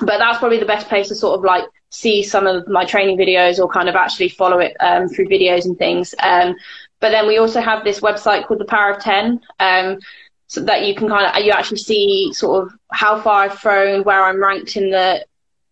but 0.00 0.18
that's 0.18 0.38
probably 0.38 0.58
the 0.58 0.66
best 0.66 0.88
place 0.88 1.08
to 1.08 1.14
sort 1.14 1.38
of 1.38 1.44
like 1.44 1.64
see 1.92 2.22
some 2.22 2.46
of 2.46 2.66
my 2.66 2.84
training 2.84 3.16
videos 3.16 3.58
or 3.58 3.68
kind 3.68 3.88
of 3.88 3.94
actually 3.94 4.28
follow 4.28 4.58
it 4.58 4.74
um, 4.80 5.08
through 5.08 5.28
videos 5.28 5.66
and 5.66 5.78
things. 5.78 6.14
Um, 6.22 6.56
but 7.00 7.10
then 7.10 7.26
we 7.26 7.38
also 7.38 7.60
have 7.60 7.84
this 7.84 8.00
website 8.00 8.46
called 8.46 8.60
the 8.60 8.64
Power 8.64 8.90
of 8.90 9.02
Ten. 9.02 9.40
Um, 9.60 9.98
so 10.46 10.60
that 10.60 10.84
you 10.84 10.94
can 10.94 11.08
kind 11.08 11.24
of 11.24 11.42
you 11.42 11.50
actually 11.50 11.78
see 11.78 12.30
sort 12.34 12.62
of 12.62 12.74
how 12.90 13.18
far 13.20 13.44
I've 13.44 13.58
thrown, 13.58 14.02
where 14.04 14.22
I'm 14.22 14.42
ranked 14.42 14.76
in 14.76 14.90
the 14.90 15.24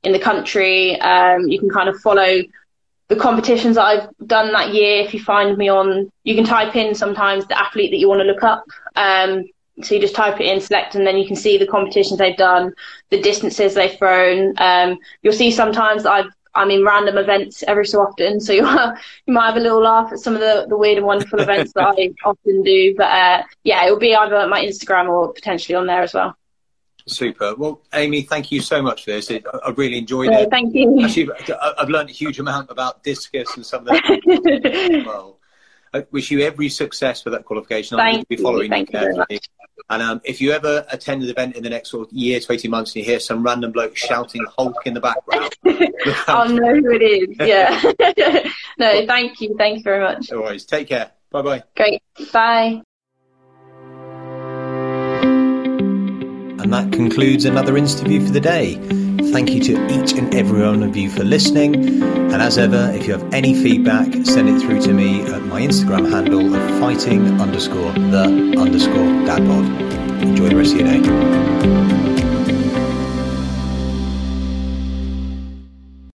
in 0.05 0.13
the 0.13 0.19
country. 0.19 0.93
you 0.93 1.59
can 1.59 1.69
kind 1.69 1.89
of 1.89 2.01
follow 2.01 2.41
the 3.11 3.17
competitions 3.17 3.75
that 3.75 3.83
I've 3.83 4.09
done 4.29 4.53
that 4.53 4.73
year, 4.73 5.03
if 5.03 5.13
you 5.13 5.21
find 5.21 5.59
me 5.59 5.69
on, 5.69 6.11
you 6.23 6.37
can 6.37 6.45
type 6.45 6.77
in 6.77 6.95
sometimes 6.95 7.45
the 7.47 7.61
athlete 7.61 7.91
that 7.91 7.99
you 7.99 8.09
want 8.09 8.21
to 8.21 8.25
look 8.25 8.45
up. 8.45 8.65
Um, 8.95 9.47
so 9.83 9.95
you 9.95 10.01
just 10.01 10.15
type 10.15 10.41
it 10.41 10.47
in, 10.47 10.61
select, 10.61 10.95
and 10.95 11.07
then 11.07 11.17
you 11.17 11.27
can 11.27 11.37
see 11.37 11.59
the 11.59 11.67
competitions 11.67 12.19
they've 12.19 12.37
done, 12.37 12.73
the 13.11 13.21
distances 13.21 13.75
they've 13.75 13.99
thrown. 13.99 14.55
Um, 14.59 14.99
you'll 15.23 15.33
see 15.33 15.51
sometimes 15.51 16.07
I've 16.07 16.31
I'm 16.55 16.71
in 16.71 16.85
random 16.85 17.17
events 17.17 17.63
every 17.67 17.87
so 17.87 18.01
often, 18.01 18.41
so 18.41 18.53
you 18.53 18.63
you 19.27 19.35
might 19.35 19.47
have 19.47 19.57
a 19.57 19.61
little 19.61 19.83
laugh 19.83 20.13
at 20.13 20.19
some 20.19 20.35
of 20.35 20.41
the, 20.41 20.67
the 20.69 20.77
weird 20.77 20.99
and 20.99 21.07
wonderful 21.07 21.41
events 21.41 21.73
that 21.75 21.95
I 21.97 22.11
often 22.25 22.63
do. 22.63 22.95
But 22.97 23.11
uh, 23.11 23.43
yeah, 23.65 23.87
it 23.87 23.91
will 23.91 23.99
be 23.99 24.15
either 24.15 24.47
my 24.49 24.65
Instagram 24.65 25.09
or 25.09 25.33
potentially 25.33 25.77
on 25.77 25.87
there 25.87 26.03
as 26.03 26.15
well. 26.15 26.37
Super. 27.07 27.55
Well, 27.57 27.81
Amy, 27.95 28.23
thank 28.23 28.53
you 28.53 28.61
so 28.61 28.83
much 28.83 29.05
for 29.05 29.13
this. 29.13 29.31
It, 29.31 29.45
I 29.65 29.71
really 29.71 29.99
enjoyed 29.99 30.31
it. 30.31 30.51
Thank 30.51 30.75
you. 30.75 31.03
Actually, 31.03 31.31
I've 31.79 31.89
learned 31.89 32.11
a 32.11 32.13
huge 32.13 32.39
amount 32.39 32.71
about 32.71 33.03
discus 33.03 33.57
and 33.57 33.65
some 33.65 33.81
of 33.81 33.87
that. 33.89 35.03
well, 35.07 35.39
I 35.93 36.07
wish 36.11 36.31
you 36.31 36.41
every 36.41 36.69
success 36.69 37.23
for 37.23 37.31
that 37.31 37.45
qualification. 37.45 37.97
Thank 37.99 38.19
I'll 38.19 38.25
be 38.29 38.37
following 38.37 38.65
you. 38.65 38.87
Thank 38.87 38.93
you 38.93 39.39
And 39.89 40.03
um, 40.03 40.21
if 40.25 40.41
you 40.41 40.53
ever 40.53 40.85
attend 40.91 41.23
an 41.23 41.31
event 41.31 41.57
in 41.57 41.63
the 41.63 41.71
next 41.71 41.91
sort 41.91 42.07
of 42.07 42.13
year 42.13 42.41
to 42.41 42.53
18 42.53 42.71
months 42.71 42.91
and 42.91 42.97
you 42.97 43.05
hear 43.05 43.21
some 43.21 43.43
random 43.43 43.73
bloke 43.73 43.97
shouting 43.97 44.45
Hulk 44.57 44.77
in 44.85 44.95
the 44.95 45.01
background, 45.01 45.57
I'll 46.29 46.49
know 46.49 46.75
who 46.75 46.91
it 46.91 47.03
is. 47.03 47.37
Yeah. 47.41 47.81
no, 48.79 49.07
thank 49.07 49.41
you. 49.41 49.55
Thank 49.57 49.79
you 49.79 49.83
very 49.83 50.03
much. 50.03 50.31
No 50.31 50.43
worries. 50.43 50.65
Take 50.65 50.89
care. 50.89 51.11
Bye 51.31 51.43
bye. 51.43 51.63
Great. 51.77 52.03
Bye. 52.33 52.83
And 56.61 56.73
that 56.73 56.93
concludes 56.93 57.47
another 57.47 57.77
interview 57.77 58.25
for 58.25 58.33
the 58.33 58.41
day. 58.41 59.10
Thank 59.23 59.51
you 59.51 59.61
to 59.65 59.73
each 59.93 60.13
and 60.15 60.35
every 60.35 60.63
one 60.63 60.83
of 60.83 60.97
you 60.97 61.11
for 61.11 61.23
listening. 61.23 62.03
And 62.03 62.43
as 62.43 62.59
ever, 62.59 62.91
if 62.95 63.07
you 63.07 63.13
have 63.13 63.35
any 63.35 63.55
feedback, 63.55 64.07
send 64.25 64.49
it 64.49 64.61
through 64.61 64.81
to 64.83 64.93
me 64.93 65.23
at 65.23 65.43
my 65.43 65.61
Instagram 65.61 66.11
handle 66.11 66.55
of 66.55 66.81
fighting 66.81 67.41
underscore 67.41 67.93
the 67.93 68.55
underscore 68.59 69.11
dadpod. 69.29 70.23
Enjoy 70.23 70.49
the 70.49 70.57
rest 70.57 70.75
of 70.75 70.81
your 70.81 70.89
day. 70.89 72.00